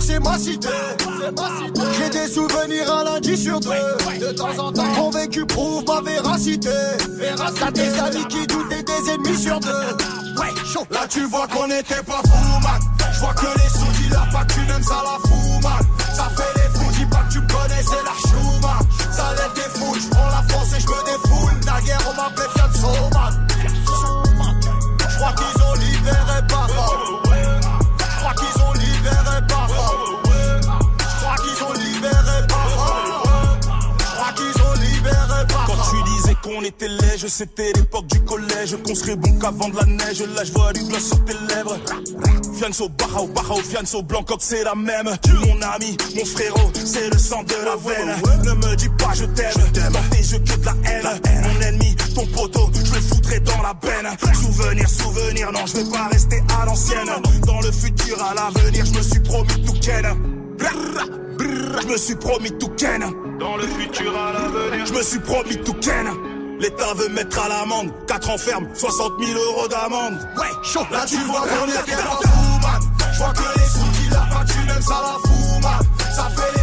Bangkok, 0.00 0.02
c'est 0.02 0.20
ma 0.20 0.38
cité. 0.38 0.68
J'ai 1.98 2.10
des 2.10 2.28
souvenirs 2.28 2.92
un 2.92 3.04
lundi 3.04 3.36
sur 3.36 3.60
deux. 3.60 3.70
De 4.20 4.32
temps 4.32 4.58
en 4.58 4.72
temps, 4.72 4.92
convaincu 4.94 5.46
prouve 5.46 5.84
ma 5.86 6.00
véracité. 6.00 6.70
T'as 7.58 7.70
des 7.70 7.98
amis 7.98 8.26
qui 8.28 8.46
doutent 8.46 8.72
et 8.72 8.82
des 8.82 9.10
ennemis 9.10 9.38
sur 9.38 9.60
deux. 9.60 9.96
Là, 10.90 11.06
tu 11.08 11.24
vois 11.24 11.46
qu'on 11.48 11.66
était 11.66 12.02
pas 12.02 12.20
fous, 12.24 12.60
man. 12.62 12.80
Je 13.12 13.20
vois 13.20 13.34
que 13.34 13.46
les 13.46 13.68
sous 13.68 14.02
qui 14.02 14.08
la 14.10 14.26
pas 14.30 14.44
tu 14.52 14.60
n'aimes 14.60 14.82
ça 14.82 15.02
la 15.02 15.18
fout, 15.28 15.62
man. 15.62 15.82
Ça 16.14 16.28
fait 16.36 16.52
les 16.56 16.78
fous, 16.78 16.92
dis 16.98 17.06
pas 17.06 17.22
que 17.28 17.32
tu 17.32 17.40
me 17.40 17.46
connais, 17.48 17.82
c'est 17.82 18.04
la 18.04 18.28
chou, 18.28 18.60
man. 18.60 18.86
Ça 19.10 19.32
lève 19.36 19.54
des 19.54 19.78
foules, 19.78 20.00
je 20.00 20.08
prends 20.10 20.26
la 20.26 20.42
force 20.52 20.72
et 20.74 20.80
je 20.80 20.86
me 20.86 21.04
défoule. 21.06 21.52
Naguère, 21.64 22.00
on 22.10 22.14
m'appelait 22.14 22.48
Fianso, 22.54 22.88
était 36.66 36.88
lège, 36.88 37.26
c'était 37.28 37.72
l'époque 37.74 38.06
du 38.08 38.20
collège. 38.20 38.76
Qu'on 38.84 38.94
serait 38.94 39.16
bon 39.16 39.38
qu'avant 39.38 39.68
de 39.68 39.76
la 39.76 39.84
neige. 39.84 40.22
Là, 40.34 40.44
je 40.44 40.52
vois 40.52 40.72
du 40.72 40.82
gloss 40.84 41.08
sur 41.08 41.24
tes 41.24 41.32
lèvres. 41.54 41.76
Fianso, 42.58 42.88
Barao, 42.88 43.26
Barao, 43.28 43.56
Fianso, 43.56 44.02
Blancoc, 44.02 44.38
c'est 44.40 44.64
la 44.64 44.74
même. 44.74 45.06
Mon 45.06 45.62
ami, 45.62 45.96
mon 46.16 46.24
frérot, 46.24 46.70
c'est 46.74 47.10
le 47.10 47.18
sang 47.18 47.42
de 47.44 47.54
la 47.64 47.76
veine. 47.76 48.16
Ne 48.44 48.52
me 48.52 48.76
dis 48.76 48.88
pas 48.98 49.12
je 49.14 49.24
t'aime, 49.26 49.52
dans 49.92 50.02
tes 50.10 50.22
yeux 50.22 50.38
que 50.38 50.58
de 50.58 50.64
la 50.64 50.74
haine. 50.90 51.20
Mon 51.42 51.60
ennemi, 51.60 51.96
ton 52.14 52.26
poteau, 52.26 52.70
je 52.74 52.94
le 52.94 53.00
foutrai 53.00 53.40
dans 53.40 53.62
la 53.62 53.74
benne. 53.74 54.16
Souvenir, 54.34 54.88
souvenir, 54.88 55.52
non, 55.52 55.66
je 55.66 55.78
vais 55.78 55.90
pas 55.90 56.08
rester 56.08 56.42
à 56.60 56.64
l'ancienne. 56.64 57.10
Dans 57.46 57.60
le 57.60 57.70
futur, 57.70 58.22
à 58.22 58.34
l'avenir, 58.34 58.84
je 58.84 58.98
me 58.98 59.02
suis 59.02 59.20
promis 59.20 59.64
tout 59.64 59.78
ken. 59.80 60.06
Je 61.78 61.86
me 61.86 61.96
suis 61.96 62.16
promis 62.16 62.50
tout 62.58 62.70
ken. 62.70 63.04
Dans 63.38 63.56
le 63.56 63.66
futur, 63.66 64.16
à 64.16 64.32
l'avenir, 64.32 64.86
je 64.86 64.92
me 64.94 65.02
suis 65.02 65.20
promis 65.20 65.56
tout 65.58 65.74
ken. 65.74 66.06
L'État 66.58 66.94
veut 66.94 67.08
mettre 67.08 67.38
à 67.38 67.48
l'amende 67.48 67.92
4 68.06 68.30
ans 68.30 68.38
ferme, 68.38 68.66
60 68.74 69.12
000 69.20 69.38
euros 69.38 69.68
d'amende. 69.68 70.18
Ouais, 70.36 70.46
chaud. 70.62 70.86
Là, 70.90 71.04
tu 71.06 71.16
vois 71.24 71.40
qu'on 71.40 71.66
était 71.68 71.96
pas 71.96 72.18
fous, 72.22 72.60
man. 72.62 72.80
Je 73.12 73.18
vois 73.18 73.32
que 73.32 73.58
les 73.58 73.66
sous 73.66 73.90
qui 73.92 74.08
la 74.10 74.20
pas, 74.20 74.44
tu 74.46 74.58
n'aimes 74.66 74.82
ça 74.82 75.02
la 75.02 75.28
fout, 75.28 75.62
man. 75.62 75.80
Ça 76.14 76.28
fait 76.34 76.55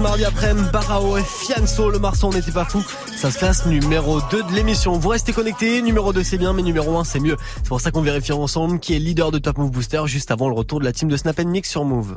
Mardi 0.00 0.24
après-midi. 0.24 0.68
Barao 0.72 1.18
et 1.18 1.22
Fianso, 1.22 1.90
le 1.90 1.98
Marsan 1.98 2.30
n'était 2.30 2.52
pas 2.52 2.64
fou. 2.64 2.82
Ça 3.18 3.32
se 3.32 3.38
classe 3.38 3.66
numéro 3.66 4.20
2 4.30 4.44
de 4.44 4.52
l'émission. 4.52 4.92
Vous 4.96 5.08
restez 5.08 5.32
connectés. 5.32 5.82
Numéro 5.82 6.12
2 6.12 6.22
c'est 6.22 6.38
bien, 6.38 6.52
mais 6.52 6.62
numéro 6.62 6.96
1 6.96 7.02
c'est 7.02 7.18
mieux. 7.18 7.36
C'est 7.56 7.68
pour 7.68 7.80
ça 7.80 7.90
qu'on 7.90 8.00
vérifie 8.00 8.30
ensemble 8.30 8.78
qui 8.78 8.94
est 8.94 9.00
leader 9.00 9.32
de 9.32 9.38
Top 9.38 9.58
Move 9.58 9.72
Booster 9.72 10.02
juste 10.06 10.30
avant 10.30 10.48
le 10.48 10.54
retour 10.54 10.78
de 10.78 10.84
la 10.84 10.92
team 10.92 11.08
de 11.08 11.16
Snap 11.16 11.40
Mix 11.40 11.68
sur 11.68 11.84
Move. 11.84 12.16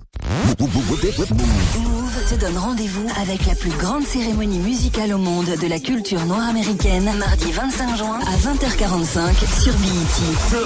Move 0.59 2.01
te 2.29 2.35
donne 2.35 2.57
rendez-vous 2.57 3.07
avec 3.19 3.45
la 3.45 3.55
plus 3.55 3.71
grande 3.71 4.03
cérémonie 4.03 4.59
musicale 4.59 5.13
au 5.13 5.17
monde 5.17 5.49
de 5.61 5.67
la 5.67 5.79
culture 5.79 6.23
noire 6.25 6.49
américaine, 6.49 7.11
mardi 7.17 7.51
25 7.51 7.97
juin 7.97 8.19
à 8.21 8.37
20h45 8.37 9.61
sur 9.61 9.73
BET. 9.73 10.61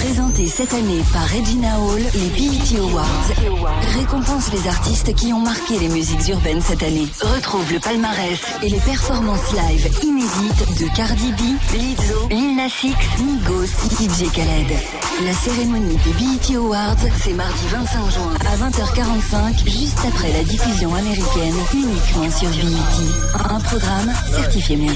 Présenté 0.00 0.46
cette 0.46 0.72
année 0.72 1.02
par 1.12 1.28
Regina 1.28 1.78
Hall, 1.80 2.02
les 2.14 2.28
BET 2.30 2.80
Awards 2.80 3.30
récompensent 3.96 4.52
les 4.52 4.66
artistes 4.66 5.14
qui 5.14 5.32
ont 5.32 5.40
marqué 5.40 5.78
les 5.78 5.88
musiques 5.88 6.28
urbaines 6.28 6.60
cette 6.60 6.82
année. 6.82 7.06
Retrouve 7.20 7.72
le 7.72 7.78
palmarès 7.78 8.40
et 8.62 8.68
les 8.68 8.80
performances 8.80 9.33
live 9.34 9.90
inédites 10.02 10.78
de 10.78 10.96
Cardi 10.96 11.32
B, 11.32 11.40
Lizzo, 11.76 12.28
Lil 12.30 12.56
Nas 12.56 12.70
X, 12.82 12.96
Migos, 13.18 13.66
DJ 13.90 14.30
Khaled. 14.32 14.72
La 15.24 15.32
cérémonie 15.32 15.96
des 15.96 16.12
BET 16.12 16.56
Awards, 16.56 16.96
c'est 17.22 17.32
mardi 17.32 17.66
25 17.68 18.10
juin 18.10 18.34
à 18.46 18.56
20h45, 18.56 19.68
juste 19.68 19.98
après 20.06 20.32
la 20.32 20.44
diffusion 20.44 20.94
américaine, 20.94 21.54
uniquement 21.72 22.30
sur 22.30 22.48
BET. 22.48 23.50
Un 23.50 23.60
programme 23.60 24.12
certifié 24.30 24.76
mieux. 24.76 24.94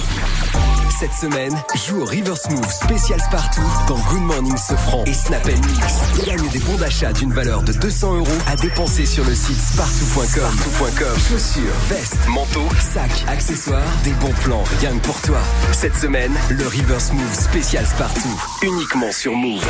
Cette 0.99 1.13
semaine, 1.13 1.55
joue 1.87 2.01
au 2.01 2.05
River 2.05 2.35
Smooth 2.35 2.69
spécial 2.69 3.21
Spartoo 3.21 3.63
dans 3.87 3.99
Good 4.11 4.23
Morning 4.23 4.57
Sofran 4.57 5.05
et 5.07 5.15
Snap 5.15 5.47
Mix. 5.47 6.27
Gagne 6.27 6.49
des 6.49 6.59
bons 6.59 6.77
d'achat 6.77 7.13
d'une 7.13 7.33
valeur 7.33 7.63
de 7.63 7.73
200 7.73 8.17
euros 8.17 8.27
à 8.49 8.57
dépenser 8.57 9.07
sur 9.07 9.25
le 9.25 9.33
site 9.33 9.61
spartoo.com. 9.61 11.17
Chaussures, 11.31 11.75
vestes, 11.89 12.27
manteaux, 12.29 12.67
sacs, 12.81 13.25
accessoires, 13.29 13.81
des 14.03 14.11
bons 14.15 14.28
plans 14.33 14.63
rien 14.81 14.97
que 14.99 15.07
pour 15.07 15.21
toi. 15.23 15.39
Cette 15.73 15.97
semaine, 15.97 16.33
le 16.51 16.67
River 16.67 16.99
Smooth 16.99 17.35
spécial 17.35 17.87
Spartoo, 17.87 18.29
uniquement 18.63 19.13
sur 19.13 19.33
Move. 19.33 19.67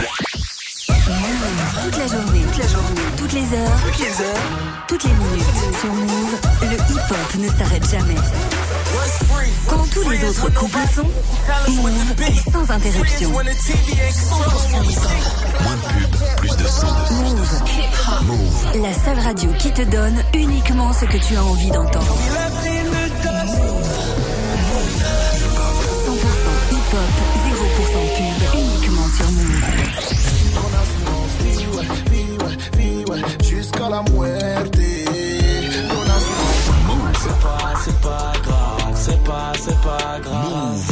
Toute 1.85 1.99
la 1.99 2.07
journée, 2.07 2.43
toute 2.43 2.59
la 2.59 2.69
journée, 2.69 3.01
toutes 3.17 3.33
les 3.33 3.41
heures, 3.41 3.81
toutes 3.85 3.99
les 3.99 4.25
heures, 4.25 4.87
toutes 4.87 5.05
les 5.05 5.11
minutes. 5.11 5.45
Sur 5.81 5.93
Move, 5.93 6.41
le 6.63 6.75
hip-hop 6.75 7.35
ne 7.39 7.49
s'arrête 7.49 7.91
jamais. 7.91 8.15
Quand 9.67 9.85
tous 9.93 10.09
les 10.11 10.25
autres 10.25 10.53
couples 10.55 10.79
sont, 10.95 11.11
Move 11.71 12.23
est 12.27 12.51
sans 12.51 12.71
interruption. 12.71 13.31
Moins 13.31 13.45
de 13.45 13.51
pub, 15.99 16.37
plus 16.37 16.57
de 16.57 16.67
son. 16.67 16.87
Move. 17.15 17.63
Move. 18.25 18.83
La 18.83 18.95
seule 18.95 19.21
radio 19.25 19.51
qui 19.59 19.73
te 19.73 19.83
donne 19.83 20.23
uniquement 20.35 20.93
ce 20.93 21.05
que 21.05 21.19
tu 21.19 21.37
as 21.37 21.45
envie 21.45 21.71
d'entendre. 21.71 22.19
La. 34.05 34.65
C'est 37.21 37.41
pas, 37.41 37.75
c'est 37.85 38.01
pas 38.01 38.33
grave, 38.43 38.95
c'est 38.95 39.25
pas, 39.25 39.53
c'est 39.59 39.81
pas 39.81 40.21
grave. 40.23 40.83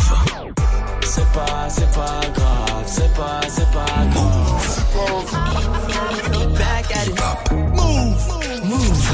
C'est 1.04 1.32
pas, 1.32 1.68
c'est 1.68 1.92
pas 1.92 2.20
grave, 2.34 2.84
c'est 2.86 3.14
pas, 3.14 3.40
c'est 3.48 3.70
pas 3.70 4.06
grave. 4.12 4.76
Back 6.58 6.96
at 6.96 7.06
it. 7.06 7.52
Move. 7.52 8.24
Move. 8.64 9.08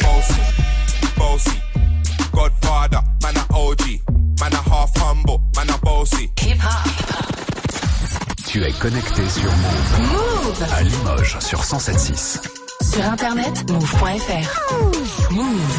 Bossy, 0.00 0.40
bossy. 1.16 1.62
Godfather, 2.32 3.02
man 3.22 3.36
a 3.36 3.44
OG. 3.54 4.00
Man 4.40 4.52
a 4.52 4.62
half 4.70 4.96
humble, 4.96 5.40
man 5.56 5.70
a 5.70 5.78
bossy. 5.78 6.30
Hip 6.40 6.58
hop. 6.62 6.88
Tu 8.46 8.64
es 8.64 8.72
connecté 8.72 9.28
sur 9.28 9.50
Move. 9.50 10.00
Move. 10.00 10.62
À 10.72 10.82
Limoges 10.82 11.38
sur 11.40 11.62
107.6. 11.62 12.49
Sur 12.92 13.04
internet, 13.04 13.70
move.fr. 13.70 14.60
Move. 15.30 15.78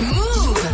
Move. 0.00 0.66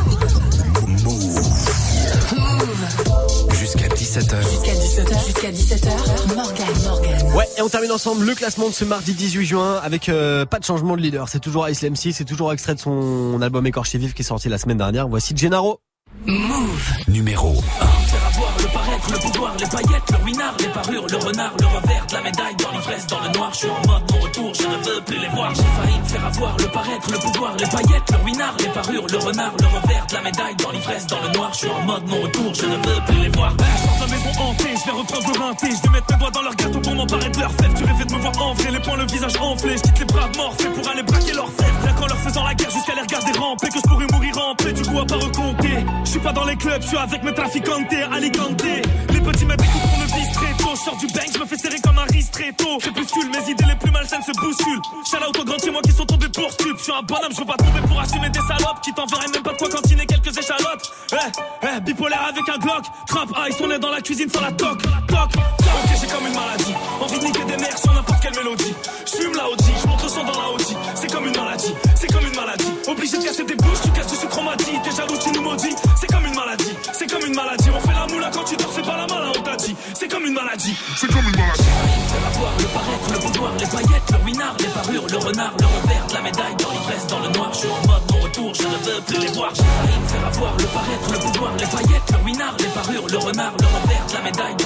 Move. 2.33 3.55
Jusqu'à 3.59 3.89
17h. 3.89 4.43
Jusqu'à 4.49 4.73
17h. 4.73 5.25
Jusqu'à 5.27 5.51
17h. 5.51 6.35
Morgan, 6.35 6.67
Morgan. 6.85 7.33
Ouais, 7.35 7.49
et 7.59 7.63
on 7.63 7.69
termine 7.69 7.91
ensemble 7.91 8.25
le 8.25 8.35
classement 8.35 8.69
de 8.69 8.75
ce 8.75 8.85
mardi 8.85 9.15
18 9.15 9.45
juin 9.45 9.81
avec 9.83 10.09
euh, 10.09 10.47
pas 10.47 10.61
de 10.61 10.65
changement 10.65 10.97
de 10.97 11.03
leader. 11.03 11.29
C'est 11.29 11.41
toujours 11.41 11.69
Ice 11.69 11.83
MC, 11.83 12.13
c'est 12.13 12.25
toujours 12.25 12.53
extrait 12.53 12.75
de 12.75 12.81
son 12.81 13.41
album 13.43 13.67
Écorché 13.67 13.99
Vif 13.99 14.15
qui 14.15 14.23
est 14.23 14.25
sorti 14.25 14.49
la 14.49 14.59
semaine 14.59 14.79
dernière. 14.79 15.09
Voici 15.09 15.37
Gennaro. 15.37 15.81
Move. 16.25 16.93
Numéro 17.09 17.55
Faire 17.55 17.65
avoir 17.81 18.01
le 18.01 18.06
paraître, 18.77 19.11
le 19.11 19.19
pouvoir, 19.19 19.53
les 19.59 19.67
paillettes, 19.67 20.11
le 20.11 20.17
ruinard, 20.23 20.55
les 20.61 20.69
parures, 20.69 21.07
le 21.09 21.17
renard, 21.17 21.53
le 21.61 21.67
revers 21.67 22.07
de 22.07 22.13
la 22.15 22.23
médaille, 22.23 22.57
dans 22.57 22.71
l'ivresse, 22.73 23.07
dans 23.07 23.21
le 23.21 23.29
noir. 23.31 23.51
Je 23.53 23.59
suis 23.59 23.69
en 23.69 23.81
mode 23.87 24.05
mon 24.13 24.21
retour, 24.21 24.53
je 24.55 24.67
ne 24.67 24.77
veux 24.85 25.01
plus 25.01 25.19
les 25.19 25.29
voir. 25.29 25.55
J'ai 25.55 25.63
failli 25.63 25.99
me 25.99 26.05
faire 26.05 26.27
avoir 26.27 26.57
le 26.59 26.69
paraître, 26.69 27.11
le 27.11 27.19
pouvoir, 27.19 27.57
les 27.57 27.67
paillettes, 27.67 28.11
le 28.11 28.17
ruinard, 28.23 28.55
les 28.59 28.69
parures, 28.69 29.07
le 29.11 29.19
renard, 29.19 29.53
le 29.61 29.67
revers 29.67 30.07
de 30.07 30.15
la 30.15 30.23
médaille, 30.23 30.57
dans 30.57 30.71
l'ivresse, 30.71 31.07
dans 31.07 31.23
le 31.23 31.29
noir. 31.33 31.51
Je 31.53 31.59
suis 31.59 31.71
en 31.71 31.83
mode 31.83 32.07
mon 32.07 32.21
retour, 32.23 32.55
je 32.55 32.67
ne 32.67 32.77
veux 32.77 33.01
plus 33.07 33.21
les 33.23 33.29
voir. 33.31 33.53
Je 33.57 33.87
sors 33.87 33.97
de 33.97 34.01
la 34.01 34.17
maison 34.17 34.41
hantée, 34.41 34.75
je 34.77 34.85
vais 34.85 34.97
reprendre 34.99 35.33
le 35.33 35.41
rinté 35.41 35.67
Je 35.71 35.83
vais 35.83 35.93
mettre 35.97 36.13
mes 36.13 36.19
doigts 36.19 36.31
dans 36.31 36.43
leur 36.43 36.55
gâteau 36.55 36.81
pour 36.81 36.95
m'emparer 36.95 37.31
de 37.31 37.41
leur 37.41 37.53
fève 37.53 37.75
Tu 37.75 37.85
rêvais 37.85 38.05
de 38.05 38.13
me 38.13 38.19
voir 38.19 38.43
en 38.43 38.55
vrai, 38.55 38.71
les 38.71 38.81
poings, 38.81 38.97
le 38.97 39.07
visage 39.07 39.37
enflé 39.41 39.77
Je 39.77 39.83
quitte 39.83 39.99
les 40.01 40.05
bras 40.05 40.29
morphés 40.37 40.69
pour 40.69 40.89
aller 40.89 41.03
braquer 41.03 41.33
leur 41.33 41.49
fève 41.49 41.77
qu'en 41.97 42.07
leur 42.07 42.19
faisant 42.19 42.45
la 42.45 42.55
guerre 42.55 42.71
jusqu'à 42.71 42.95
les 42.95 43.01
regarder 43.01 43.39
ramper 43.39 43.69
Que 43.69 43.79
je 43.79 43.89
pourrais 43.89 44.07
mourir 44.13 44.55
paix, 44.59 44.73
du 44.73 44.83
coup 44.83 44.99
à 44.99 45.07
pas 45.07 45.17
recompter 45.17 45.85
Je 46.05 46.11
suis 46.11 46.21
pas 46.21 46.33
dans 46.33 46.45
les 46.45 46.57
clubs, 46.57 46.83
je 46.83 46.89
suis 46.89 46.97
avec 46.97 47.23
mes 47.25 47.33
traficantes, 47.35 47.93
Alicante 48.13 48.66
Les 49.13 49.21
petits 49.21 49.45
me 49.47 49.57
découpent 49.57 49.83
pour 49.83 49.99
le 49.99 50.07
vis 50.07 50.33
très 50.33 50.53
tôt 50.55 50.71
Je 50.75 50.81
sors 50.81 50.97
du 50.97 51.07
bank, 51.07 51.29
je 51.33 51.39
me 51.39 51.47
fais 51.47 51.57
serrer 51.57 51.81
comme 51.81 51.99
un 51.99 52.05
ristretto. 52.05 52.79
Crépuscule, 52.79 53.31
mes 53.31 53.51
idées 53.51 53.65
les 53.69 53.77
plus 53.77 53.91
malsaines 53.91 54.23
se 54.23 54.33
bousculent. 54.33 54.81
Aux 55.27 55.45
grands 55.45 55.59
chez 55.59 55.71
moi 55.71 55.81
qui 55.83 55.93
sont 55.93 56.07
tombés 56.07 56.29
pour 56.29 56.51
stup 56.53 56.77
Je 56.79 56.83
suis 56.83 56.93
un 56.93 57.03
bonhomme, 57.03 57.33
je 57.33 57.39
veux 57.41 57.47
pas 57.47 57.57
tomber 57.57 57.81
pour 57.89 58.01
assumer 58.01 58.31
des 58.31 58.41
salopes. 58.41 58.81
Qui 58.83 58.93
t'enverraient 58.93 59.29
même 59.33 59.43
pas 59.43 59.53
de 59.53 59.59
quoi 59.59 59.69
cantiner 59.69 60.07
quelques 60.07 60.37
échalotes. 60.37 60.93
Eh, 61.13 61.17
eh, 61.63 61.81
bipolaire 61.81 62.27
avec 62.29 62.49
un 62.49 62.59
Glock. 62.59 62.85
Trap 63.09 63.29
ice, 63.49 63.57
on 63.61 63.71
est 63.71 63.79
dans 63.79 63.91
la 63.91 64.01
cuisine 64.01 64.29
sans 64.29 64.41
la 64.41 64.53
toc 64.53 64.83
Toc, 65.09 65.31
parures, 85.37 85.57
le 85.61 85.67
revers 85.67 86.07
de 86.07 86.15
la 86.15 86.23
médaille, 86.23 86.57
dans 86.57 86.71
l'ivresse, 86.71 87.07
dans 87.07 87.21
le 87.21 87.29
noir. 87.29 87.51
Je 87.53 87.59
suis 87.59 87.69
en 87.69 87.87
mode 87.87 88.03
mon 88.13 88.21
retour, 88.21 88.55
je 88.55 88.63
ne 88.63 88.79
veux 88.85 89.01
plus 89.03 89.19
les 89.21 89.33
voir. 89.33 89.51
J'ai 89.55 89.63
failli 89.63 89.99
me 90.01 90.09
faire 90.09 90.27
avoir 90.27 90.57
le 90.57 90.65
paraître, 90.65 91.13
le 91.13 91.19
pouvoir, 91.19 91.53
les 91.57 91.67
paillettes, 91.67 92.11
le 92.11 92.17
ruinard, 92.25 92.57
les 92.59 92.69
parures, 92.69 93.07
le 93.07 93.19
renard, 93.19 93.53
le 93.61 93.67
revers 93.67 94.07
de 94.07 94.13
la 94.15 94.23
médaille, 94.23 94.57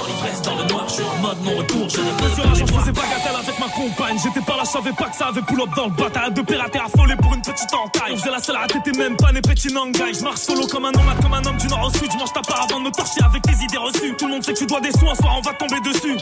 dans 0.43 0.55
le 0.55 0.63
noir. 0.65 0.85
Je 0.87 0.93
suis 0.93 1.03
en 1.03 1.17
mode 1.17 1.37
mon 1.43 1.57
retour, 1.57 1.89
je 1.89 1.99
ne 1.99 2.11
veux 2.11 2.35
Sur 2.35 2.55
jour, 2.55 2.67
je 2.67 2.73
faisais 2.73 2.91
bagatelle 2.91 3.35
avec 3.35 3.59
ma 3.59 3.67
compagne. 3.67 4.17
J'étais 4.23 4.45
pas 4.45 4.57
là, 4.57 4.63
je 4.65 4.69
savais 4.69 4.93
pas 4.93 5.05
que 5.05 5.15
ça 5.15 5.27
avait 5.27 5.41
pull 5.41 5.61
up 5.61 5.69
dans 5.75 5.85
le 5.85 5.91
bataille. 5.91 6.31
De 6.33 6.41
pirater 6.41 6.79
affolé 6.79 7.15
pour 7.15 7.33
une 7.33 7.41
petite 7.41 7.73
entaille. 7.73 8.13
On 8.13 8.17
faisait 8.17 8.31
la 8.31 8.39
seule 8.39 8.57
à 8.57 8.67
t'étais 8.67 8.97
même 8.97 9.15
pas 9.15 9.31
né 9.31 9.41
petit 9.41 9.73
nangai. 9.73 10.13
Je 10.13 10.23
marche 10.23 10.39
solo 10.39 10.67
comme 10.67 10.85
un 10.85 10.91
nomade, 10.91 11.21
comme 11.21 11.33
un 11.33 11.45
homme 11.45 11.57
du 11.57 11.67
nord 11.67 11.87
au 11.87 11.97
sud. 11.97 12.11
Je 12.11 12.17
mange 12.17 12.33
ta 12.33 12.41
part 12.41 12.67
avant 12.69 12.79
de 12.79 12.85
me 12.85 12.91
torcher 12.91 13.21
avec 13.23 13.41
tes 13.43 13.63
idées 13.63 13.77
reçues. 13.77 14.15
Tout 14.17 14.27
le 14.27 14.33
monde 14.33 14.43
sait 14.43 14.53
que 14.53 14.59
tu 14.59 14.65
dois 14.65 14.81
des 14.81 14.91
sous, 14.91 15.09
un 15.09 15.15
soir 15.15 15.35
on 15.37 15.41
va 15.41 15.53
tomber 15.53 15.79
dessus. 15.81 16.17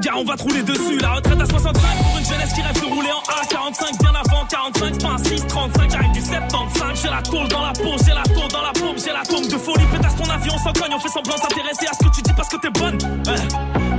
Gars, 0.00 0.14
on 0.16 0.24
va 0.24 0.36
te 0.36 0.42
rouler 0.42 0.62
dessus. 0.62 0.98
La 0.98 1.14
retraite 1.14 1.40
à 1.40 1.46
65 1.46 1.72
pour 1.72 2.18
une 2.18 2.24
jeunesse 2.24 2.52
qui 2.52 2.62
rêve 2.62 2.80
de 2.80 2.86
rouler 2.86 3.10
en 3.10 3.22
A45. 3.32 3.98
Bien 4.00 4.12
avant 4.14 4.44
45, 4.46 4.94
c'est 4.94 5.02
pas 5.02 5.14
un 5.14 5.18
6, 5.18 5.46
35. 5.46 5.90
J'arrive 5.90 6.12
du 6.12 6.20
75. 6.20 7.02
J'ai 7.02 7.08
la 7.08 7.22
tôle 7.22 7.48
dans 7.48 7.62
la 7.62 7.72
peau, 7.72 7.96
j'ai 8.04 8.12
la 8.12 8.22
tôle 8.22 8.50
dans 8.50 8.62
la 8.62 8.72
paume, 8.72 8.96
j'ai 8.98 9.12
la 9.12 9.22
tombe 9.22 9.46
de 9.46 9.56
folie. 9.56 9.84
Pétasse 9.92 10.16
ton 10.16 10.30
avion 10.30 10.56
sans 10.58 10.72
cogne, 10.72 10.92
on 10.94 10.98
fait 10.98 11.08
semblant 11.08 11.36
s'intéresser 11.36 11.86
à 11.86 11.94
ce 11.94 11.98
que 12.06 12.14
tu 12.14 12.22
dis 12.22 12.32
parce 12.34 12.48
que 12.48 12.56
t'es 12.56 12.70
bonne. 12.70 12.98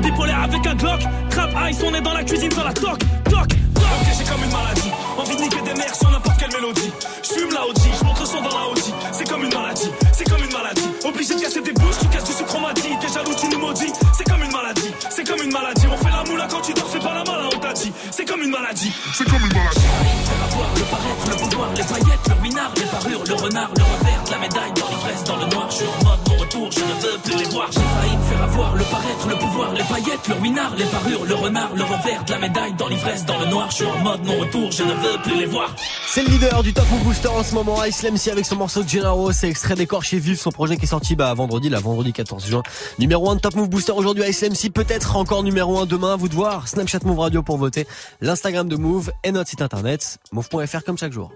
Bipolaire 0.02 0.44
avec 0.44 0.66
un 0.68 0.76
Glock. 0.76 1.02
Trap 1.30 1.52
ice, 1.70 1.80
on 1.86 1.94
est 1.94 2.02
dans 2.02 2.14
la 2.14 2.24
cuisine 2.24 2.52
sans 2.52 2.64
la. 2.64 2.74
Toc, 2.74 3.00
toc. 3.30 3.48
Ok, 3.84 4.08
j'ai 4.18 4.24
comme 4.24 4.44
une 4.44 4.52
maladie. 4.52 4.92
Envie 5.18 5.36
de 5.36 5.42
niquer 5.42 5.62
des 5.62 5.74
mères 5.74 5.96
sur 5.96 6.10
n'importe 6.10 6.38
quelle 6.38 6.52
mélodie. 6.52 6.92
Je 7.24 7.40
fume 7.40 7.52
la 7.52 7.66
OG, 7.68 7.78
je 8.00 8.06
monte 8.06 8.20
le 8.20 8.26
son 8.26 8.42
dans 8.42 8.50
la 8.50 8.70
OG. 8.70 8.80
C'est 9.12 9.30
comme 9.30 9.44
une 9.44 9.54
maladie, 9.54 9.90
c'est 10.12 10.30
comme 10.30 10.44
une 10.44 10.52
maladie. 10.52 10.90
Obligé 11.06 11.36
de 11.36 11.42
casser 11.42 11.62
des 11.62 11.74
bouches, 11.74 12.00
tu 12.02 12.08
casses 12.08 12.24
du 12.26 12.34
sucre 12.34 12.50
chromatie. 12.50 12.90
T'es 13.02 13.08
jaloux, 13.14 13.36
tu 13.40 13.48
nous 13.50 13.60
maudis. 13.60 13.94
C'est 14.18 14.24
comme 14.24 14.44
une 14.44 14.52
maladie, 14.52 14.92
c'est 15.10 15.28
comme 15.28 15.42
une 15.42 15.52
maladie. 15.52 15.88
On 15.92 15.98
fait 15.98 16.12
la 16.12 16.24
moula 16.24 16.48
quand 16.50 16.62
tu 16.62 16.74
dors, 16.74 16.90
fais 16.90 17.00
pas 17.00 17.14
la 17.14 17.24
malin, 17.24 17.50
on 17.54 17.60
t'a 17.60 17.74
dit. 17.74 17.92
C'est 18.12 18.26
comme 18.26 18.42
une 18.42 18.52
maladie. 18.52 18.92
C'est 19.14 19.26
comme 19.26 19.44
une 19.44 19.54
maladie. 19.54 19.82
Faire 20.24 20.44
avoir 20.44 20.70
le 20.76 20.84
paraître, 20.84 21.30
le 21.30 21.36
pouvoir, 21.36 21.70
les 21.76 21.84
paillettes, 21.84 22.28
le 22.28 22.36
winard, 22.42 22.72
les 22.76 22.86
parures, 22.86 23.24
le 23.28 23.34
renard, 23.36 23.70
le 23.76 23.84
revers 23.84 24.24
la 24.32 24.40
médaille, 24.40 24.74
dans 24.74 24.90
l'ivresse, 24.90 25.24
dans 25.24 25.36
le 25.38 25.46
noir. 25.48 25.68
Je 25.70 25.76
suis 25.76 25.86
en 25.86 26.04
mode 26.04 26.20
mon 26.30 26.38
retour, 26.38 26.72
je 26.72 26.80
ne 26.80 26.94
veux 27.02 27.18
plus 27.20 27.38
les 27.38 27.50
voir. 27.50 27.68
J'ai 27.72 27.80
failli 27.80 28.18
me 28.18 28.24
faire 28.24 28.44
avoir 28.44 28.76
le 28.76 28.84
paraître, 28.86 29.28
le 29.28 29.36
pouvoir, 29.36 29.74
les 29.74 29.84
paillettes, 29.84 30.28
le 30.28 30.36
winard, 30.36 30.76
les 30.76 30.86
parures, 30.86 31.26
le 31.26 31.36
renard, 31.36 31.72
le 31.76 31.84
revers 31.84 32.24
la 32.30 32.40
médaille, 32.40 32.74
dans 32.74 32.88
l'ivresse, 32.88 33.26
dans 33.26 33.40
le 33.40 33.46
noir. 33.46 33.70
Je 33.74 33.78
suis 33.78 33.86
en 33.88 33.98
mode 34.02 34.24
mon 34.24 34.38
retour, 34.38 34.72
je 34.72 34.84
ne 34.84 34.94
veux 34.94 35.20
plus 35.24 35.36
les 35.36 35.48
voir. 35.48 35.76
C'est 36.06 36.22
le 36.22 36.30
leader 36.30 36.62
du 36.62 36.74
Top 36.74 36.86
Move 36.92 37.06
Booster 37.06 37.30
en 37.30 37.42
ce 37.42 37.56
moment, 37.56 37.84
Ice 37.86 38.04
MC 38.04 38.28
avec 38.32 38.46
son 38.46 38.56
morceau 38.56 38.84
de 38.84 38.88
Gennaro, 38.88 39.32
c'est 39.32 39.50
extrait 39.50 39.74
d'écorché 39.74 40.18
chez 40.18 40.20
Vive, 40.20 40.40
son 40.40 40.52
projet 40.52 40.78
qui 40.78 40.84
est 40.84 40.88
sorti 40.88 41.16
bah, 41.16 41.34
vendredi, 41.34 41.70
là, 41.70 41.80
vendredi 41.80 42.14
14 42.14 42.46
juin. 42.46 42.62
Numéro 43.00 43.32
1 43.32 43.38
de 43.38 43.40
Top 43.40 43.56
Move 43.56 43.70
Booster 43.70 43.94
aujourd'hui, 43.94 44.26
Ice 44.30 44.44
MC, 44.44 44.72
peut-être 44.72 45.16
encore 45.16 45.42
numéro 45.42 45.80
1 45.80 45.88
demain, 45.88 46.14
à 46.14 46.16
vous 46.18 46.30
de 46.30 46.36
voir. 46.36 46.68
Snapchat 46.68 47.00
Move 47.04 47.18
Radio 47.18 47.42
pour 47.42 47.58
voter, 47.58 47.88
l'Instagram 48.22 48.70
de 48.70 48.76
Move 48.76 49.12
et 49.24 49.32
notre 49.32 49.50
site 49.50 49.64
internet, 49.64 50.20
move.fr 50.32 50.84
comme 50.86 51.00
chaque 51.00 51.14
jour. 51.14 51.34